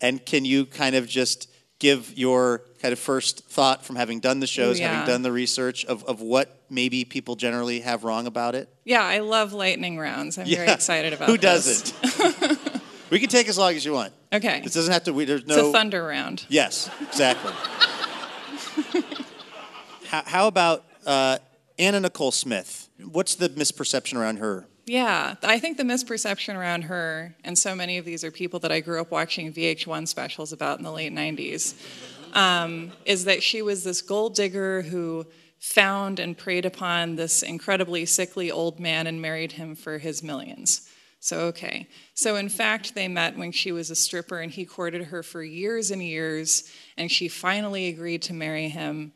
and 0.00 0.24
can 0.24 0.46
you 0.46 0.64
kind 0.64 0.96
of 0.96 1.06
just 1.06 1.50
give 1.78 2.16
your 2.16 2.62
kind 2.80 2.92
of 2.92 2.98
first 2.98 3.44
thought 3.48 3.84
from 3.84 3.96
having 3.96 4.20
done 4.20 4.40
the 4.40 4.46
shows, 4.46 4.78
yeah. 4.78 4.92
having 4.92 5.06
done 5.06 5.22
the 5.22 5.32
research 5.32 5.84
of, 5.84 6.04
of 6.04 6.20
what 6.20 6.62
maybe 6.70 7.04
people 7.04 7.36
generally 7.36 7.80
have 7.80 8.04
wrong 8.04 8.26
about 8.26 8.54
it? 8.54 8.68
Yeah, 8.84 9.02
I 9.02 9.18
love 9.18 9.52
lightning 9.52 9.98
rounds. 9.98 10.38
I'm 10.38 10.46
very 10.46 10.68
excited 10.68 11.12
about 11.12 11.26
this. 11.26 11.34
Who 11.34 11.38
this. 11.38 11.92
doesn't? 11.92 12.82
we 13.10 13.20
can 13.20 13.28
take 13.28 13.48
as 13.48 13.58
long 13.58 13.74
as 13.74 13.84
you 13.84 13.92
want. 13.92 14.12
Okay. 14.32 14.60
This 14.62 14.74
doesn't 14.74 14.92
have 14.92 15.04
to. 15.04 15.12
We, 15.12 15.24
there's 15.24 15.42
It's 15.42 15.48
no 15.48 15.70
a 15.70 15.72
thunder 15.72 16.04
round. 16.04 16.44
Yes, 16.48 16.90
exactly. 17.02 17.52
how, 20.06 20.22
how 20.26 20.48
about 20.48 20.84
uh, 21.06 21.38
Anna 21.78 22.00
Nicole 22.00 22.32
Smith? 22.32 22.88
What's 23.02 23.36
the 23.36 23.48
misperception 23.48 24.18
around 24.18 24.38
her? 24.38 24.66
Yeah, 24.88 25.34
I 25.42 25.58
think 25.58 25.76
the 25.76 25.82
misperception 25.82 26.56
around 26.56 26.82
her, 26.84 27.36
and 27.44 27.58
so 27.58 27.74
many 27.74 27.98
of 27.98 28.06
these 28.06 28.24
are 28.24 28.30
people 28.30 28.58
that 28.60 28.72
I 28.72 28.80
grew 28.80 29.02
up 29.02 29.10
watching 29.10 29.52
VH1 29.52 30.08
specials 30.08 30.50
about 30.50 30.78
in 30.78 30.84
the 30.84 30.90
late 30.90 31.12
90s, 31.12 31.74
um, 32.34 32.92
is 33.04 33.26
that 33.26 33.42
she 33.42 33.60
was 33.60 33.84
this 33.84 34.00
gold 34.00 34.34
digger 34.34 34.80
who 34.80 35.26
found 35.58 36.18
and 36.18 36.38
preyed 36.38 36.64
upon 36.64 37.16
this 37.16 37.42
incredibly 37.42 38.06
sickly 38.06 38.50
old 38.50 38.80
man 38.80 39.06
and 39.06 39.20
married 39.20 39.52
him 39.52 39.74
for 39.74 39.98
his 39.98 40.22
millions. 40.22 40.88
So, 41.20 41.40
okay. 41.48 41.86
So, 42.14 42.36
in 42.36 42.48
fact, 42.48 42.94
they 42.94 43.08
met 43.08 43.36
when 43.36 43.52
she 43.52 43.72
was 43.72 43.90
a 43.90 43.94
stripper 43.94 44.38
and 44.38 44.50
he 44.50 44.64
courted 44.64 45.04
her 45.04 45.22
for 45.22 45.42
years 45.42 45.90
and 45.90 46.02
years, 46.02 46.72
and 46.96 47.12
she 47.12 47.28
finally 47.28 47.88
agreed 47.88 48.22
to 48.22 48.32
marry 48.32 48.70
him. 48.70 49.12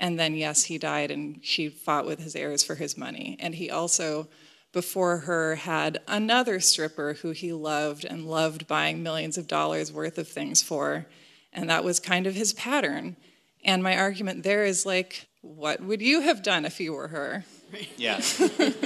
And 0.00 0.18
then, 0.18 0.34
yes, 0.34 0.64
he 0.64 0.78
died, 0.78 1.12
and 1.12 1.38
she 1.44 1.68
fought 1.68 2.06
with 2.06 2.18
his 2.18 2.34
heirs 2.34 2.64
for 2.64 2.74
his 2.74 2.98
money. 2.98 3.36
And 3.38 3.54
he 3.54 3.70
also, 3.70 4.26
before 4.72 5.18
her, 5.18 5.56
had 5.56 6.00
another 6.08 6.60
stripper 6.60 7.14
who 7.14 7.30
he 7.30 7.52
loved 7.52 8.04
and 8.04 8.26
loved 8.26 8.66
buying 8.66 9.02
millions 9.02 9.36
of 9.36 9.46
dollars 9.46 9.92
worth 9.92 10.18
of 10.18 10.28
things 10.28 10.62
for. 10.62 11.06
And 11.52 11.68
that 11.68 11.84
was 11.84 12.00
kind 12.00 12.26
of 12.26 12.34
his 12.34 12.52
pattern. 12.54 13.16
And 13.64 13.82
my 13.82 13.96
argument 13.96 14.42
there 14.42 14.64
is 14.64 14.86
like, 14.86 15.28
what 15.42 15.80
would 15.82 16.00
you 16.00 16.20
have 16.20 16.42
done 16.42 16.64
if 16.64 16.80
you 16.80 16.94
were 16.94 17.08
her? 17.08 17.44
Yeah. 17.96 18.20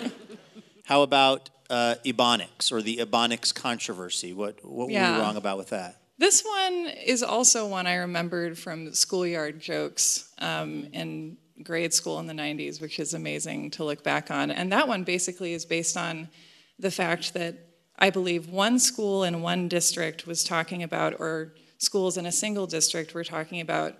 how 0.84 1.02
about 1.02 1.50
uh, 1.70 1.96
Ebonics 2.04 2.72
or 2.72 2.82
the 2.82 2.98
Ebonics 2.98 3.54
controversy? 3.54 4.32
What 4.32 4.64
what 4.64 4.86
were 4.86 4.92
you 4.92 5.20
wrong 5.20 5.36
about 5.36 5.58
with 5.58 5.70
that? 5.70 6.00
This 6.18 6.42
one 6.42 6.86
is 7.04 7.22
also 7.22 7.66
one 7.66 7.86
I 7.86 7.96
remembered 7.96 8.58
from 8.58 8.94
schoolyard 8.94 9.60
jokes 9.60 10.32
um, 10.38 10.88
in 10.92 11.36
grade 11.62 11.94
school 11.94 12.18
in 12.18 12.26
the 12.26 12.34
90s, 12.34 12.80
which 12.80 12.98
is 12.98 13.14
amazing 13.14 13.70
to 13.72 13.84
look 13.84 14.02
back 14.02 14.30
on. 14.30 14.50
And 14.50 14.70
that 14.72 14.88
one 14.88 15.04
basically 15.04 15.52
is 15.52 15.64
based 15.64 15.96
on 15.96 16.28
the 16.78 16.90
fact 16.90 17.34
that 17.34 17.54
I 17.98 18.10
believe 18.10 18.48
one 18.48 18.78
school 18.78 19.24
in 19.24 19.42
one 19.42 19.68
district 19.68 20.26
was 20.26 20.44
talking 20.44 20.82
about, 20.82 21.18
or 21.18 21.54
schools 21.78 22.16
in 22.16 22.26
a 22.26 22.32
single 22.32 22.66
district 22.66 23.14
were 23.14 23.24
talking 23.24 23.60
about 23.60 23.94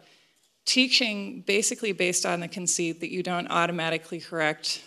teaching 0.67 1.43
basically 1.47 1.93
based 1.93 2.27
on 2.27 2.41
the 2.41 2.49
conceit 2.49 3.01
that 3.01 3.13
you 3.13 3.23
don't 3.23 3.49
automatically 3.49 4.21
correct 4.21 4.83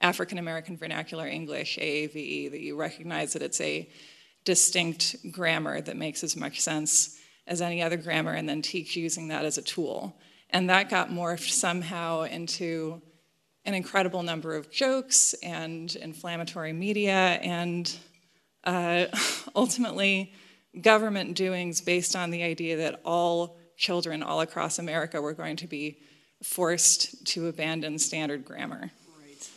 African 0.00 0.38
American 0.38 0.76
Vernacular 0.76 1.28
English, 1.28 1.78
AAVE, 1.78 2.50
that 2.50 2.60
you 2.60 2.76
recognize 2.76 3.34
that 3.34 3.42
it's 3.42 3.60
a 3.60 3.88
distinct 4.44 5.16
grammar 5.30 5.80
that 5.80 5.96
makes 5.96 6.24
as 6.24 6.36
much 6.36 6.60
sense 6.60 7.20
as 7.46 7.60
any 7.60 7.82
other 7.82 7.96
grammar, 7.96 8.32
and 8.32 8.48
then 8.48 8.62
teach 8.62 8.96
using 8.96 9.28
that 9.28 9.44
as 9.44 9.58
a 9.58 9.62
tool. 9.62 10.16
And 10.52 10.68
that 10.70 10.90
got 10.90 11.10
morphed 11.10 11.50
somehow 11.50 12.22
into 12.22 13.00
an 13.64 13.74
incredible 13.74 14.22
number 14.22 14.54
of 14.54 14.70
jokes 14.70 15.34
and 15.42 15.94
inflammatory 15.96 16.72
media, 16.72 17.14
and 17.14 17.94
uh, 18.64 19.06
ultimately 19.56 20.32
government 20.80 21.36
doings 21.36 21.80
based 21.80 22.16
on 22.16 22.30
the 22.30 22.42
idea 22.42 22.76
that 22.78 23.00
all 23.04 23.56
children 23.76 24.22
all 24.22 24.40
across 24.40 24.78
America 24.78 25.20
were 25.20 25.32
going 25.34 25.56
to 25.56 25.66
be 25.66 25.98
forced 26.42 27.24
to 27.26 27.46
abandon 27.46 27.98
standard 27.98 28.44
grammar. 28.44 28.90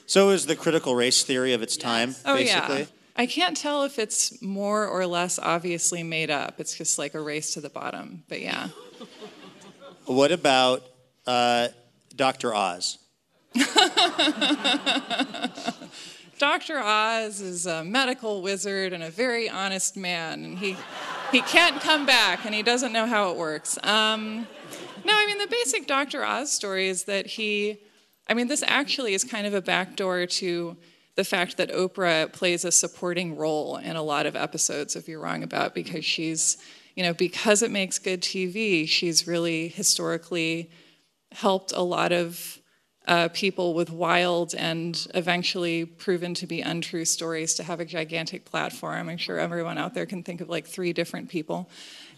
So 0.08 0.30
is 0.30 0.46
the 0.46 0.56
critical 0.56 0.96
race 0.96 1.24
theory 1.24 1.54
of 1.54 1.64
its 1.64 1.78
time, 1.78 2.16
Oh, 2.26 2.36
basically. 2.36 2.80
yeah. 2.80 2.86
I 3.18 3.26
can't 3.26 3.56
tell 3.56 3.84
if 3.84 3.98
it's 3.98 4.41
more 4.41 4.86
or 4.88 5.08
less 5.08 5.39
obviously 5.39 6.04
made 6.04 6.30
up. 6.30 6.60
It's 6.60 6.76
just 6.78 7.00
like 7.00 7.16
a 7.16 7.22
race 7.22 7.54
to 7.54 7.62
the 7.62 7.70
bottom. 7.70 8.24
But 8.28 8.41
yeah. 8.41 8.68
What 10.06 10.32
about 10.32 10.84
uh, 11.26 11.70
Dr. 12.16 12.53
Oz? 12.53 12.99
Dr. 16.38 16.80
Oz 16.80 17.41
is 17.41 17.66
a 17.66 17.84
medical 17.84 18.43
wizard 18.43 18.93
and 18.93 19.01
a 19.01 19.10
very 19.10 19.49
honest 19.49 19.97
man, 19.97 20.45
and 20.45 20.60
he, 20.60 20.78
he 21.32 21.41
can't 21.41 21.82
come 21.82 22.06
back 22.06 22.45
and 22.45 22.53
he 22.53 22.62
doesn't 22.62 22.93
know 22.93 23.08
how 23.08 23.32
it 23.32 23.38
works. 23.38 23.80
Um, 23.84 24.45
no, 25.03 25.14
I 25.14 25.26
mean, 25.26 25.39
the 25.39 25.47
basic 25.47 25.88
Dr. 25.88 26.24
Oz 26.24 26.51
story 26.51 26.88
is 26.88 27.06
that 27.06 27.26
he, 27.26 27.80
I 28.28 28.36
mean, 28.36 28.47
this 28.47 28.64
actually 28.68 29.16
is 29.16 29.24
kind 29.24 29.47
of 29.47 29.56
a 29.56 29.62
backdoor 29.62 30.28
to 30.28 30.78
the 31.16 31.24
fact 31.24 31.58
that 31.58 31.72
Oprah 31.72 32.32
plays 32.32 32.64
a 32.64 32.72
supporting 32.72 33.38
role 33.38 33.78
in 33.78 33.95
a 33.95 34.03
lot 34.03 34.28
of 34.28 34.36
episodes 34.36 34.95
of 34.95 35.08
You're 35.08 35.22
Wrong 35.22 35.41
About 35.41 35.74
because 35.74 36.06
she's, 36.06 36.58
you 36.96 37.04
know, 37.04 37.14
because 37.14 37.62
it 37.62 37.72
makes 37.72 38.00
good 38.00 38.22
TV, 38.22 38.88
she's 38.88 39.28
really 39.28 39.68
historically 39.68 40.72
helped 41.32 41.74
a 41.74 41.82
lot 41.82 42.12
of 42.12 42.60
uh, 43.08 43.28
people 43.34 43.74
with 43.74 43.91
wild 43.91 44.56
and 44.56 45.08
eventually 45.14 45.86
proven 45.86 46.34
to 46.34 46.48
be 46.48 46.62
untrue 46.62 47.06
stories 47.06 47.54
to 47.56 47.64
have 47.64 47.80
a 47.80 47.86
gigantic 47.86 48.46
platform. 48.46 49.10
I'm 49.10 49.18
sure 49.18 49.38
everyone 49.38 49.78
out 49.78 49.93
there 49.93 50.06
can 50.06 50.24
think 50.24 50.41
of 50.41 50.50
like 50.50 50.66
three 50.66 50.93
different 50.93 51.30
people. 51.30 51.70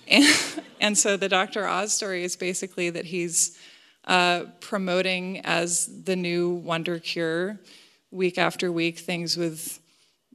And, 0.08 0.26
and 0.80 0.98
so 0.98 1.18
the 1.18 1.28
Dr. 1.28 1.68
Oz 1.68 1.94
story 1.94 2.24
is 2.24 2.36
basically 2.36 2.90
that 2.92 3.06
he's 3.06 3.58
uh, 4.06 4.46
promoting 4.62 5.42
as 5.42 5.90
the 6.04 6.16
new 6.16 6.50
wonder 6.52 7.00
cure 7.00 7.60
week 8.12 8.38
after 8.38 8.72
week 8.72 9.00
things 9.00 9.36
with 9.36 9.82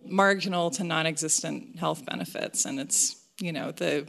marginal 0.04 0.70
to 0.70 0.84
non-existent 0.84 1.78
health 1.78 2.04
benefits 2.04 2.64
and 2.64 2.80
it's 2.80 3.24
you 3.40 3.52
know 3.52 3.70
the 3.70 4.06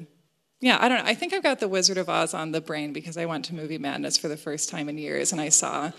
yeah 0.63 0.77
i 0.81 0.87
don't 0.89 0.97
know 1.03 1.09
i 1.09 1.13
think 1.13 1.33
i've 1.33 1.43
got 1.43 1.59
the 1.59 1.67
wizard 1.67 1.97
of 1.97 2.09
oz 2.09 2.33
on 2.33 2.51
the 2.51 2.61
brain 2.61 2.93
because 2.93 3.17
i 3.17 3.25
went 3.25 3.43
to 3.45 3.53
movie 3.53 3.77
madness 3.77 4.17
for 4.17 4.27
the 4.29 4.37
first 4.37 4.69
time 4.69 4.87
in 4.89 4.97
years 4.97 5.31
and 5.31 5.39
i 5.41 5.49
saw 5.49 5.91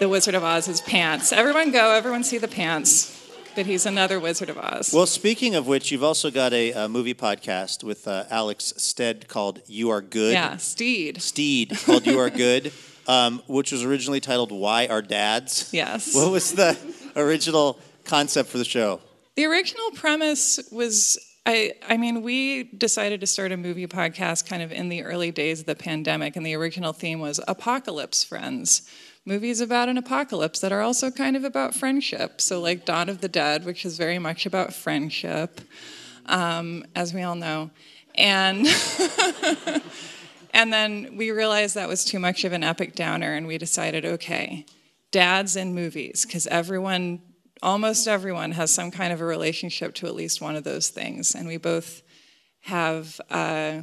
the 0.00 0.08
wizard 0.08 0.34
of 0.34 0.42
oz's 0.42 0.80
pants 0.82 1.32
everyone 1.32 1.70
go 1.70 1.92
everyone 1.92 2.24
see 2.24 2.38
the 2.38 2.48
pants 2.48 3.16
but 3.54 3.66
he's 3.66 3.86
another 3.86 4.18
wizard 4.20 4.48
of 4.48 4.58
oz 4.58 4.92
Well, 4.92 5.06
speaking 5.06 5.54
of 5.56 5.66
which, 5.66 5.90
you've 5.90 6.04
also 6.04 6.30
got 6.30 6.52
a, 6.52 6.72
uh 6.72 6.88
movie 6.88 7.14
podcast 7.14 7.82
with 7.82 8.06
uh, 8.06 8.24
Alex 8.30 8.72
Stead 8.76 9.26
called 9.28 9.60
You 9.66 9.90
Are 9.90 10.00
Good. 10.00 10.32
yeah 10.34 10.56
steed 10.56 11.20
Steed 11.20 11.76
called 11.84 12.06
You 12.06 12.18
Are 12.20 12.30
Good, 12.30 12.72
um, 13.08 13.42
which 13.48 13.72
was 13.72 13.82
originally 13.84 14.20
titled 14.20 14.52
Why 14.52 14.86
Are 14.86 15.02
Dads? 15.02 15.70
Yes. 15.72 16.14
What 16.14 16.30
was 16.30 16.52
the 16.54 16.78
original 17.16 17.78
concept 18.04 18.48
for 18.50 18.58
the 18.58 18.64
show? 18.64 19.00
The 19.34 19.46
original 19.46 19.90
premise 19.94 20.60
was 20.70 21.18
I 21.46 21.72
I 21.88 21.96
mean 21.96 22.22
we 22.22 22.64
decided 22.64 23.20
to 23.20 23.26
start 23.26 23.52
a 23.52 23.56
movie 23.56 23.86
podcast 23.86 24.48
kind 24.48 24.62
of 24.62 24.72
in 24.72 24.88
the 24.88 25.02
early 25.02 25.30
days 25.30 25.60
of 25.60 25.66
the 25.66 25.74
pandemic 25.74 26.36
and 26.36 26.44
the 26.44 26.54
original 26.54 26.92
theme 26.92 27.20
was 27.20 27.40
apocalypse 27.48 28.24
friends. 28.24 28.88
Movies 29.26 29.60
about 29.60 29.88
an 29.88 29.98
apocalypse 29.98 30.60
that 30.60 30.72
are 30.72 30.80
also 30.80 31.10
kind 31.10 31.36
of 31.36 31.44
about 31.44 31.74
friendship. 31.74 32.40
So 32.40 32.60
like 32.60 32.86
Dawn 32.86 33.08
of 33.08 33.20
the 33.20 33.28
Dead, 33.28 33.64
which 33.64 33.84
is 33.84 33.98
very 33.98 34.18
much 34.18 34.46
about 34.46 34.72
friendship, 34.72 35.60
um, 36.26 36.84
as 36.96 37.12
we 37.12 37.22
all 37.22 37.34
know. 37.34 37.70
And 38.14 38.66
and 40.54 40.72
then 40.72 41.16
we 41.16 41.30
realized 41.30 41.74
that 41.74 41.88
was 41.88 42.04
too 42.04 42.18
much 42.18 42.44
of 42.44 42.52
an 42.52 42.64
epic 42.64 42.94
downer 42.94 43.34
and 43.34 43.46
we 43.46 43.58
decided, 43.58 44.04
okay, 44.04 44.64
dads 45.10 45.56
in 45.56 45.74
movies, 45.74 46.24
because 46.24 46.46
everyone, 46.46 47.20
almost 47.62 48.08
everyone, 48.08 48.52
has 48.52 48.72
some 48.72 48.90
kind 48.90 49.12
of 49.12 49.20
a 49.20 49.24
relationship 49.24 49.94
to 49.96 50.06
at 50.06 50.14
least 50.14 50.40
one 50.40 50.56
of 50.56 50.64
those 50.64 50.88
things. 50.88 51.34
And 51.34 51.46
we 51.46 51.56
both 51.56 52.02
have 52.62 53.20
uh, 53.30 53.82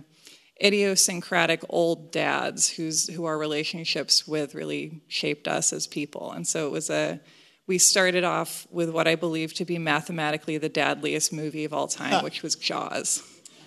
idiosyncratic 0.63 1.63
old 1.69 2.11
dads 2.11 2.69
whose 2.69 3.07
who 3.07 3.25
our 3.25 3.37
relationships 3.37 4.27
with 4.27 4.55
really 4.55 5.01
shaped 5.07 5.47
us 5.47 5.73
as 5.73 5.87
people. 5.87 6.31
And 6.31 6.47
so 6.47 6.67
it 6.67 6.71
was 6.71 6.89
a 6.89 7.19
we 7.67 7.77
started 7.77 8.23
off 8.23 8.65
with 8.71 8.89
what 8.89 9.07
I 9.07 9.15
believe 9.15 9.53
to 9.55 9.65
be 9.65 9.77
mathematically 9.77 10.57
the 10.57 10.69
dadliest 10.69 11.33
movie 11.33 11.65
of 11.65 11.73
all 11.73 11.87
time, 11.87 12.23
which 12.23 12.41
was 12.41 12.55
Jaws. 12.55 13.21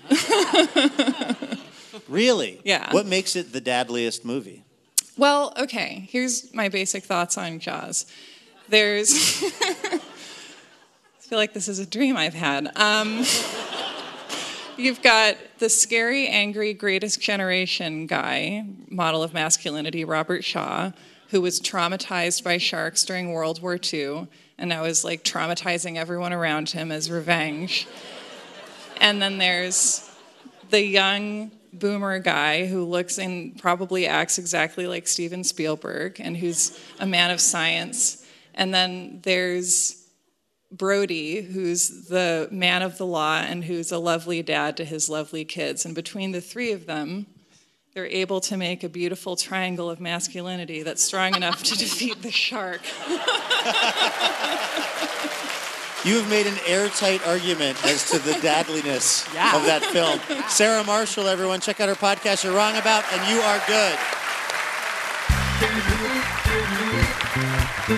Really? 2.10 2.60
Yeah. 2.64 2.92
What 2.92 3.06
makes 3.06 3.36
it 3.36 3.52
the 3.52 3.60
dadliest 3.60 4.24
movie? 4.24 4.64
Well, 5.16 5.52
okay, 5.56 6.08
here's 6.10 6.52
my 6.52 6.68
basic 6.68 7.04
thoughts 7.04 7.38
on 7.38 7.60
Jaws. 7.60 8.06
There's. 8.70 9.42
I 9.62 10.00
feel 11.18 11.38
like 11.38 11.52
this 11.52 11.68
is 11.68 11.80
a 11.80 11.86
dream 11.86 12.16
I've 12.16 12.34
had. 12.34 12.70
Um, 12.76 13.24
you've 14.76 15.02
got 15.02 15.36
the 15.58 15.68
scary, 15.68 16.28
angry, 16.28 16.72
greatest 16.72 17.20
generation 17.20 18.06
guy, 18.06 18.64
model 18.88 19.22
of 19.22 19.34
masculinity, 19.34 20.04
Robert 20.04 20.44
Shaw, 20.44 20.92
who 21.30 21.40
was 21.40 21.60
traumatized 21.60 22.44
by 22.44 22.58
sharks 22.58 23.04
during 23.04 23.32
World 23.32 23.60
War 23.60 23.78
II 23.80 24.28
and 24.56 24.68
now 24.68 24.84
is 24.84 25.04
like 25.04 25.24
traumatizing 25.24 25.96
everyone 25.96 26.32
around 26.32 26.70
him 26.70 26.92
as 26.92 27.10
revenge. 27.10 27.88
And 29.00 29.20
then 29.20 29.38
there's 29.38 30.08
the 30.68 30.84
young 30.84 31.50
boomer 31.72 32.18
guy 32.18 32.66
who 32.66 32.84
looks 32.84 33.18
and 33.18 33.58
probably 33.58 34.06
acts 34.06 34.38
exactly 34.38 34.86
like 34.86 35.08
Steven 35.08 35.42
Spielberg 35.42 36.20
and 36.20 36.36
who's 36.36 36.78
a 37.00 37.06
man 37.06 37.30
of 37.30 37.40
science. 37.40 38.19
And 38.54 38.74
then 38.74 39.20
there's 39.22 39.96
Brody, 40.72 41.40
who's 41.42 42.08
the 42.08 42.48
man 42.52 42.82
of 42.82 42.98
the 42.98 43.06
law 43.06 43.38
and 43.38 43.64
who's 43.64 43.90
a 43.90 43.98
lovely 43.98 44.42
dad 44.42 44.76
to 44.76 44.84
his 44.84 45.08
lovely 45.08 45.44
kids. 45.44 45.84
And 45.84 45.94
between 45.94 46.30
the 46.32 46.40
three 46.40 46.70
of 46.72 46.86
them, 46.86 47.26
they're 47.94 48.06
able 48.06 48.40
to 48.42 48.56
make 48.56 48.84
a 48.84 48.88
beautiful 48.88 49.34
triangle 49.34 49.90
of 49.90 49.98
masculinity 50.00 50.82
that's 50.84 51.02
strong 51.02 51.34
enough 51.34 51.62
to 51.64 51.76
defeat 51.78 52.22
the 52.22 52.30
shark. 52.30 52.82
You 56.02 56.16
have 56.16 56.30
made 56.30 56.46
an 56.46 56.56
airtight 56.66 57.26
argument 57.28 57.84
as 57.84 58.08
to 58.10 58.18
the 58.18 58.32
dadliness 58.32 59.28
Yeah. 59.34 59.54
of 59.54 59.66
that 59.66 59.84
film. 59.84 60.18
Sarah 60.48 60.82
Marshall, 60.82 61.28
everyone, 61.28 61.60
check 61.60 61.78
out 61.78 61.90
her 61.90 61.94
podcast, 61.94 62.42
You're 62.42 62.54
Wrong 62.54 62.74
About, 62.78 63.04
and 63.12 63.20
You 63.28 63.38
Are 63.42 63.60
Good. 63.66 63.98
That 67.90 67.96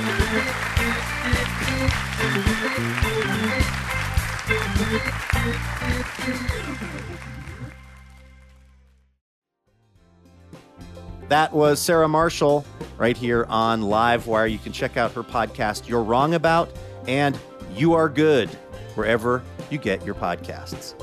was 11.53 11.79
Sarah 11.79 12.09
Marshall 12.09 12.65
right 12.97 13.15
here 13.15 13.45
on 13.51 13.83
Livewire. 13.83 14.51
You 14.51 14.57
can 14.57 14.73
check 14.73 14.97
out 14.97 15.13
her 15.13 15.23
podcast, 15.23 15.87
You're 15.87 16.03
Wrong 16.03 16.33
About, 16.33 16.73
and 17.07 17.39
You 17.75 17.93
Are 17.93 18.09
Good, 18.09 18.49
wherever 18.95 19.43
you 19.71 19.77
get 19.77 20.07
your 20.07 20.15
podcasts. 20.15 20.95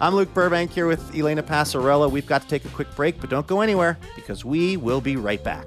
I'm 0.00 0.14
Luke 0.14 0.32
Burbank 0.32 0.70
here 0.70 0.86
with 0.86 1.16
Elena 1.16 1.42
Passarello. 1.42 2.08
We've 2.08 2.26
got 2.26 2.42
to 2.42 2.48
take 2.48 2.64
a 2.64 2.68
quick 2.68 2.94
break, 2.94 3.20
but 3.20 3.28
don't 3.28 3.48
go 3.48 3.60
anywhere 3.60 3.98
because 4.14 4.44
we 4.44 4.76
will 4.76 5.00
be 5.00 5.16
right 5.16 5.42
back. 5.42 5.66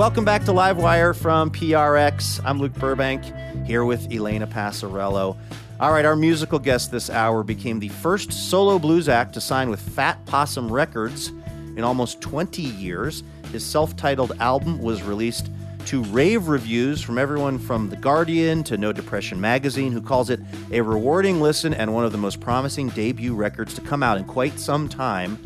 Welcome 0.00 0.24
back 0.24 0.46
to 0.46 0.52
Livewire 0.52 1.14
from 1.14 1.50
PRX. 1.50 2.40
I'm 2.42 2.58
Luke 2.58 2.72
Burbank 2.72 3.22
here 3.66 3.84
with 3.84 4.10
Elena 4.10 4.46
Passarello. 4.46 5.36
All 5.78 5.92
right, 5.92 6.06
our 6.06 6.16
musical 6.16 6.58
guest 6.58 6.90
this 6.90 7.10
hour 7.10 7.42
became 7.42 7.80
the 7.80 7.90
first 7.90 8.32
solo 8.32 8.78
blues 8.78 9.10
act 9.10 9.34
to 9.34 9.42
sign 9.42 9.68
with 9.68 9.78
Fat 9.78 10.24
Possum 10.24 10.72
Records 10.72 11.28
in 11.76 11.84
almost 11.84 12.22
20 12.22 12.62
years. 12.62 13.22
His 13.52 13.62
self 13.62 13.94
titled 13.94 14.32
album 14.40 14.78
was 14.78 15.02
released 15.02 15.50
to 15.84 16.02
rave 16.04 16.48
reviews 16.48 17.02
from 17.02 17.18
everyone 17.18 17.58
from 17.58 17.90
The 17.90 17.96
Guardian 17.96 18.64
to 18.64 18.78
No 18.78 18.92
Depression 18.94 19.38
Magazine, 19.38 19.92
who 19.92 20.00
calls 20.00 20.30
it 20.30 20.40
a 20.72 20.80
rewarding 20.80 21.42
listen 21.42 21.74
and 21.74 21.92
one 21.92 22.06
of 22.06 22.12
the 22.12 22.16
most 22.16 22.40
promising 22.40 22.88
debut 22.88 23.34
records 23.34 23.74
to 23.74 23.82
come 23.82 24.02
out 24.02 24.16
in 24.16 24.24
quite 24.24 24.58
some 24.58 24.88
time. 24.88 25.38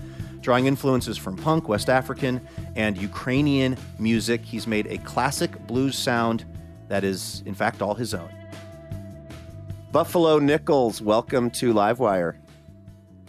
Drawing 0.44 0.66
influences 0.66 1.16
from 1.16 1.38
punk, 1.38 1.70
West 1.70 1.88
African, 1.88 2.38
and 2.76 2.98
Ukrainian 2.98 3.78
music, 3.98 4.42
he's 4.42 4.66
made 4.66 4.86
a 4.88 4.98
classic 4.98 5.66
blues 5.66 5.96
sound 5.96 6.44
that 6.88 7.02
is, 7.02 7.42
in 7.46 7.54
fact, 7.54 7.80
all 7.80 7.94
his 7.94 8.12
own. 8.12 8.28
Buffalo 9.90 10.38
Nichols, 10.38 11.00
welcome 11.00 11.50
to 11.52 11.72
Livewire. 11.72 12.36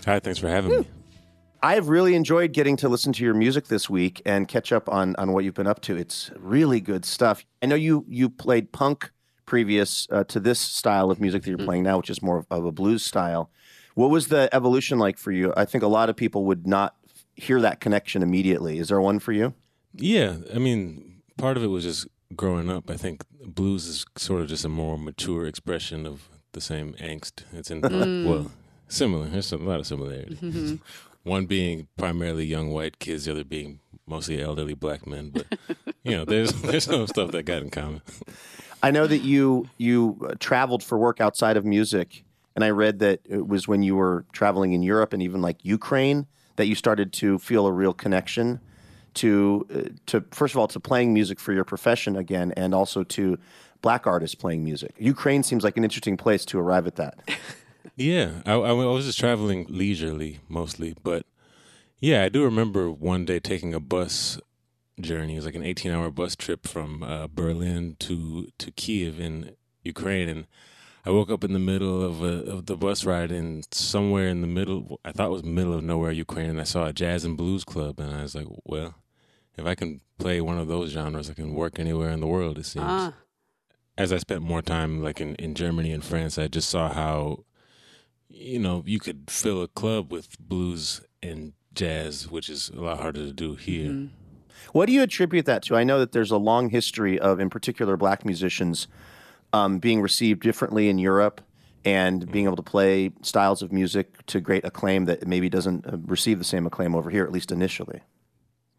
Hi, 0.03 0.19
thanks 0.19 0.39
for 0.39 0.49
having 0.49 0.71
me. 0.81 0.87
I 1.63 1.75
have 1.75 1.87
really 1.87 2.15
enjoyed 2.15 2.51
getting 2.51 2.75
to 2.75 2.89
listen 2.89 3.13
to 3.13 3.23
your 3.23 3.33
music 3.33 3.67
this 3.67 3.89
week 3.89 4.21
and 4.25 4.45
catch 4.45 4.73
up 4.73 4.89
on, 4.89 5.15
on 5.15 5.31
what 5.31 5.45
you've 5.45 5.53
been 5.53 5.67
up 5.67 5.79
to. 5.83 5.95
It's 5.95 6.31
really 6.35 6.81
good 6.81 7.05
stuff. 7.05 7.45
I 7.63 7.67
know 7.67 7.75
you 7.75 8.03
you 8.09 8.29
played 8.29 8.73
punk 8.73 9.09
previous 9.45 10.05
uh, 10.11 10.25
to 10.25 10.41
this 10.41 10.59
style 10.59 11.09
of 11.11 11.21
music 11.21 11.43
that 11.43 11.49
you're 11.49 11.59
playing 11.59 11.83
now, 11.83 11.95
which 11.95 12.09
is 12.09 12.21
more 12.21 12.39
of, 12.39 12.47
of 12.51 12.65
a 12.65 12.73
blues 12.73 13.05
style. 13.05 13.49
What 13.93 14.09
was 14.09 14.27
the 14.27 14.49
evolution 14.51 14.99
like 14.99 15.17
for 15.17 15.31
you? 15.31 15.53
I 15.55 15.63
think 15.63 15.81
a 15.81 15.87
lot 15.87 16.09
of 16.09 16.17
people 16.17 16.43
would 16.43 16.67
not 16.67 16.93
hear 17.35 17.61
that 17.61 17.79
connection 17.79 18.21
immediately. 18.23 18.77
Is 18.79 18.89
there 18.89 19.01
one 19.01 19.19
for 19.19 19.31
you? 19.31 19.53
Yeah, 19.93 20.37
I 20.53 20.57
mean, 20.59 21.21
part 21.37 21.57
of 21.57 21.63
it 21.63 21.67
was 21.67 21.83
just 21.83 22.07
growing 22.35 22.69
up. 22.69 22.89
I 22.89 22.97
think 22.97 23.23
blues 23.45 23.87
is 23.87 24.05
sort 24.17 24.41
of 24.41 24.47
just 24.47 24.65
a 24.65 24.69
more 24.69 24.97
mature 24.97 25.45
expression 25.45 26.05
of 26.05 26.29
the 26.53 26.61
same 26.61 26.93
angst. 26.95 27.43
It's 27.53 27.69
in 27.71 27.81
Mm. 27.81 28.25
well, 28.27 28.51
similar. 28.87 29.27
There's 29.27 29.51
a 29.51 29.57
lot 29.57 29.79
of 29.79 29.87
similarities. 29.87 30.39
Mhm. 30.39 30.79
One 31.23 31.45
being 31.45 31.87
primarily 31.97 32.45
young 32.45 32.69
white 32.71 32.99
kids, 32.99 33.25
the 33.25 33.31
other 33.31 33.43
being 33.43 33.79
mostly 34.07 34.41
elderly 34.41 34.73
black 34.75 35.07
men. 35.07 35.31
But 35.31 35.47
you 36.03 36.11
know, 36.11 36.25
there's 36.25 36.51
there's 36.61 36.83
some 36.85 37.07
stuff 37.07 37.31
that 37.31 37.43
got 37.43 37.61
in 37.63 37.69
common. 37.69 38.01
I 38.83 38.91
know 38.91 39.07
that 39.07 39.19
you 39.23 39.67
you 39.77 40.17
uh, 40.29 40.35
traveled 40.39 40.83
for 40.83 40.97
work 40.97 41.19
outside 41.19 41.57
of 41.57 41.65
music, 41.65 42.23
and 42.55 42.63
I 42.63 42.69
read 42.69 42.99
that 42.99 43.21
it 43.25 43.47
was 43.47 43.67
when 43.67 43.81
you 43.83 43.95
were 43.95 44.25
traveling 44.33 44.73
in 44.73 44.83
Europe 44.83 45.13
and 45.13 45.21
even 45.23 45.41
like 45.41 45.63
Ukraine 45.65 46.27
that 46.55 46.67
you 46.67 46.75
started 46.75 47.13
to 47.13 47.39
feel 47.39 47.65
a 47.67 47.71
real 47.71 47.93
connection 47.93 48.59
to 49.15 49.65
uh, 49.73 49.89
to 50.07 50.23
first 50.31 50.53
of 50.53 50.59
all 50.59 50.67
to 50.67 50.79
playing 50.79 51.13
music 51.13 51.39
for 51.39 51.53
your 51.53 51.63
profession 51.63 52.15
again, 52.15 52.53
and 52.57 52.73
also 52.73 53.03
to 53.03 53.37
black 53.81 54.07
artists 54.07 54.35
playing 54.35 54.63
music. 54.63 54.93
Ukraine 54.97 55.43
seems 55.43 55.63
like 55.63 55.77
an 55.77 55.83
interesting 55.83 56.17
place 56.17 56.45
to 56.45 56.59
arrive 56.59 56.87
at 56.87 56.95
that. 56.95 57.19
Yeah, 57.97 58.41
I, 58.45 58.53
I, 58.53 58.71
was 58.73 59.05
just 59.05 59.19
traveling 59.19 59.67
leisurely 59.69 60.39
mostly, 60.49 60.95
but 61.01 61.25
yeah, 61.99 62.23
I 62.23 62.29
do 62.29 62.43
remember 62.43 62.91
one 62.91 63.23
day 63.23 63.39
taking 63.39 63.73
a 63.73 63.79
bus 63.79 64.39
journey. 64.99 65.33
It 65.33 65.37
was 65.37 65.45
like 65.45 65.55
an 65.55 65.63
18-hour 65.63 66.11
bus 66.11 66.35
trip 66.35 66.67
from 66.67 67.03
uh, 67.03 67.27
Berlin 67.27 67.95
to 67.99 68.49
to 68.57 68.71
Kiev 68.71 69.19
in 69.19 69.55
Ukraine, 69.81 70.27
and 70.27 70.47
I 71.05 71.11
woke 71.11 71.29
up 71.29 71.43
in 71.43 71.53
the 71.53 71.59
middle 71.59 72.01
of 72.01 72.21
a, 72.21 72.51
of 72.51 72.65
the 72.65 72.75
bus 72.75 73.05
ride, 73.05 73.31
and 73.31 73.65
somewhere 73.71 74.27
in 74.27 74.41
the 74.41 74.47
middle, 74.47 74.99
I 75.05 75.11
thought 75.11 75.27
it 75.27 75.31
was 75.31 75.43
middle 75.43 75.73
of 75.73 75.83
nowhere, 75.83 76.11
Ukraine, 76.11 76.49
and 76.49 76.59
I 76.59 76.63
saw 76.63 76.87
a 76.87 76.93
jazz 76.93 77.23
and 77.23 77.37
blues 77.37 77.63
club, 77.63 77.99
and 77.99 78.13
I 78.13 78.23
was 78.23 78.35
like, 78.35 78.47
well, 78.63 78.95
if 79.57 79.65
I 79.65 79.75
can 79.75 80.01
play 80.17 80.41
one 80.41 80.57
of 80.57 80.67
those 80.67 80.91
genres, 80.91 81.29
I 81.29 81.33
can 81.33 81.53
work 81.53 81.77
anywhere 81.77 82.09
in 82.09 82.21
the 82.21 82.27
world. 82.27 82.57
It 82.57 82.65
seems. 82.65 82.85
Ah. 82.87 83.13
As 83.97 84.11
I 84.11 84.17
spent 84.17 84.41
more 84.41 84.61
time, 84.61 85.01
like 85.01 85.21
in, 85.21 85.35
in 85.35 85.55
Germany 85.55 85.91
and 85.91 86.03
France, 86.03 86.37
I 86.37 86.47
just 86.47 86.69
saw 86.69 86.91
how 86.91 87.45
you 88.35 88.59
know, 88.59 88.83
you 88.85 88.99
could 88.99 89.29
fill 89.29 89.61
a 89.61 89.67
club 89.67 90.11
with 90.11 90.37
blues 90.39 91.01
and 91.23 91.53
jazz, 91.73 92.29
which 92.29 92.49
is 92.49 92.69
a 92.69 92.81
lot 92.81 92.99
harder 92.99 93.25
to 93.25 93.33
do 93.33 93.55
here. 93.55 94.09
What 94.71 94.87
do 94.87 94.93
you 94.93 95.01
attribute 95.01 95.45
that 95.45 95.63
to? 95.63 95.75
I 95.75 95.83
know 95.83 95.99
that 95.99 96.11
there's 96.11 96.31
a 96.31 96.37
long 96.37 96.69
history 96.69 97.19
of, 97.19 97.39
in 97.39 97.49
particular, 97.49 97.97
black 97.97 98.25
musicians 98.25 98.87
um, 99.55 99.79
being 99.79 100.01
received 100.01 100.41
differently 100.41 100.89
in 100.89 100.97
Europe 100.97 101.39
and 101.85 102.29
being 102.29 102.45
able 102.45 102.57
to 102.57 102.63
play 102.63 103.11
styles 103.21 103.61
of 103.61 103.71
music 103.71 104.25
to 104.25 104.41
great 104.41 104.65
acclaim 104.65 105.05
that 105.05 105.25
maybe 105.25 105.49
doesn't 105.49 105.85
uh, 105.87 105.97
receive 106.05 106.39
the 106.39 106.43
same 106.43 106.65
acclaim 106.65 106.93
over 106.93 107.09
here, 107.09 107.23
at 107.23 107.31
least 107.31 107.51
initially. 107.51 108.01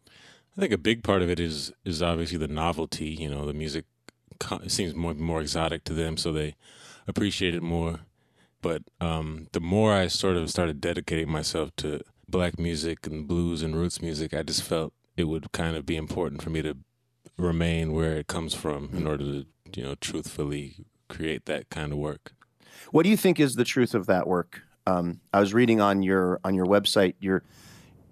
I 0.05 0.61
think 0.61 0.71
a 0.71 0.77
big 0.77 1.03
part 1.03 1.21
of 1.21 1.29
it 1.29 1.39
is 1.39 1.71
is 1.83 2.01
obviously 2.03 2.37
the 2.37 2.47
novelty. 2.47 3.09
You 3.09 3.29
know, 3.29 3.45
the 3.45 3.53
music 3.53 3.85
seems 4.67 4.93
more 4.93 5.15
more 5.15 5.41
exotic 5.41 5.83
to 5.85 5.93
them, 5.93 6.15
so 6.17 6.31
they 6.31 6.55
appreciate 7.07 7.55
it 7.55 7.63
more. 7.63 8.01
But 8.61 8.83
um, 9.01 9.47
the 9.53 9.59
more 9.59 9.93
I 9.93 10.07
sort 10.07 10.35
of 10.35 10.49
started 10.49 10.81
dedicating 10.81 11.29
myself 11.29 11.75
to 11.77 12.01
black 12.27 12.59
music 12.59 13.07
and 13.07 13.27
blues 13.27 13.63
and 13.63 13.75
roots 13.75 14.01
music, 14.01 14.33
I 14.33 14.43
just 14.43 14.61
felt 14.61 14.93
it 15.15 15.25
would 15.25 15.51
kind 15.51 15.75
of 15.75 15.85
be 15.85 15.95
important 15.95 16.41
for 16.43 16.49
me 16.49 16.61
to 16.61 16.77
remain 17.37 17.93
where 17.93 18.17
it 18.17 18.27
comes 18.27 18.53
from 18.53 18.89
in 18.93 19.07
order 19.07 19.23
to 19.23 19.45
you 19.75 19.83
know 19.83 19.95
truthfully 19.95 20.85
create 21.09 21.45
that 21.45 21.69
kind 21.69 21.91
of 21.91 21.97
work. 21.97 22.33
What 22.91 23.03
do 23.03 23.09
you 23.09 23.17
think 23.17 23.39
is 23.39 23.55
the 23.55 23.63
truth 23.63 23.93
of 23.93 24.05
that 24.07 24.27
work? 24.27 24.61
Um, 24.85 25.19
I 25.33 25.39
was 25.39 25.53
reading 25.53 25.81
on 25.81 26.03
your 26.03 26.39
on 26.43 26.53
your 26.55 26.65
website. 26.65 27.15
Your 27.19 27.43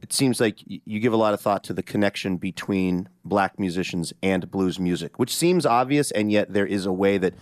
it 0.02 0.14
seems 0.14 0.40
like 0.40 0.60
you 0.66 1.00
give 1.00 1.14
a 1.14 1.18
lot 1.18 1.34
of 1.34 1.42
thought 1.42 1.64
to 1.64 1.74
the 1.74 1.82
connection 1.82 2.38
between 2.38 3.10
black 3.24 3.58
musicians 3.58 4.14
and 4.22 4.52
blues 4.52 4.80
music, 4.80 5.18
which 5.18 5.36
seems 5.36 5.66
obvious, 5.66 6.12
and 6.12 6.32
yet 6.32 6.54
there 6.54 6.68
is 6.68 6.86
a 6.86 6.92
way 6.92 7.18
that 7.18 7.34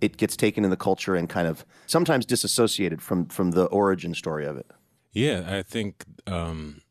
it 0.00 0.16
gets 0.16 0.36
taken 0.36 0.64
in 0.64 0.70
the 0.70 0.76
culture 0.76 1.14
and 1.14 1.28
kind 1.28 1.48
of 1.48 1.64
sometimes 1.86 2.26
disassociated 2.26 3.02
from 3.02 3.26
from 3.26 3.52
the 3.52 3.64
origin 3.66 4.14
story 4.14 4.46
of 4.46 4.56
it. 4.56 4.70
Yeah, 5.12 5.44
I 5.46 5.62
think 5.62 6.04
um, 6.26 6.82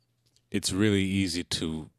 it's 0.52 0.72
really 0.72 1.04
easy 1.04 1.44
to 1.44 1.90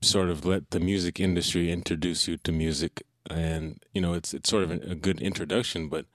sort 0.00 0.28
of 0.28 0.44
let 0.44 0.70
the 0.70 0.80
music 0.80 1.20
industry 1.20 1.70
introduce 1.70 2.28
you 2.28 2.36
to 2.38 2.52
music, 2.52 3.02
and 3.30 3.82
you 3.92 4.00
know, 4.00 4.14
it's 4.14 4.34
it's 4.34 4.48
sort 4.48 4.64
of 4.64 4.70
a 4.70 4.94
good 4.94 5.20
introduction, 5.20 5.88
but 5.88 6.06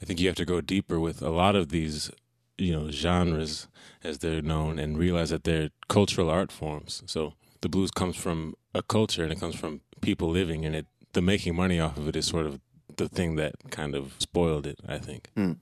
I 0.00 0.04
think 0.04 0.20
you 0.20 0.26
have 0.28 0.36
to 0.36 0.44
go 0.44 0.60
deeper 0.60 0.98
with 1.00 1.22
a 1.22 1.30
lot 1.30 1.56
of 1.56 1.68
these, 1.68 2.10
you 2.58 2.72
know, 2.72 2.90
genres 2.90 3.68
as 4.02 4.18
they're 4.18 4.42
known, 4.42 4.78
and 4.78 4.98
realize 4.98 5.30
that 5.30 5.44
they're 5.44 5.70
cultural 5.88 6.30
art 6.30 6.52
forms. 6.52 7.02
So 7.06 7.34
the 7.60 7.68
blues 7.68 7.90
comes 7.90 8.16
from 8.16 8.54
a 8.74 8.82
culture, 8.82 9.22
and 9.22 9.32
it 9.32 9.40
comes 9.40 9.54
from 9.54 9.80
people 10.00 10.28
living, 10.28 10.64
and 10.64 10.74
it 10.76 10.86
the 11.12 11.22
making 11.22 11.54
money 11.56 11.80
off 11.80 11.96
of 11.96 12.08
it 12.08 12.16
is 12.16 12.26
sort 12.26 12.46
of 12.46 12.60
the 12.96 13.08
thing 13.08 13.36
that 13.36 13.54
kind 13.70 13.94
of 13.94 14.14
spoiled 14.18 14.66
it. 14.66 14.78
I 14.86 14.98
think. 14.98 15.30
Hmm. 15.34 15.52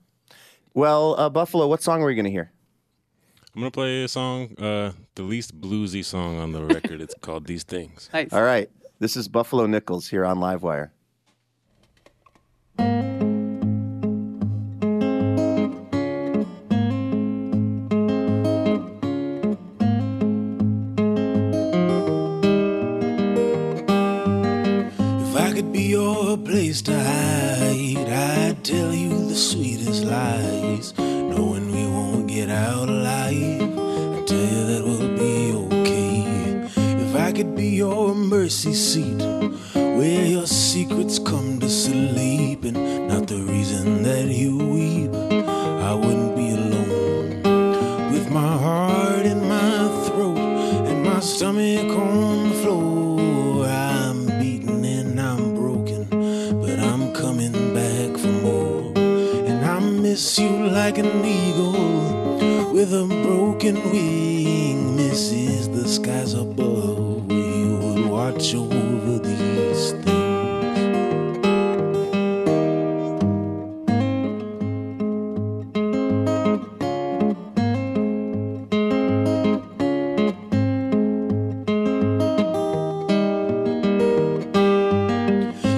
Well, 0.75 1.15
uh, 1.19 1.29
Buffalo, 1.29 1.67
what 1.67 1.83
song 1.83 2.03
are 2.03 2.07
we 2.07 2.15
going 2.15 2.25
to 2.25 2.31
hear? 2.31 2.51
I'm 3.55 3.61
gonna 3.61 3.71
play 3.71 4.05
a 4.05 4.09
song, 4.09 4.57
uh, 4.59 4.93
the 5.15 5.23
least 5.23 5.61
bluesy 5.61 6.03
song 6.03 6.39
on 6.39 6.53
the 6.53 6.65
record. 6.65 7.03
it's 7.03 7.15
called 7.21 7.47
"These 7.47 7.65
Things." 7.65 8.09
Nice. 8.13 8.33
All 8.33 8.43
right, 8.43 8.71
this 9.03 9.17
is 9.17 9.27
Buffalo 9.27 9.67
Nichols 9.67 10.11
here 10.11 10.25
on 10.25 10.39
Livewire. 10.39 10.91
If 25.19 25.37
I 25.37 25.53
could 25.53 25.73
be 25.73 25.83
your 25.83 26.39
place 26.39 26.81
to 26.83 26.97
hide, 26.97 28.09
I'd 28.09 28.63
tell 28.63 28.93
you 28.93 29.09
the 29.27 29.35
sweetest 29.35 30.05
lies. 30.05 30.97
Knowing 30.97 31.73
we 31.73 31.89
won't 31.89 32.29
get 32.29 32.51
out 32.51 32.89
alive, 32.89 33.63
I 33.63 34.23
tell 34.27 34.39
you 34.39 34.67
that 34.67 34.85
we'll 34.85 35.12
your 37.73 38.15
mercy 38.15 38.75
seat, 38.75 39.23
where 39.73 40.27
your 40.27 40.47
secrets 40.47 41.19
come 41.19 41.59
to 41.59 41.69
sleep, 41.69 42.65
and 42.65 43.09
not 43.09 43.27
the 43.27 43.39
reason 43.39 44.03
that 44.03 44.27
you 44.27 44.59
weep, 44.59 45.11
I 45.11 45.95
wouldn't 45.95 46.37
be 46.37 46.51
alone. 46.51 47.43
With 48.13 48.31
my 48.31 48.57
heart 48.59 49.25
in 49.25 49.49
my 49.49 49.89
throat 50.07 50.39
and 50.39 51.03
my 51.03 51.21
stomach 51.21 51.91
on 51.97 52.51
the 52.51 52.55
floor, 52.57 53.65
I'm 53.67 54.27
beaten 54.39 54.85
and 54.85 55.19
I'm 55.19 55.55
broken, 55.55 56.05
but 56.61 56.79
I'm 56.79 57.15
coming 57.15 57.53
back 57.75 58.19
for 58.19 58.35
more. 58.49 58.93
And 59.49 59.65
I 59.65 59.79
miss 59.79 60.39
you 60.39 60.67
like 60.67 60.99
an 60.99 61.25
eagle 61.25 62.71
with 62.71 62.93
a 62.93 63.07
broken 63.07 63.77
wing, 63.91 64.95
misses 64.97 65.71
the 65.71 65.89
skies 65.89 66.35
above. 66.35 67.02
Over 68.43 69.19
these 69.21 69.93
things. 69.93 70.13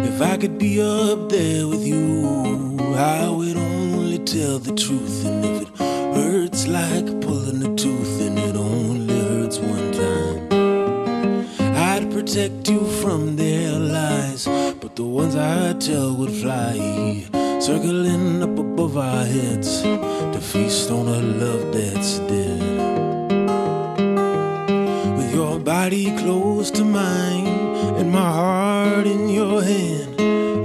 If 0.09 0.23
I 0.23 0.37
could 0.39 0.59
be 0.59 0.81
up 0.81 1.29
there 1.29 1.69
with 1.69 1.87
you, 1.87 2.79
I 2.97 3.29
would 3.29 3.59
only 3.59 4.19
tell 4.21 4.59
the 4.59 4.73
truth. 4.75 5.27
And 5.27 5.45
if 5.45 5.63
it 5.63 5.69
hurts 5.79 6.67
like 6.67 7.04
protect 12.35 12.69
you 12.69 12.85
from 13.01 13.37
their 13.37 13.79
lies. 13.79 14.47
But 14.81 14.97
the 14.97 15.05
ones 15.05 15.37
I 15.37 15.73
tell 15.75 16.17
would 16.17 16.33
fly, 16.33 17.23
circling 17.61 18.43
up 18.43 18.59
above 18.59 18.97
our 18.97 19.25
heads 19.25 19.83
to 19.83 20.41
feast 20.41 20.91
on 20.91 21.07
a 21.07 21.21
love 21.21 21.73
that's 21.73 22.19
dead. 22.31 22.61
With 25.17 25.33
your 25.33 25.61
body 25.61 26.07
close 26.19 26.73
to 26.73 26.85
mine 26.85 27.47
and 27.99 28.11
my 28.11 28.33
heart 28.41 29.07
in 29.07 29.29
your 29.29 29.63
hand. 29.63 30.17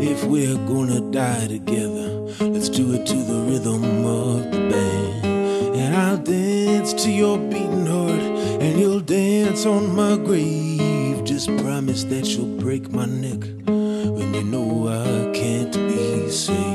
If 0.01 0.24
we're 0.24 0.57
gonna 0.65 1.01
die 1.11 1.45
together, 1.45 2.09
let's 2.49 2.70
do 2.70 2.93
it 2.93 3.05
to 3.05 3.17
the 3.32 3.41
rhythm 3.47 3.84
of 4.05 4.51
the 4.51 4.61
band. 4.72 5.76
And 5.78 5.95
I'll 5.95 6.17
dance 6.17 6.93
to 7.03 7.11
your 7.11 7.38
beating 7.38 7.86
heart, 7.86 8.24
and 8.63 8.80
you'll 8.80 9.01
dance 9.01 9.67
on 9.67 9.95
my 9.95 10.17
grave. 10.17 10.68
Just 11.40 11.58
promise 11.64 12.04
that 12.04 12.28
you'll 12.28 12.60
break 12.60 12.92
my 12.92 13.06
neck. 13.06 13.40
When 13.66 14.34
you 14.34 14.44
know 14.44 14.90
I 14.90 15.32
can't 15.34 15.72
be 15.72 16.30
saved 16.30 16.68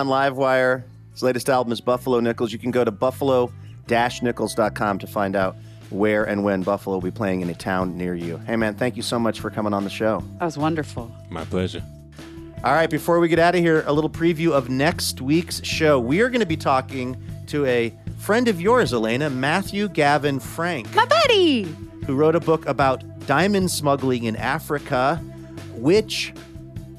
on 0.00 0.08
Livewire. 0.08 0.82
His 1.12 1.22
latest 1.22 1.50
album 1.50 1.72
is 1.72 1.80
Buffalo 1.80 2.20
Nichols. 2.20 2.52
You 2.52 2.58
can 2.58 2.70
go 2.70 2.84
to 2.84 2.90
buffalo-nichols.com 2.90 4.98
to 4.98 5.06
find 5.06 5.36
out 5.36 5.56
where 5.90 6.24
and 6.24 6.44
when 6.44 6.62
Buffalo 6.62 6.96
will 6.96 7.02
be 7.02 7.10
playing 7.10 7.42
in 7.42 7.50
a 7.50 7.54
town 7.54 7.98
near 7.98 8.14
you. 8.14 8.38
Hey, 8.38 8.56
man, 8.56 8.74
thank 8.74 8.96
you 8.96 9.02
so 9.02 9.18
much 9.18 9.40
for 9.40 9.50
coming 9.50 9.74
on 9.74 9.84
the 9.84 9.90
show. 9.90 10.24
That 10.38 10.46
was 10.46 10.56
wonderful. 10.56 11.14
My 11.28 11.44
pleasure. 11.44 11.82
All 12.64 12.72
right, 12.72 12.90
before 12.90 13.20
we 13.20 13.28
get 13.28 13.38
out 13.38 13.54
of 13.54 13.60
here, 13.60 13.84
a 13.86 13.92
little 13.92 14.10
preview 14.10 14.52
of 14.52 14.68
next 14.68 15.20
week's 15.20 15.64
show. 15.64 15.98
We 15.98 16.20
are 16.20 16.28
going 16.28 16.40
to 16.40 16.46
be 16.46 16.56
talking 16.56 17.16
to 17.48 17.64
a 17.66 17.92
friend 18.18 18.48
of 18.48 18.60
yours, 18.60 18.92
Elena, 18.92 19.30
Matthew 19.30 19.88
Gavin 19.88 20.40
Frank. 20.40 20.94
My 20.94 21.06
buddy! 21.06 21.68
who 22.06 22.16
wrote 22.16 22.34
a 22.34 22.40
book 22.40 22.66
about 22.66 23.02
diamond 23.26 23.70
smuggling 23.70 24.24
in 24.24 24.34
Africa, 24.36 25.16
which 25.74 26.32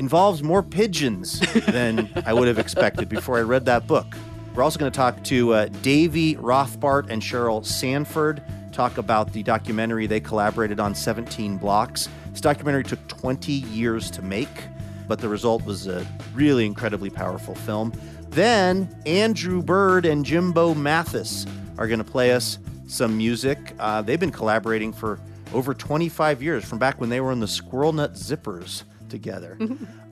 involves 0.01 0.41
more 0.41 0.63
pigeons 0.63 1.39
than 1.67 2.11
I 2.25 2.33
would 2.33 2.47
have 2.47 2.57
expected 2.57 3.07
before 3.07 3.37
I 3.37 3.41
read 3.41 3.65
that 3.65 3.85
book. 3.85 4.07
We're 4.55 4.63
also 4.63 4.79
going 4.79 4.91
to 4.91 4.95
talk 4.95 5.23
to 5.25 5.53
uh, 5.53 5.65
Davy 5.83 6.37
Rothbart 6.37 7.11
and 7.11 7.21
Cheryl 7.21 7.63
Sanford, 7.63 8.41
talk 8.71 8.97
about 8.97 9.31
the 9.31 9.43
documentary 9.43 10.07
they 10.07 10.19
collaborated 10.19 10.79
on 10.79 10.95
17 10.95 11.57
Blocks. 11.57 12.09
This 12.31 12.41
documentary 12.41 12.83
took 12.83 13.07
20 13.09 13.51
years 13.51 14.09
to 14.09 14.23
make, 14.23 14.47
but 15.07 15.19
the 15.19 15.29
result 15.29 15.63
was 15.65 15.85
a 15.85 16.03
really 16.33 16.65
incredibly 16.65 17.11
powerful 17.11 17.53
film. 17.53 17.93
Then 18.29 18.89
Andrew 19.05 19.61
Bird 19.61 20.07
and 20.07 20.25
Jimbo 20.25 20.73
Mathus 20.73 21.47
are 21.77 21.85
going 21.87 21.99
to 21.99 22.11
play 22.11 22.31
us 22.31 22.57
some 22.87 23.15
music. 23.15 23.75
Uh, 23.77 24.01
they've 24.01 24.19
been 24.19 24.31
collaborating 24.31 24.93
for 24.93 25.19
over 25.53 25.75
25 25.75 26.41
years, 26.41 26.65
from 26.65 26.79
back 26.79 26.99
when 26.99 27.09
they 27.09 27.21
were 27.21 27.31
in 27.31 27.39
the 27.39 27.47
Squirrel 27.47 27.93
Nut 27.93 28.15
Zippers. 28.15 28.81
Together. 29.11 29.57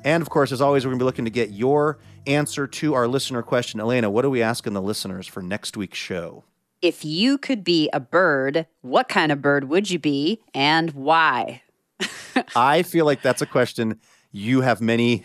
and 0.04 0.22
of 0.22 0.30
course, 0.30 0.52
as 0.52 0.62
always, 0.62 0.86
we're 0.86 0.92
going 0.92 1.00
to 1.00 1.04
be 1.04 1.08
looking 1.08 1.26
to 1.26 1.32
get 1.32 1.50
your 1.50 1.98
answer 2.28 2.68
to 2.68 2.94
our 2.94 3.08
listener 3.08 3.42
question. 3.42 3.80
Elena, 3.80 4.10
what 4.10 4.24
are 4.24 4.30
we 4.30 4.44
asking 4.44 4.74
the 4.74 4.82
listeners 4.82 5.26
for 5.26 5.42
next 5.42 5.76
week's 5.76 5.98
show? 5.98 6.44
If 6.82 7.04
you 7.04 7.38
could 7.38 7.64
be 7.64 7.90
a 7.92 8.00
bird, 8.00 8.68
what 8.82 9.10
kind 9.10 9.32
of 9.32 9.42
bird 9.42 9.66
would 9.66 9.90
you 9.90 10.00
be 10.00 10.42
and 10.54 10.92
why? 10.92 11.64
I 12.56 12.84
feel 12.84 13.06
like 13.06 13.22
that's 13.22 13.42
a 13.42 13.46
question 13.46 14.00
you 14.32 14.62
have 14.62 14.80
many 14.80 15.24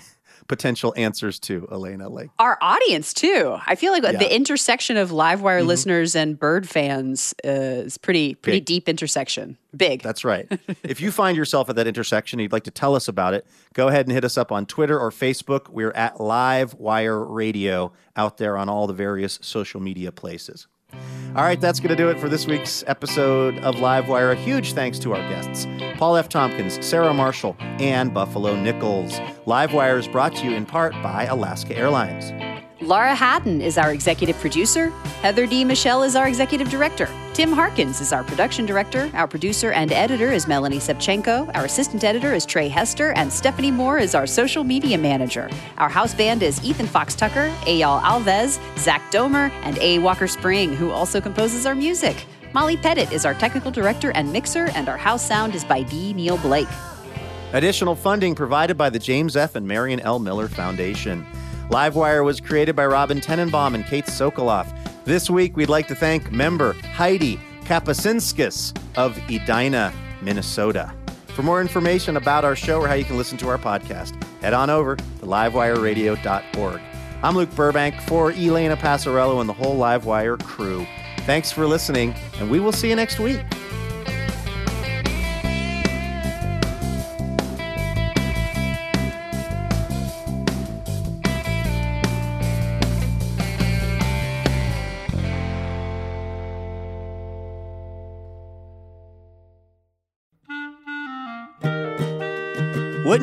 potential 0.48 0.92
answers 0.96 1.38
to, 1.40 1.68
Elena. 1.72 2.08
Like 2.08 2.30
Our 2.38 2.58
audience, 2.60 3.12
too. 3.14 3.56
I 3.66 3.74
feel 3.74 3.92
like 3.92 4.02
Yeah. 4.02 4.12
the 4.12 4.34
intersection 4.34 4.96
of 4.96 5.10
Livewire 5.10 5.62
Mhm. 5.62 5.66
listeners 5.66 6.14
and 6.14 6.38
bird 6.38 6.68
fans 6.68 7.34
uh, 7.44 7.48
is 7.48 7.98
pretty 7.98 8.34
pretty 8.34 8.58
Big. 8.60 8.64
deep 8.66 8.88
intersection. 8.88 9.56
Big. 9.76 10.02
That's 10.02 10.24
right. 10.24 10.46
if 10.82 11.00
you 11.00 11.10
find 11.10 11.36
yourself 11.36 11.68
at 11.70 11.76
that 11.76 11.86
intersection 11.86 12.38
and 12.38 12.44
you'd 12.44 12.52
like 12.52 12.64
to 12.64 12.70
tell 12.70 12.94
us 12.94 13.08
about 13.08 13.34
it, 13.34 13.46
go 13.72 13.88
ahead 13.88 14.06
and 14.06 14.12
hit 14.12 14.24
us 14.24 14.36
up 14.38 14.52
on 14.52 14.66
Twitter 14.66 14.98
or 14.98 15.10
Facebook. 15.10 15.68
We're 15.68 15.90
at 15.92 16.20
Live 16.20 16.74
Wire 16.74 17.24
Radio 17.24 17.92
out 18.16 18.36
there 18.38 18.56
on 18.56 18.68
all 18.68 18.86
the 18.86 18.92
various 18.94 19.38
social 19.42 19.80
media 19.80 20.12
places. 20.12 20.66
All 21.36 21.42
right, 21.42 21.60
that's 21.60 21.80
going 21.80 21.90
to 21.90 21.96
do 21.96 22.10
it 22.10 22.20
for 22.20 22.28
this 22.28 22.46
week's 22.46 22.84
episode 22.86 23.58
of 23.58 23.76
Livewire. 23.76 24.32
A 24.32 24.36
huge 24.36 24.72
thanks 24.72 25.00
to 25.00 25.14
our 25.14 25.28
guests, 25.28 25.66
Paul 25.98 26.16
F. 26.16 26.28
Tompkins, 26.28 26.84
Sarah 26.84 27.12
Marshall, 27.12 27.56
and 27.58 28.14
Buffalo 28.14 28.54
Nichols. 28.54 29.18
Livewire 29.46 29.98
is 29.98 30.06
brought 30.06 30.36
to 30.36 30.44
you 30.44 30.54
in 30.54 30.64
part 30.64 30.92
by 31.02 31.24
Alaska 31.24 31.76
Airlines. 31.76 32.30
Laura 32.84 33.14
Haddon 33.14 33.62
is 33.62 33.78
our 33.78 33.94
executive 33.94 34.36
producer. 34.40 34.90
Heather 35.22 35.46
D. 35.46 35.64
Michelle 35.64 36.02
is 36.02 36.14
our 36.14 36.28
executive 36.28 36.68
director. 36.68 37.08
Tim 37.32 37.50
Harkins 37.50 38.02
is 38.02 38.12
our 38.12 38.22
production 38.22 38.66
director. 38.66 39.10
Our 39.14 39.26
producer 39.26 39.72
and 39.72 39.90
editor 39.90 40.30
is 40.30 40.46
Melanie 40.46 40.78
Sepchenko. 40.78 41.50
Our 41.56 41.64
assistant 41.64 42.04
editor 42.04 42.34
is 42.34 42.44
Trey 42.44 42.68
Hester. 42.68 43.12
And 43.12 43.32
Stephanie 43.32 43.70
Moore 43.70 43.98
is 43.98 44.14
our 44.14 44.26
social 44.26 44.64
media 44.64 44.98
manager. 44.98 45.48
Our 45.78 45.88
house 45.88 46.14
band 46.14 46.42
is 46.42 46.62
Ethan 46.62 46.86
Fox 46.86 47.14
Tucker, 47.14 47.48
Ayal 47.62 48.02
Alves, 48.02 48.60
Zach 48.78 49.00
Domer, 49.10 49.50
and 49.62 49.78
A. 49.78 49.98
Walker 50.00 50.28
Spring, 50.28 50.76
who 50.76 50.90
also 50.90 51.22
composes 51.22 51.64
our 51.64 51.74
music. 51.74 52.26
Molly 52.52 52.76
Pettit 52.76 53.10
is 53.12 53.24
our 53.24 53.34
technical 53.34 53.70
director 53.70 54.10
and 54.10 54.30
mixer, 54.30 54.68
and 54.74 54.90
our 54.90 54.98
house 54.98 55.26
sound 55.26 55.54
is 55.54 55.64
by 55.64 55.82
D. 55.84 56.12
Neil 56.12 56.36
Blake. 56.36 56.68
Additional 57.54 57.94
funding 57.94 58.34
provided 58.34 58.76
by 58.76 58.90
the 58.90 58.98
James 58.98 59.36
F. 59.36 59.54
and 59.54 59.66
Marion 59.66 60.00
L. 60.00 60.18
Miller 60.18 60.48
Foundation. 60.48 61.26
Livewire 61.74 62.24
was 62.24 62.40
created 62.40 62.76
by 62.76 62.86
Robin 62.86 63.20
Tenenbaum 63.20 63.74
and 63.74 63.84
Kate 63.84 64.06
Sokoloff. 64.06 64.72
This 65.04 65.28
week, 65.28 65.56
we'd 65.56 65.68
like 65.68 65.88
to 65.88 65.96
thank 65.96 66.30
member 66.30 66.74
Heidi 66.74 67.36
Kapasinskis 67.64 68.78
of 68.96 69.18
Edina, 69.28 69.92
Minnesota. 70.22 70.94
For 71.34 71.42
more 71.42 71.60
information 71.60 72.16
about 72.16 72.44
our 72.44 72.54
show 72.54 72.80
or 72.80 72.86
how 72.86 72.94
you 72.94 73.02
can 73.02 73.16
listen 73.16 73.36
to 73.38 73.48
our 73.48 73.58
podcast, 73.58 74.14
head 74.40 74.54
on 74.54 74.70
over 74.70 74.94
to 74.94 75.02
livewireradio.org. 75.22 76.80
I'm 77.24 77.34
Luke 77.34 77.52
Burbank 77.56 78.00
for 78.02 78.30
Elena 78.30 78.76
Passarello 78.76 79.40
and 79.40 79.48
the 79.48 79.52
whole 79.52 79.76
Livewire 79.76 80.40
crew. 80.44 80.86
Thanks 81.22 81.50
for 81.50 81.66
listening, 81.66 82.14
and 82.38 82.52
we 82.52 82.60
will 82.60 82.70
see 82.70 82.88
you 82.88 82.94
next 82.94 83.18
week. 83.18 83.40